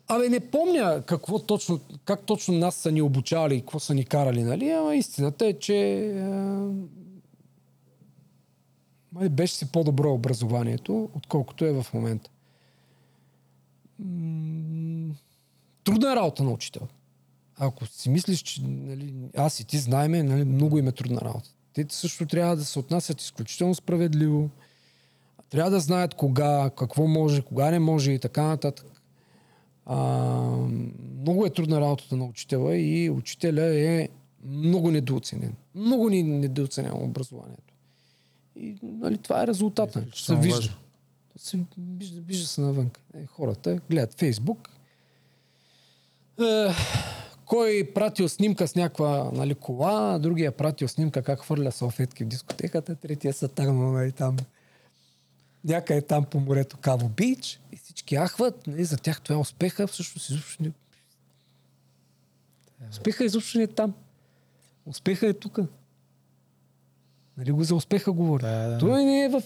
Абе, 0.07 0.29
не 0.29 0.39
помня 0.39 1.03
какво 1.05 1.39
точно, 1.39 1.79
как 2.05 2.21
точно 2.25 2.53
нас 2.53 2.75
са 2.75 2.91
ни 2.91 3.01
обучали 3.01 3.55
и 3.55 3.59
какво 3.59 3.79
са 3.79 3.93
ни 3.93 4.05
карали, 4.05 4.43
нали? 4.43 4.69
Ама 4.69 4.95
истината 4.95 5.45
е, 5.45 5.53
че 5.53 6.11
май 9.11 9.29
беше 9.29 9.55
си 9.55 9.71
по-добро 9.71 10.13
образованието, 10.13 11.09
отколкото 11.13 11.65
е 11.65 11.71
в 11.71 11.85
момента. 11.93 12.29
Трудна 15.83 16.11
е 16.11 16.15
работа 16.15 16.43
на 16.43 16.51
учител. 16.51 16.87
Ако 17.57 17.85
си 17.85 18.09
мислиш, 18.09 18.39
че 18.39 18.61
нали, 18.63 19.13
аз 19.37 19.59
и 19.59 19.65
ти 19.65 19.77
знаеме, 19.77 20.23
нали, 20.23 20.43
много 20.43 20.77
им 20.77 20.87
е 20.87 20.91
трудна 20.91 21.21
работа. 21.21 21.49
Те 21.73 21.85
също 21.89 22.25
трябва 22.25 22.55
да 22.55 22.65
се 22.65 22.79
отнасят 22.79 23.21
изключително 23.21 23.75
справедливо. 23.75 24.49
Трябва 25.49 25.71
да 25.71 25.79
знаят 25.79 26.13
кога, 26.13 26.71
какво 26.77 27.07
може, 27.07 27.41
кога 27.41 27.71
не 27.71 27.79
може 27.79 28.11
и 28.11 28.19
така 28.19 28.43
нататък. 28.43 29.01
А, 29.85 29.97
много 31.19 31.45
е 31.45 31.49
трудна 31.49 31.81
работата 31.81 32.15
на 32.15 32.25
учителя 32.25 32.77
и 32.77 33.09
учителя 33.09 33.75
е 33.75 34.09
много 34.45 34.91
недооценен. 34.91 35.55
Много 35.75 36.09
ни 36.09 36.23
недооценено 36.23 36.97
образованието. 37.03 37.73
И 38.55 38.75
нали, 38.83 39.17
това 39.17 39.43
е 39.43 39.47
резултата. 39.47 39.99
Се 39.99 40.05
Изключително 40.05 40.41
вижда. 40.41 40.57
важно. 40.57 40.75
Се 41.37 41.59
вижда, 41.77 42.21
вижда 42.21 42.47
се 42.47 42.61
навън. 42.61 42.89
Е, 43.15 43.25
хората 43.25 43.79
гледат 43.89 44.19
Фейсбук. 44.19 44.69
Е, 46.39 46.67
кой 47.47 47.91
пратил 47.95 48.29
снимка 48.29 48.67
с 48.67 48.75
някаква 48.75 49.31
нали, 49.33 49.55
кола, 49.55 50.19
другия 50.19 50.51
пратил 50.51 50.87
снимка 50.87 51.23
как 51.23 51.39
хвърля 51.39 51.71
салфетки 51.71 52.23
в 52.23 52.27
дискотеката, 52.27 52.95
третия 52.95 53.33
са 53.33 53.47
там, 53.47 53.93
нали, 53.93 54.11
там 54.11 54.37
някъде 55.63 56.01
там 56.01 56.25
по 56.25 56.39
морето 56.39 56.77
Каво 56.77 57.09
Бич 57.09 57.59
и 57.71 57.75
всички 57.75 58.15
ахват. 58.15 58.67
Нали, 58.67 58.83
за 58.83 58.97
тях 58.97 59.21
това 59.21 59.35
е 59.35 59.39
успеха, 59.39 59.87
всъщност 59.87 60.29
изобщо 60.29 60.63
не... 60.63 60.71
Успеха 62.91 63.25
изобщо 63.25 63.57
не 63.57 63.63
е 63.63 63.67
там. 63.67 63.93
Успеха 64.85 65.27
е 65.27 65.33
тук. 65.33 65.59
Нали 67.37 67.51
го 67.51 67.63
за 67.63 67.75
успеха 67.75 68.11
говоря. 68.11 68.47
Да, 68.47 68.69
да. 68.69 68.77
Той 68.77 69.05
не 69.05 69.23
е 69.23 69.29
в 69.29 69.43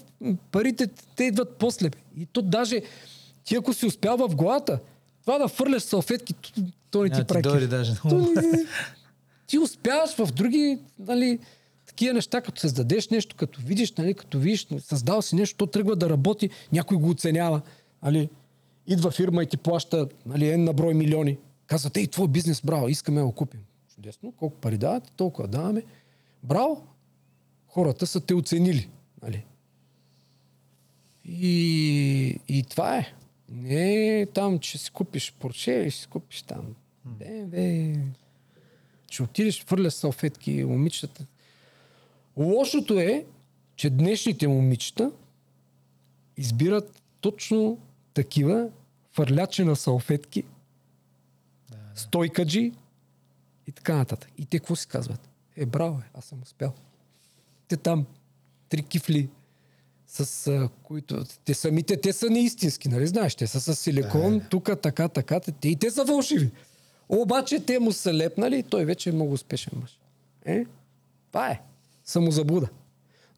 парите, 0.52 0.88
те 0.88 1.24
идват 1.24 1.58
после. 1.58 1.90
И 2.18 2.26
то 2.26 2.42
даже 2.42 2.82
ти 3.44 3.56
ако 3.56 3.74
си 3.74 3.86
успял 3.86 4.18
в 4.18 4.36
главата, 4.36 4.80
това 5.22 5.38
да 5.38 5.48
фърляш 5.48 5.84
салфетки, 5.84 6.34
то, 6.92 7.04
не 7.04 7.10
ти 7.10 7.24
прави. 7.24 7.44
кеф. 7.44 7.70
даже. 7.70 7.94
Ти 9.48 9.60
успяваш 9.60 10.16
в 10.16 10.32
други, 10.32 10.80
нали, 11.00 11.40
такива 11.86 12.14
неща, 12.14 12.42
като 12.42 12.62
създадеш 12.62 13.10
нещо, 13.10 13.36
като 13.36 13.62
видиш, 13.62 13.92
нали, 13.92 14.14
като 14.14 14.40
видиш, 14.40 14.68
създал 14.80 15.22
си 15.22 15.36
нещо, 15.36 15.58
то 15.58 15.68
тръгва 15.68 15.96
да 15.96 16.10
работи, 16.10 16.50
някой 16.72 16.98
го 16.98 17.10
оценява. 17.10 17.62
Нали, 18.04 18.30
идва 18.88 19.12
фирма 19.12 19.44
и 19.44 19.48
ти 19.48 19.58
плаща 19.58 20.08
нали, 20.26 20.50
en 20.50 20.64
на 20.64 20.74
брой 20.74 20.94
милиони. 20.94 21.38
Казват, 21.68 21.98
ей, 21.98 22.08
твой 22.08 22.28
бизнес, 22.28 22.62
браво, 22.62 22.88
искаме 22.88 23.20
да 23.20 23.26
го 23.26 23.32
купим. 23.32 23.60
Чудесно, 23.96 24.32
колко 24.32 24.56
пари 24.56 24.78
давате, 24.78 25.12
толкова 25.12 25.48
даваме. 25.48 25.84
Браво, 26.44 26.88
хората 27.68 28.08
са 28.08 28.22
те 28.22 28.34
оценили. 28.34 28.90
Нали. 29.24 29.46
И, 31.26 32.40
и 32.48 32.64
това 32.64 32.98
е. 32.98 33.14
Не 33.52 34.28
там, 34.34 34.60
че 34.60 34.78
си 34.78 34.92
купиш 34.92 35.34
Порше 35.40 35.90
ще 35.90 36.02
си 36.02 36.08
купиш 36.08 36.42
там 36.42 36.76
BMW. 37.08 37.98
Ще 39.12 39.24
отидеш, 39.24 39.66
фърляш 39.66 39.94
салфетки, 39.94 40.64
момичета. 40.64 41.26
Лошото 42.38 43.00
е, 43.00 43.26
че 43.76 43.90
днешните 43.90 44.48
момичета 44.48 45.12
избират 46.38 47.02
точно 47.22 47.78
такива 48.14 48.70
фърлячи 49.12 49.64
на 49.64 49.76
салфетки, 49.76 50.44
стойкаджи 51.96 52.72
и 53.68 53.72
така 53.72 53.96
нататък. 53.96 54.32
И 54.38 54.46
те 54.46 54.60
какво 54.60 54.76
си 54.76 54.88
казват? 54.88 55.30
Е, 55.56 55.66
браво, 55.66 56.00
е, 56.00 56.10
аз 56.14 56.26
съм 56.26 56.42
успял. 56.42 56.74
Те 57.68 57.78
там 57.78 58.06
три 58.70 58.84
кифли 58.84 59.30
с 60.12 60.48
а, 60.48 60.70
които... 60.84 61.26
Те 61.46 61.54
самите, 61.54 61.98
те 61.98 62.14
са 62.14 62.30
неистински, 62.30 62.90
нали 62.90 63.08
знаеш? 63.08 63.36
Те 63.36 63.48
са 63.48 63.62
с 63.62 63.76
силикон, 63.76 64.40
Да. 64.40 64.46
тук, 64.50 64.70
така, 64.82 65.08
така. 65.08 65.40
Те, 65.40 65.70
и 65.70 65.76
те 65.76 65.92
са 65.92 66.06
фалшиви. 66.06 66.52
Обаче 67.10 67.66
те 67.66 67.80
му 67.80 67.92
са 67.92 68.14
лепнали 68.14 68.60
и 68.60 68.64
той 68.64 68.86
вече 68.86 69.10
е 69.10 69.14
много 69.14 69.34
успешен 69.34 69.74
мъж. 69.82 70.00
Е? 70.46 70.66
Това 71.28 71.50
е. 71.50 71.62
Самозаблуда. 72.06 72.70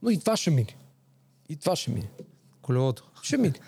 Но 0.01 0.09
и 0.09 0.19
това 0.19 0.37
ще 0.37 0.51
мине. 0.51 0.75
И 1.49 1.55
това 1.55 1.75
ще 1.75 1.91
мине. 1.91 2.09
Колелото. 2.61 3.11
Ще 3.21 3.37
мине. 3.37 3.53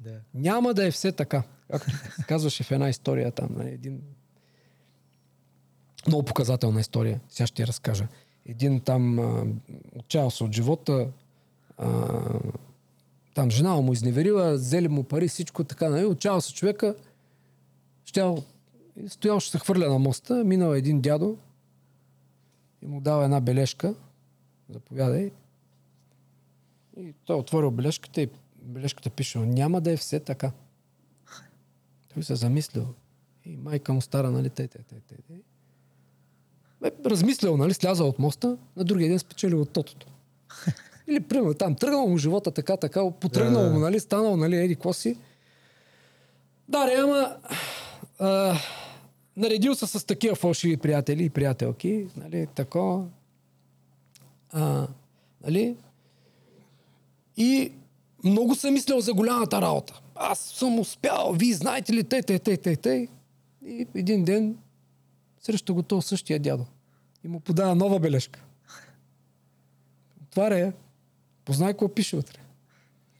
Да. 0.00 0.20
Няма 0.34 0.74
да 0.74 0.86
е 0.86 0.90
все 0.90 1.12
така. 1.12 1.42
Както 1.70 1.92
казваше 2.28 2.64
в 2.64 2.70
една 2.70 2.88
история 2.88 3.32
там, 3.32 3.48
нали, 3.56 3.68
един 3.68 4.02
много 6.06 6.22
показателна 6.22 6.80
история. 6.80 7.20
Сега 7.28 7.46
ще 7.46 7.62
я 7.62 7.66
разкажа. 7.66 8.08
Един 8.46 8.80
там 8.80 9.18
отчаял 9.96 10.30
се 10.30 10.44
от 10.44 10.52
живота, 10.52 11.08
а, 11.78 12.20
там 13.34 13.50
жена 13.50 13.76
му 13.76 13.92
изневерила, 13.92 14.52
взели 14.52 14.88
му 14.88 15.04
пари, 15.04 15.28
всичко 15.28 15.64
така, 15.64 15.88
нали, 15.88 16.04
отчаял 16.04 16.40
се 16.40 16.54
човека, 16.54 16.94
щял, 18.04 18.44
стоял, 19.08 19.40
ще 19.40 19.50
се 19.50 19.58
хвърля 19.58 19.88
на 19.88 19.98
моста, 19.98 20.44
минал 20.44 20.74
един 20.74 21.00
дядо 21.00 21.36
и 22.82 22.86
му 22.86 23.00
дава 23.00 23.24
една 23.24 23.40
бележка, 23.40 23.94
заповядай. 24.68 25.30
И 26.96 27.14
той 27.24 27.36
е 27.36 27.40
отворил 27.40 27.70
бележката 27.70 28.22
и 28.22 28.28
бележката 28.62 29.10
пише, 29.10 29.38
няма 29.38 29.80
да 29.80 29.92
е 29.92 29.96
все 29.96 30.20
така. 30.20 30.52
Той 32.14 32.22
се 32.22 32.36
замислил. 32.36 32.86
И 33.44 33.56
майка 33.56 33.92
му 33.92 34.00
стара, 34.00 34.30
нали, 34.30 34.50
тей, 34.50 34.68
тей, 34.68 34.82
тей, 34.82 34.98
тей. 35.08 35.42
Бе, 36.80 36.90
размислял, 37.04 37.56
нали, 37.56 37.74
слязал 37.74 38.08
от 38.08 38.18
моста, 38.18 38.58
на 38.76 38.84
другия 38.84 39.08
ден 39.08 39.18
спечелил 39.18 39.60
от 39.60 39.70
тотото. 39.70 40.06
Или, 41.08 41.20
примерно, 41.20 41.54
там 41.54 41.74
тръгнал 41.74 42.06
му 42.06 42.18
живота 42.18 42.50
така, 42.50 42.76
така, 42.76 43.10
потръгнал 43.10 43.62
да. 43.62 43.70
му, 43.70 43.78
нали, 43.78 44.00
станал, 44.00 44.36
нали, 44.36 44.56
еди, 44.56 44.74
какво 44.74 44.92
си. 44.92 45.16
Да, 46.68 46.86
ре, 46.86 46.94
ама 46.94 47.36
а, 48.18 48.54
наредил 49.36 49.74
се 49.74 49.86
с 49.86 50.06
такива 50.06 50.34
фалшиви 50.34 50.76
приятели 50.76 51.24
и 51.24 51.30
приятелки, 51.30 52.06
нали, 52.16 52.48
тако. 52.54 53.06
А, 54.52 54.86
нали, 55.44 55.76
и 57.36 57.72
много 58.24 58.54
съм 58.54 58.74
мислял 58.74 59.00
за 59.00 59.14
голямата 59.14 59.62
работа. 59.62 60.00
Аз 60.14 60.38
съм 60.38 60.78
успял, 60.78 61.32
вие 61.32 61.54
знаете 61.54 61.92
ли, 61.92 62.04
те, 62.04 62.22
те, 62.22 62.38
те, 62.38 62.56
те, 62.56 62.76
те. 62.76 63.08
И 63.66 63.86
един 63.94 64.24
ден 64.24 64.56
среща 65.40 65.72
го 65.72 65.82
то 65.82 66.02
същия 66.02 66.38
дядо. 66.38 66.66
И 67.24 67.28
му 67.28 67.40
подава 67.40 67.74
нова 67.74 67.98
бележка. 67.98 68.44
Отваря 70.22 70.58
я. 70.58 70.72
Познай 71.48 71.72
какво 71.72 71.88
пише 71.88 72.16
вътре. 72.16 72.38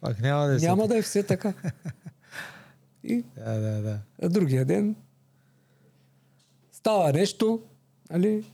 Пак 0.01 0.21
няма 0.21 0.47
да 0.47 0.55
е 0.55 0.59
Няма 0.59 0.89
да 0.89 0.99
е 0.99 1.03
все 1.03 1.23
така. 1.23 1.53
И 3.05 3.25
Да, 3.37 3.55
да, 3.55 3.83
да. 3.83 3.99
а 4.23 4.29
другия 4.29 4.65
ден 4.65 4.97
става 6.73 7.13
нещо, 7.13 7.61
нали, 8.11 8.45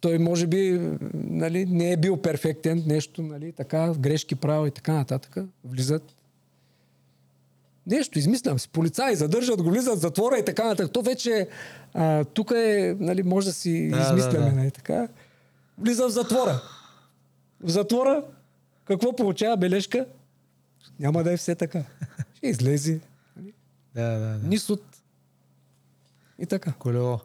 той 0.00 0.18
може 0.18 0.46
би 0.46 0.80
нали, 1.14 1.66
не 1.66 1.92
е 1.92 1.96
бил 1.96 2.16
перфектен, 2.16 2.84
нещо, 2.86 3.22
нали, 3.22 3.52
така, 3.52 3.94
грешки 3.98 4.34
правил 4.34 4.68
и 4.68 4.70
така 4.70 4.92
нататък. 4.92 5.36
Влизат. 5.64 6.02
Нещо, 7.86 8.18
измислям 8.18 8.58
си. 8.58 8.68
Полицаи 8.68 9.16
задържат 9.16 9.62
го, 9.62 9.70
влизат 9.70 9.98
в 9.98 10.00
затвора 10.00 10.38
и 10.38 10.44
така 10.44 10.64
нататък. 10.64 10.92
То 10.92 11.02
вече 11.02 11.48
а, 11.94 12.24
тук 12.24 12.50
е, 12.50 12.96
нали, 13.00 13.22
може 13.22 13.46
да 13.46 13.52
си 13.52 13.88
Да, 13.88 14.00
измисляме, 14.00 14.44
да, 14.44 14.50
да. 14.50 14.56
нали, 14.56 14.70
така. 14.70 15.08
Влиза 15.78 16.06
в 16.08 16.10
затвора. 16.10 16.62
В 17.60 17.68
затвора 17.68 18.24
какво 18.84 19.16
получава 19.16 19.56
бележка? 19.56 20.06
Няма 21.00 21.24
да 21.24 21.32
е 21.32 21.36
все 21.36 21.54
така. 21.54 21.84
Ще 22.36 22.46
излезе. 22.46 23.00
Да, 23.94 24.02
да, 24.02 24.18
да. 24.18 24.48
Нисот. 24.48 24.82
И 26.38 26.46
така. 26.46 26.72
Колело. 26.72 27.20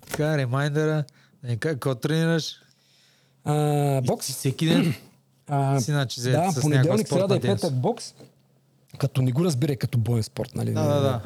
Така, 0.00 0.36
ни 0.36 0.46
кажа, 0.50 1.04
Какво 1.58 1.94
тренираш? 1.94 2.60
А, 3.44 4.00
бокс. 4.00 4.26
Всеки 4.26 4.66
ден 4.66 4.94
А, 5.46 5.80
си 5.80 5.90
значи 5.90 6.20
да, 6.20 6.50
с 6.52 6.60
понеделник, 6.60 7.08
сряда 7.08 7.36
и 7.36 7.40
петък 7.40 7.74
бокс. 7.74 8.14
Като 8.98 9.22
не 9.22 9.32
го 9.32 9.44
разбира 9.44 9.76
като 9.76 9.98
боен 9.98 10.22
спорт, 10.22 10.54
нали? 10.54 10.72
Да, 10.72 10.84
да, 10.84 11.00
да. 11.00 11.22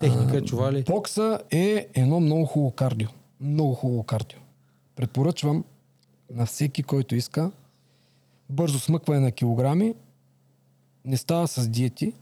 Техника, 0.00 0.44
чували. 0.44 0.82
Бокса 0.82 1.40
е 1.50 1.88
едно 1.94 2.20
много 2.20 2.44
хубаво 2.44 2.70
кардио. 2.70 3.08
Много 3.40 3.74
хубаво 3.74 4.02
кардио. 4.02 4.38
Препоръчвам 4.96 5.64
на 6.30 6.46
всеки, 6.46 6.82
който 6.82 7.14
иска 7.14 7.50
бързо 8.52 8.78
смъкване 8.78 9.20
на 9.20 9.32
килограми. 9.32 9.94
Не 11.04 11.16
става 11.16 11.48
с 11.48 11.68
диети. 11.68 12.14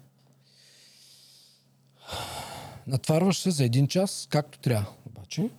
Натварваш 2.86 3.38
се 3.38 3.50
за 3.50 3.64
един 3.64 3.86
час, 3.86 4.26
както 4.30 4.58
трябва. 4.58 4.86
Обаче. 5.06 5.50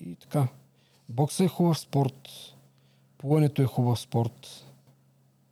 И 0.00 0.14
така. 0.14 0.48
Бокса 1.08 1.44
е 1.44 1.48
хубав 1.48 1.78
спорт. 1.78 2.28
Плуването 3.18 3.62
е 3.62 3.66
хубав 3.66 4.00
спорт. 4.00 4.64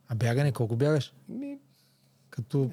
А 0.07 0.15
бягане, 0.15 0.51
колко 0.51 0.75
бягаш? 0.75 1.13
Ми, 1.29 1.57
Като 2.29 2.69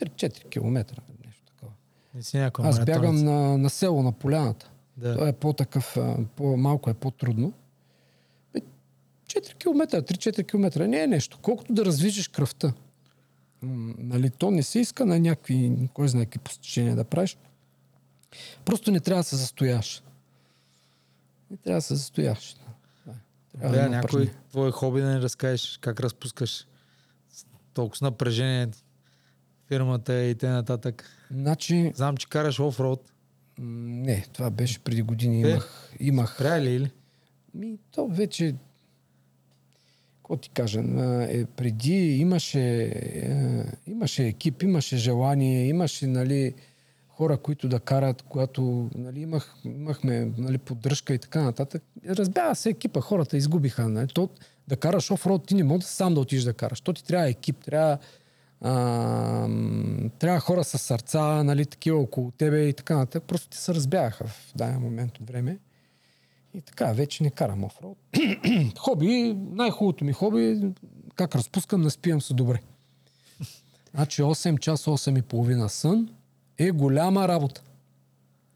3-4 0.00 0.48
км. 0.48 1.02
Нещо 1.24 1.42
такова. 1.46 1.72
не 2.14 2.22
си 2.22 2.38
Аз 2.58 2.84
бягам 2.84 3.16
на, 3.16 3.58
на 3.58 3.70
село, 3.70 4.02
на 4.02 4.12
поляната. 4.12 4.70
Да. 4.96 5.16
Той 5.16 5.28
е 5.28 5.32
по-такъв, 5.32 5.96
по-малко 6.36 6.90
е 6.90 6.94
по-трудно. 6.94 7.52
Бе, 9.34 9.40
4 9.40 9.54
км, 9.54 10.02
3-4 10.02 10.46
км 10.46 10.88
не 10.88 11.02
е 11.02 11.06
нещо. 11.06 11.38
Колкото 11.42 11.72
да 11.72 11.84
развижеш 11.84 12.28
кръвта. 12.28 12.72
Нали, 13.62 14.30
то 14.30 14.50
не 14.50 14.62
се 14.62 14.78
иска 14.78 15.06
на 15.06 15.20
някакви, 15.20 15.88
кой 15.94 16.08
знае 16.08 16.24
какви 16.24 16.38
постижения 16.38 16.96
да 16.96 17.04
правиш. 17.04 17.36
Просто 18.64 18.90
не 18.90 19.00
трябва 19.00 19.20
да 19.20 19.28
се 19.28 19.36
застояш. 19.36 20.02
Не 21.50 21.56
трябва 21.56 21.78
да 21.78 21.82
се 21.82 21.94
застояш. 21.94 22.56
Да. 23.06 23.12
Трябва 23.52 23.76
Да, 23.76 23.82
някой 23.82 23.98
упражнение. 24.00 24.34
твое 24.50 24.70
хоби 24.70 25.00
да 25.00 25.08
ни 25.08 25.20
разкажеш 25.20 25.78
как 25.80 26.00
разпускаш 26.00 26.66
толкова 27.74 28.06
напрежение 28.06 28.68
фирмата 29.68 30.24
и 30.24 30.34
т.н. 30.34 30.92
Значи, 31.30 31.92
Знам, 31.94 32.16
че 32.16 32.28
караш 32.28 32.60
офроуд. 32.60 33.12
не, 33.58 34.26
това 34.32 34.50
беше 34.50 34.78
преди 34.78 35.02
години. 35.02 35.42
Е, 35.42 35.48
Имах, 35.50 35.92
имах 36.00 36.38
Приятели 36.38 36.70
или? 36.70 36.90
Ми, 37.54 37.78
то 37.90 38.06
вече... 38.08 38.54
Какво 40.24 40.36
ти 40.36 40.50
кажа? 40.50 40.80
Е, 41.28 41.44
преди 41.44 42.16
имаше, 42.16 42.82
е, 42.82 43.64
имаше 43.86 44.26
екип, 44.26 44.62
имаше 44.62 44.96
желание, 44.96 45.68
имаше 45.68 46.06
нали, 46.06 46.54
хора, 47.08 47.36
които 47.36 47.68
да 47.68 47.80
карат, 47.80 48.22
когато 48.22 48.90
нали, 48.94 49.20
имах, 49.20 49.56
имахме 49.64 50.32
нали, 50.38 50.58
поддръжка 50.58 51.14
и 51.14 51.18
така 51.18 51.42
нататък. 51.42 51.82
Разбява 52.08 52.54
се 52.54 52.70
екипа, 52.70 53.00
хората 53.00 53.36
изгубиха. 53.36 53.88
Нали. 53.88 54.08
То, 54.08 54.28
да 54.68 54.76
караш 54.76 55.10
офроуд, 55.10 55.46
ти 55.46 55.54
не 55.54 55.64
можеш 55.64 55.84
сам 55.84 56.14
да 56.14 56.20
отидеш 56.20 56.44
да 56.44 56.52
караш. 56.52 56.80
То 56.80 56.92
ти 56.92 57.04
трябва 57.04 57.28
екип, 57.28 57.64
трябва, 57.64 57.98
а, 58.60 59.48
трябва 60.18 60.40
хора 60.40 60.64
с 60.64 60.78
сърца, 60.78 61.42
нали, 61.42 61.66
такива 61.66 61.98
около 61.98 62.30
тебе 62.30 62.68
и 62.68 62.72
така 62.72 62.96
нататък. 62.96 63.22
Просто 63.22 63.48
ти 63.48 63.58
се 63.58 63.74
разбягаха 63.74 64.26
в 64.26 64.52
даден 64.56 64.80
момент 64.80 65.18
от 65.18 65.28
време. 65.28 65.58
И 66.54 66.60
така, 66.60 66.92
вече 66.92 67.22
не 67.22 67.30
карам 67.30 67.64
офроуд. 67.64 67.98
хоби, 68.78 69.36
най-хубавото 69.50 70.04
ми 70.04 70.12
хоби 70.12 70.44
е 70.44 70.72
как 71.14 71.34
разпускам, 71.34 71.80
наспивам 71.80 72.20
се 72.20 72.34
добре. 72.34 72.62
Значи 73.94 74.22
8 74.22 74.58
часа, 74.58 74.90
8 74.90 75.18
и 75.18 75.22
половина 75.22 75.68
сън 75.68 76.08
е 76.58 76.70
голяма 76.70 77.28
работа. 77.28 77.62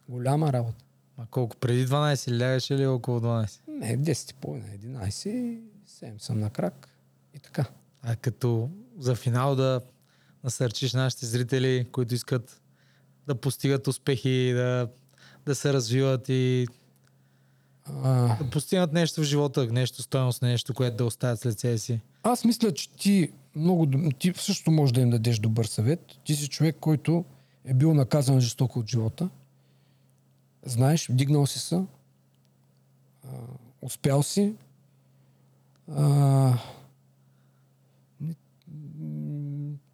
Голяма 0.08 0.52
работа. 0.52 0.84
А 1.16 1.26
колко? 1.26 1.56
Преди 1.56 1.86
12 1.86 2.30
ли 2.30 2.40
лягаш 2.40 2.70
или 2.70 2.86
около 2.86 3.20
12? 3.20 3.60
Не, 3.68 3.98
10 3.98 4.30
и 4.30 4.34
половина, 4.34 4.66
11, 4.68 5.60
7 5.88 6.18
съм 6.18 6.40
на 6.40 6.50
крак. 6.50 6.88
И 7.34 7.38
така. 7.38 7.64
А 8.02 8.16
като 8.16 8.70
за 8.98 9.14
финал 9.14 9.56
да 9.56 9.80
насърчиш 10.44 10.92
нашите 10.92 11.26
зрители, 11.26 11.86
които 11.92 12.14
искат 12.14 12.60
да 13.26 13.34
постигат 13.34 13.86
успехи, 13.86 14.52
да, 14.54 14.88
да 15.46 15.54
се 15.54 15.72
развиват 15.72 16.28
и 16.28 16.66
А, 18.04 18.36
да 18.36 18.50
постигнат 18.50 18.92
нещо 18.92 19.20
в 19.20 19.24
живота, 19.24 19.66
нещо 19.66 20.02
стойност, 20.02 20.42
нещо, 20.42 20.74
което 20.74 20.96
да 20.96 21.04
оставят 21.04 21.40
след 21.40 21.60
себе 21.60 21.78
си. 21.78 22.00
аз 22.22 22.44
мисля, 22.44 22.74
че 22.74 22.90
ти 22.90 23.32
много, 23.56 23.86
ти 24.18 24.32
също 24.36 24.70
можеш 24.70 24.92
да 24.92 25.00
им 25.00 25.10
дадеш 25.10 25.38
добър 25.38 25.64
съвет. 25.64 26.00
Ти 26.24 26.34
си 26.34 26.48
човек, 26.48 26.76
който 26.80 27.24
е 27.64 27.74
бил 27.74 27.94
наказан 27.94 28.40
жестоко 28.40 28.78
от 28.78 28.90
живота. 28.90 29.28
Знаеш, 30.66 31.08
вдигнал 31.08 31.46
си 31.46 31.58
се, 31.58 31.84
успял 33.82 34.22
си. 34.22 34.54
А, 35.96 36.58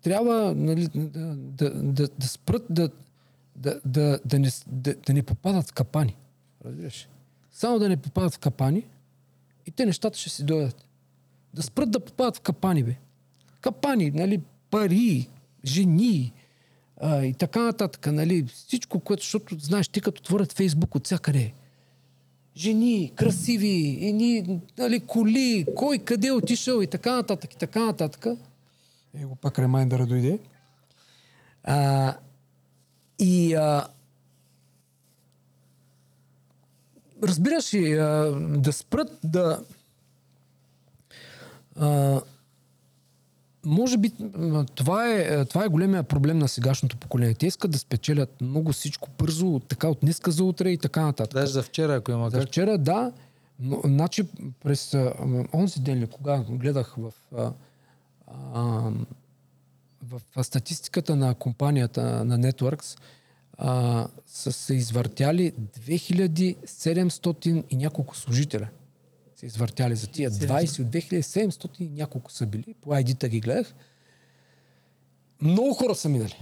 трябва 0.03 0.55
нали, 0.55 0.89
да, 0.89 1.35
да, 1.37 1.83
да, 1.83 2.09
да 2.19 2.29
спрат 2.29 2.67
да, 2.71 2.91
да, 3.57 3.81
да, 3.85 4.21
да, 4.25 4.39
не, 4.39 4.49
да, 4.67 4.95
да 4.95 5.13
не 5.15 5.23
попадат 5.23 5.69
в 5.71 5.73
капани. 5.73 6.17
Разбираш? 6.65 7.09
Само 7.55 7.79
да 7.79 7.89
не 7.89 7.97
попадат 7.97 8.35
в 8.35 8.39
капани 8.39 8.87
и 9.67 9.71
те 9.71 9.87
нещата 9.87 10.19
ще 10.19 10.31
си 10.31 10.45
дойдат. 10.45 10.87
Да 11.55 11.63
спрат 11.63 11.91
да 11.91 12.01
попадат 12.01 12.37
в 12.37 12.41
капани, 12.41 12.83
бе. 12.83 12.97
Капани, 13.61 14.11
нали, 14.11 14.41
пари, 14.71 15.29
жени 15.65 16.33
а, 17.01 17.25
и 17.25 17.35
така 17.35 17.63
нататък, 17.63 18.07
нали, 18.07 18.47
всичко, 18.47 19.01
което, 19.01 19.23
защото, 19.23 19.59
знаеш, 19.59 19.89
ти 19.89 20.01
като 20.01 20.21
отворят 20.21 20.53
Фейсбук 20.53 20.95
от 20.95 21.05
всякъде, 21.05 21.53
жени, 22.57 23.13
красиви, 23.17 23.99
едни, 24.03 24.61
нали, 24.79 25.01
коли, 25.01 25.67
кой 25.77 25.99
къде 25.99 26.27
е 26.27 26.33
отишъл 26.33 26.83
и 26.83 26.87
така 26.87 27.17
нататък, 27.17 27.55
и 27.55 27.57
така 27.59 27.85
нататък. 27.85 28.27
Его 29.15 29.35
пак 29.37 29.59
ремайндъра 29.59 30.07
дойде. 30.07 30.39
А, 31.65 32.17
и 33.19 33.55
а, 33.55 33.87
разбираш 37.29 37.75
ли, 37.75 37.93
а, 37.93 38.33
да 38.41 38.73
спрат 38.73 39.19
да 39.25 39.61
а, 41.77 42.21
може 43.65 43.97
би 43.97 44.13
това 44.75 45.11
е, 45.11 45.45
това 45.45 45.65
е 45.65 45.69
големия 45.69 46.03
проблем 46.03 46.39
на 46.39 46.49
сегашното 46.49 46.97
поколение. 46.97 47.35
Те 47.35 47.47
искат 47.47 47.71
да 47.71 47.79
спечелят 47.79 48.41
много 48.41 48.73
всичко 48.73 49.09
бързо, 49.19 49.61
така 49.69 49.89
от 49.89 49.99
днеска 50.01 50.31
за 50.31 50.45
утре 50.45 50.71
и 50.71 50.79
така 50.79 51.03
нататък. 51.03 51.35
Даже 51.35 51.53
за 51.53 51.63
вчера, 51.63 51.95
ако 51.95 52.11
има 52.13 52.31
За 52.31 52.39
как. 52.39 52.49
вчера, 52.49 52.79
да. 52.79 53.13
Но, 53.61 53.81
значи, 53.85 54.25
през 54.63 54.95
онзи 55.55 55.81
ден, 55.81 55.99
ли, 55.99 56.07
кога 56.07 56.45
гледах 56.49 56.95
в, 56.99 57.13
а, 57.37 57.53
а, 58.55 58.91
в 60.03 60.45
статистиката 60.45 61.17
на 61.17 61.35
компанията 61.35 62.25
на 62.25 62.39
Networks, 62.39 62.99
а, 63.59 64.07
са 64.27 64.53
се 64.53 64.75
извъртяли 64.75 65.53
2700 65.53 67.65
и 67.71 67.77
няколко 67.77 68.17
служителя. 68.17 68.69
Се 69.37 69.47
извъртяли 69.47 69.97
за 69.97 70.07
тия 70.07 70.31
20 70.31 70.83
от 70.83 70.89
2700 70.89 71.81
и 71.81 71.89
няколко 71.89 72.33
са 72.33 72.47
били. 72.47 72.75
По 72.81 72.91
ID-та 72.91 73.29
ги 73.29 73.41
гледах. 73.41 73.75
Много 75.43 75.75
хора 75.75 75.95
са 75.95 76.09
минали 76.09 76.39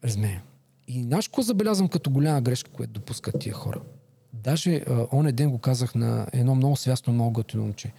през 0.00 0.16
мен. 0.16 0.40
И 0.88 1.02
знаеш 1.02 1.28
какво 1.28 1.42
забелязвам 1.42 1.88
като 1.88 2.10
голяма 2.10 2.40
грешка, 2.40 2.70
която 2.70 2.92
допускат 2.92 3.40
тия 3.40 3.54
хора? 3.54 3.80
Даже 4.32 4.76
а, 4.76 5.06
оня 5.12 5.32
ден 5.32 5.50
го 5.50 5.58
казах 5.58 5.94
на 5.94 6.26
едно 6.32 6.54
много 6.54 6.76
свясно, 6.76 7.12
много 7.12 7.30
готино 7.30 7.62
момче. 7.62 7.92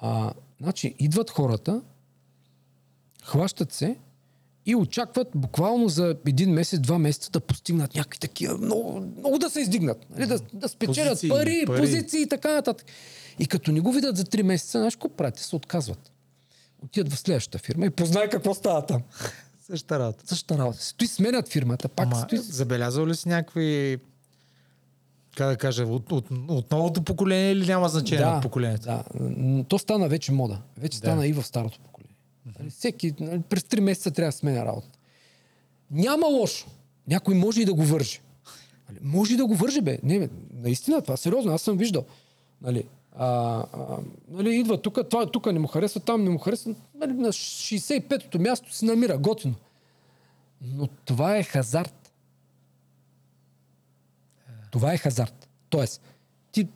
А, 0.00 0.32
значи, 0.60 0.94
идват 0.98 1.30
хората, 1.30 1.82
хващат 3.24 3.72
се 3.72 3.96
и 4.66 4.74
очакват 4.74 5.28
буквално 5.34 5.88
за 5.88 6.16
един 6.26 6.50
месец, 6.50 6.80
два 6.80 6.98
месеца 6.98 7.30
да 7.30 7.40
постигнат 7.40 7.94
някакви 7.94 8.18
такива, 8.18 8.58
много, 8.58 9.00
много 9.18 9.38
да 9.38 9.50
се 9.50 9.60
издигнат. 9.60 10.06
Нали? 10.10 10.26
Да, 10.26 10.38
да 10.52 10.68
спечелят 10.68 11.08
Позиции, 11.10 11.28
пари, 11.28 11.62
пари. 11.66 11.80
позиции 11.80 12.22
и 12.22 12.28
така 12.28 12.52
нататък. 12.54 12.86
И 13.38 13.46
като 13.46 13.72
не 13.72 13.80
го 13.80 13.92
видят 13.92 14.16
за 14.16 14.24
три 14.24 14.42
месеца, 14.42 14.78
знаеш 14.78 14.94
какво 14.94 15.08
правят? 15.08 15.38
Се 15.38 15.56
отказват. 15.56 16.12
Отиват 16.84 17.12
в 17.12 17.18
следващата 17.18 17.58
фирма 17.58 17.86
и 17.86 17.90
познай 17.90 18.28
какво 18.28 18.54
става 18.54 18.86
там. 18.86 19.02
Същата 19.66 19.98
работа. 19.98 20.26
Същата 20.26 20.58
работа. 20.58 20.84
Стои 20.84 21.08
сменят 21.08 21.48
фирмата, 21.48 21.88
пак 21.88 22.06
Ама, 22.06 22.16
стои. 22.16 22.38
забелязал 22.38 23.06
ли 23.06 23.14
си 23.16 23.28
някакви 23.28 23.98
Как 25.36 25.48
да 25.48 25.56
кажа, 25.56 25.84
от, 25.84 26.12
от, 26.12 26.26
от 26.48 26.70
новото 26.70 27.02
поколение 27.02 27.52
или 27.52 27.66
няма 27.66 27.88
значение 27.88 28.24
да, 28.24 28.36
от 28.36 28.42
поколението? 28.42 28.84
Да, 28.84 29.04
то 29.68 29.78
стана 29.78 30.08
вече 30.08 30.32
мода. 30.32 30.58
Вече 30.78 31.00
Да. 31.00 31.06
стана 31.06 31.26
и 31.26 31.32
в 31.32 31.42
старото 31.42 31.78
поколение. 31.78 31.89
Нали, 32.46 32.70
Всеки, 32.70 33.14
нали, 33.20 33.40
през 33.40 33.62
3 33.62 33.80
месеца 33.80 34.10
трябва 34.10 34.28
да 34.28 34.36
сменя 34.36 34.64
работа. 34.64 34.88
Няма 35.90 36.26
лошо. 36.26 36.66
Някой 37.08 37.34
може 37.34 37.62
и 37.62 37.64
да 37.64 37.74
го 37.74 37.82
върже. 37.82 38.20
Нали, 38.88 38.98
Може 39.02 39.34
и 39.34 39.36
да 39.36 39.46
го 39.46 39.54
върже, 39.54 39.80
бе. 39.80 39.98
Не, 40.02 40.18
бе. 40.18 40.28
Наистина, 40.52 41.02
това 41.02 41.16
сериозно. 41.16 41.52
Аз 41.52 41.62
съм 41.62 41.76
виждал. 41.76 42.04
Нали, 42.62 42.84
а, 43.12 43.26
а, 43.72 43.98
нали, 44.28 44.56
идва 44.56 44.82
тук, 44.82 44.98
това 45.10 45.26
тук 45.30 45.52
не 45.52 45.58
му 45.58 45.66
харесва, 45.66 46.00
там 46.00 46.24
не 46.24 46.30
му 46.30 46.38
харесва. 46.38 46.74
Нали, 46.94 47.12
на 47.12 47.28
65-то 47.28 48.38
място 48.38 48.74
се 48.74 48.84
намира, 48.84 49.18
готино. 49.18 49.54
Но 50.62 50.86
това 50.86 51.36
е 51.36 51.42
хазарт. 51.42 52.12
Това 54.70 54.92
е 54.92 54.96
хазарт. 54.98 55.48
Тоест, 55.68 56.02
ти 56.52 56.68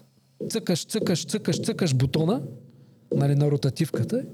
цъкаш, 0.51 0.87
цъкаш, 0.87 1.27
цъкаш, 1.27 1.63
цъкаш 1.63 1.95
бутона 1.95 2.43
нали, 3.15 3.35
на 3.35 3.51
ротативката, 3.51 4.25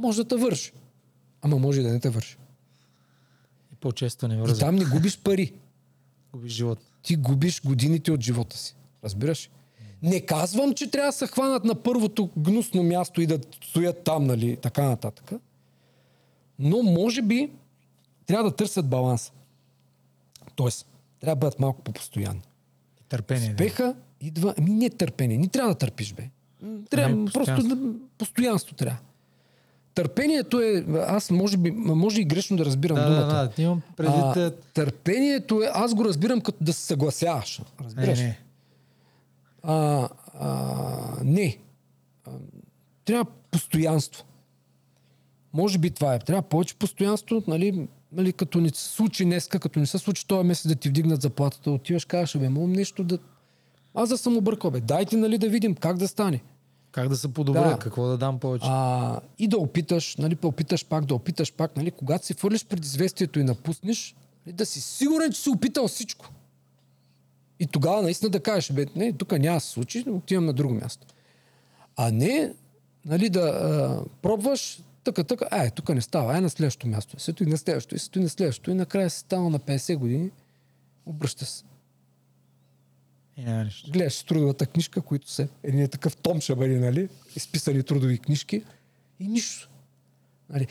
може 0.00 0.22
да 0.22 0.28
те 0.28 0.36
върши. 0.36 0.72
Ама 1.42 1.58
може 1.58 1.80
и 1.80 1.82
да 1.82 1.92
не 1.92 2.00
те 2.00 2.08
върши. 2.10 2.36
И 3.72 3.76
по-често 3.76 4.28
не 4.28 4.34
И 4.34 4.38
върза. 4.38 4.58
там 4.60 4.76
не 4.76 4.84
губиш 4.84 5.18
пари. 5.18 5.52
Губиш 6.32 6.52
живот. 6.52 6.78
Ти 7.02 7.16
губиш 7.16 7.62
годините 7.62 8.12
от 8.12 8.20
живота 8.20 8.56
си. 8.58 8.76
Разбираш? 9.04 9.50
Не 10.02 10.20
казвам, 10.20 10.74
че 10.74 10.90
трябва 10.90 11.08
да 11.08 11.12
се 11.12 11.26
хванат 11.26 11.64
на 11.64 11.74
първото 11.74 12.30
гнусно 12.36 12.82
място 12.82 13.20
и 13.20 13.26
да 13.26 13.38
стоят 13.64 14.04
там, 14.04 14.24
нали, 14.24 14.56
така 14.56 14.82
нататък. 14.84 15.30
Но 16.58 16.82
може 16.82 17.22
би 17.22 17.50
трябва 18.26 18.50
да 18.50 18.56
търсят 18.56 18.88
баланса. 18.88 19.32
Тоест, 20.54 20.86
трябва 21.20 21.34
да 21.36 21.40
бъдат 21.40 21.60
малко 21.60 21.82
по-постоянни. 21.82 22.42
И 23.00 23.04
търпение. 23.08 23.48
да. 23.48 23.52
Успеха 23.54 23.94
идва... 24.20 24.54
Ами 24.58 24.70
не 24.70 24.90
търпение. 24.90 25.38
Не 25.38 25.48
трябва 25.48 25.72
да 25.72 25.78
търпиш, 25.78 26.12
бе. 26.14 26.30
Трябва 26.90 27.16
Не, 27.16 27.30
просто 27.30 27.62
да, 27.62 27.92
постоянство 28.18 28.74
трябва. 28.74 28.98
Търпението 30.02 30.60
е... 30.60 30.84
Аз 31.06 31.30
може 31.30 31.56
би... 31.56 31.70
Може 31.70 32.20
и 32.20 32.24
грешно 32.24 32.56
да 32.56 32.64
разбирам 32.64 32.96
Да, 32.96 33.04
думата. 33.04 33.26
да, 33.26 33.48
да. 33.56 33.62
Имам 33.62 33.82
предвид... 33.96 34.36
а, 34.36 34.40
а, 34.40 34.50
търпението 34.74 35.62
е... 35.62 35.70
Аз 35.74 35.94
го 35.94 36.04
разбирам 36.04 36.40
като 36.40 36.64
да 36.64 36.72
се 36.72 36.80
съгласяваш. 36.86 37.58
Не, 37.58 37.84
Разбираш? 37.86 38.18
ли? 38.18 38.22
не. 38.22 38.38
А, 39.62 40.08
а, 40.40 40.56
не. 41.24 41.56
А, 42.26 42.30
трябва 43.04 43.24
постоянство. 43.50 44.24
Може 45.52 45.78
би 45.78 45.90
това 45.90 46.14
е. 46.14 46.18
Трябва 46.18 46.42
повече 46.42 46.74
постоянство, 46.74 47.42
нали, 47.46 47.88
нали, 48.12 48.32
като 48.32 48.60
не 48.60 48.68
се 48.68 48.84
случи 48.88 49.24
днеска, 49.24 49.58
като 49.58 49.78
не 49.80 49.86
се 49.86 49.98
случи 49.98 50.26
този 50.26 50.46
месец 50.46 50.66
да 50.68 50.74
ти 50.74 50.88
вдигнат 50.88 51.22
заплатата, 51.22 51.70
отиваш, 51.70 52.04
казваш, 52.04 52.38
бе, 52.38 52.46
имам 52.46 52.72
нещо 52.72 53.04
да... 53.04 53.18
Аз 53.94 54.08
да 54.08 54.18
съм 54.18 54.36
объркал, 54.36 54.70
бе. 54.70 54.80
Дайте, 54.80 55.16
нали, 55.16 55.38
да 55.38 55.48
видим 55.48 55.74
как 55.74 55.96
да 55.96 56.08
стане. 56.08 56.40
Как 56.92 57.08
да 57.08 57.16
се 57.16 57.32
подобря? 57.32 57.68
Да. 57.68 57.78
Какво 57.78 58.06
да 58.06 58.18
дам 58.18 58.38
повече? 58.38 58.66
А, 58.68 59.20
и 59.38 59.48
да 59.48 59.58
опиташ, 59.58 60.16
нали, 60.16 60.34
да 60.34 60.46
опиташ 60.46 60.86
пак, 60.86 61.04
да 61.04 61.14
опиташ 61.14 61.52
пак, 61.52 61.76
нали, 61.76 61.90
когато 61.90 62.26
си 62.26 62.34
фърлиш 62.34 62.64
предизвестието 62.64 63.40
и 63.40 63.44
напуснеш, 63.44 64.14
нали, 64.46 64.56
да 64.56 64.66
си 64.66 64.80
сигурен, 64.80 65.32
че 65.32 65.40
си 65.40 65.50
опитал 65.50 65.88
всичко. 65.88 66.30
И 67.60 67.66
тогава 67.66 68.02
наистина 68.02 68.30
да 68.30 68.40
кажеш, 68.40 68.72
бе, 68.72 68.86
не, 68.96 69.12
тук 69.12 69.32
няма 69.32 69.60
се 69.60 69.68
случи, 69.68 70.04
отивам 70.10 70.46
на 70.46 70.52
друго 70.52 70.74
място. 70.74 71.06
А 71.96 72.10
не, 72.10 72.52
нали, 73.04 73.30
да 73.30 73.40
а, 73.40 74.04
пробваш, 74.22 74.82
така, 75.04 75.24
така, 75.24 75.46
ай, 75.50 75.70
тук 75.70 75.88
не 75.88 76.00
става, 76.00 76.34
ай 76.34 76.40
на 76.40 76.50
следващото 76.50 76.88
място. 76.88 77.20
Сето 77.20 77.42
и 77.42 77.46
на 77.46 77.58
следващото, 77.58 77.94
и 77.94 77.98
сето 77.98 78.18
и 78.18 78.22
на 78.22 78.28
следващото. 78.28 78.70
И 78.70 78.74
накрая 78.74 79.10
си 79.10 79.18
станал 79.18 79.50
на 79.50 79.58
50 79.58 79.96
години, 79.96 80.30
обръща 81.06 81.44
се. 81.44 81.64
Нищо. 83.46 83.90
Гледаш 83.90 84.22
трудовата 84.22 84.66
книжка, 84.66 85.00
които 85.00 85.30
са 85.30 85.48
един 85.62 85.80
е 85.80 85.88
такъв 85.88 86.16
том 86.16 86.40
ще 86.40 86.54
бъде, 86.54 86.78
нали? 86.78 87.08
Изписани 87.36 87.82
трудови 87.82 88.18
книжки 88.18 88.62
и 89.20 89.28
нищо. 89.28 89.68
Нали? 90.50 90.66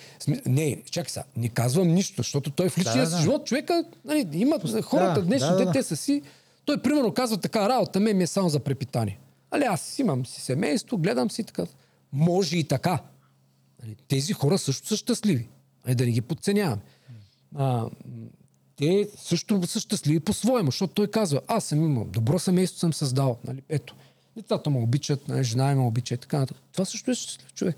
Не, 0.46 0.84
чакай 0.92 1.10
сега, 1.10 1.26
не 1.36 1.50
казвам 1.50 1.88
нищо, 1.88 2.14
защото 2.18 2.50
той 2.52 2.70
в 2.70 2.78
личния 2.78 3.04
Да, 3.04 3.10
си 3.10 3.16
да. 3.16 3.22
живот, 3.22 3.46
човека, 3.46 3.84
нали, 4.06 4.30
има 4.34 4.60
хората 4.84 5.22
да, 5.22 5.26
днешни, 5.26 5.50
да, 5.50 5.56
да, 5.58 5.66
да, 5.66 5.72
те 5.72 5.84
са 5.84 5.96
си, 5.96 6.22
той 6.66 6.82
примерно 6.82 7.14
казва 7.14 7.38
така, 7.38 7.70
работа 7.70 8.00
ме 8.00 8.14
ми 8.14 8.24
е 8.24 8.28
само 8.28 8.50
за 8.50 8.60
препитание. 8.60 9.20
Али 9.52 9.64
аз 9.64 10.00
имам 10.00 10.26
си 10.26 10.42
семейство, 10.42 10.98
гледам 10.98 11.32
си 11.32 11.44
така. 11.44 11.66
Може 12.14 12.58
и 12.58 12.64
така. 12.64 13.04
Нали, 13.84 13.96
тези 14.08 14.34
хора 14.34 14.58
също 14.58 14.88
са 14.88 14.98
щастливи. 14.98 15.48
Нали, 15.86 15.96
да 15.96 16.06
не 16.06 16.12
ги 16.12 16.22
подценяваме. 16.22 16.82
А, 17.56 17.86
те 18.80 19.10
също 19.18 19.68
са 19.68 19.80
щастливи 19.80 20.20
по-своему, 20.20 20.68
защото 20.72 20.94
той 20.94 21.08
казва, 21.08 21.42
аз 21.48 21.66
съм 21.66 21.84
имал, 21.86 22.06
добро 22.06 22.40
семейство 22.40 22.80
съм 22.80 22.94
създал. 22.94 23.38
Нали, 23.48 23.62
ето, 23.70 23.96
децата 24.36 24.70
му 24.70 24.84
обичат, 24.84 25.28
нали, 25.28 25.44
жена 25.44 25.76
ме 25.76 25.82
обича 25.82 26.14
и 26.14 26.18
така 26.18 26.40
нататък. 26.40 26.64
Това 26.72 26.86
също 26.86 27.12
е 27.12 27.16
щастлив 27.16 27.54
човек. 27.54 27.78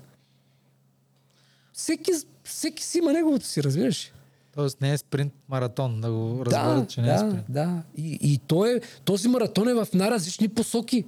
Всеки, 1.72 2.12
всеки 2.44 2.82
си 2.84 2.98
има 2.98 3.12
неговото 3.12 3.46
си, 3.46 3.62
разбираш. 3.62 4.12
Тоест 4.54 4.80
не 4.80 4.92
е 4.92 4.98
спринт, 4.98 5.32
маратон. 5.48 6.00
Да 6.00 6.10
го 6.12 6.46
разберат, 6.46 6.80
Да, 6.80 6.86
че 6.86 7.00
не 7.00 7.08
е 7.08 7.12
да, 7.12 7.18
спринт. 7.18 7.44
да. 7.48 7.82
И, 7.96 8.18
и 8.20 8.38
той 8.38 8.76
е, 8.76 8.80
този 9.04 9.28
маратон 9.28 9.68
е 9.68 9.74
в 9.74 9.88
най-различни 9.94 10.48
посоки. 10.48 11.04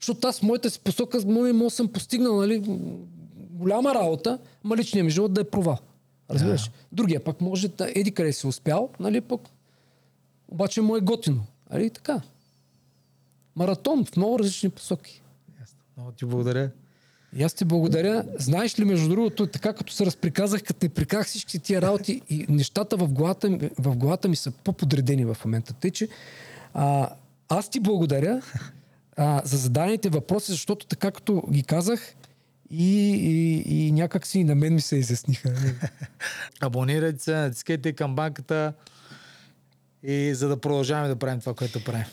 Защото 0.00 0.28
аз 0.28 0.42
моята 0.42 0.70
си 0.70 0.80
посока, 0.80 1.18
може, 1.26 1.70
съм 1.70 1.88
постигнал 1.88 2.36
нали, 2.36 2.62
голяма 3.50 3.94
работа, 3.94 4.38
ама 4.64 4.76
личният 4.76 5.04
ми 5.04 5.10
живот 5.10 5.32
да 5.32 5.40
е 5.40 5.44
провал. 5.44 5.78
Разбираш? 6.30 6.64
Да. 6.64 6.72
Другия 6.92 7.24
пък 7.24 7.40
може 7.40 7.68
да 7.68 7.92
еди 7.94 8.12
къде 8.12 8.32
си 8.32 8.46
успял, 8.46 8.90
нали, 9.00 9.20
пък 9.20 9.40
обаче 10.48 10.80
му 10.80 10.96
е 10.96 11.00
готино. 11.00 11.46
Нали, 11.70 11.90
така. 11.90 12.20
Маратон 13.56 14.04
в 14.04 14.16
много 14.16 14.38
различни 14.38 14.70
посоки. 14.70 15.22
Ясно. 15.60 15.78
Много 15.96 16.12
ти 16.12 16.24
благодаря. 16.24 16.70
И 17.36 17.42
аз 17.42 17.54
ти 17.54 17.64
благодаря. 17.64 18.24
Знаеш 18.38 18.78
ли, 18.78 18.84
между 18.84 19.08
другото, 19.08 19.46
така 19.46 19.72
като 19.72 19.92
се 19.92 20.06
разприказах, 20.06 20.62
като 20.62 20.86
не 20.86 20.88
приках 20.88 21.26
всички 21.26 21.58
тия 21.58 21.82
работи 21.82 22.22
и 22.28 22.46
нещата 22.48 22.96
в 22.96 23.08
главата, 23.08 23.50
ми- 23.50 23.70
в 23.78 23.96
главата 23.96 24.28
ми 24.28 24.36
са 24.36 24.50
по-подредени 24.50 25.24
в 25.24 25.36
момента. 25.44 25.72
Тъй, 25.72 25.90
че 25.90 26.08
а, 26.74 27.08
аз 27.48 27.68
ти 27.68 27.80
благодаря 27.80 28.42
а, 29.16 29.42
за 29.44 29.56
зададените 29.56 30.08
въпроси, 30.08 30.52
защото 30.52 30.86
така 30.86 31.10
като 31.10 31.42
ги 31.50 31.62
казах 31.62 32.14
и, 32.72 33.14
и, 33.14 33.86
и 33.86 33.92
някак 33.92 34.26
си 34.26 34.44
на 34.44 34.54
мен 34.54 34.74
ми 34.74 34.80
се 34.80 34.96
изясниха. 34.96 35.54
Абонирайте 36.60 37.22
се, 37.22 37.34
натискайте 37.34 37.92
камбанката 37.92 38.72
и 40.02 40.34
за 40.34 40.48
да 40.48 40.60
продължаваме 40.60 41.08
да 41.08 41.16
правим 41.16 41.40
това, 41.40 41.54
което 41.54 41.84
правим. 41.84 42.00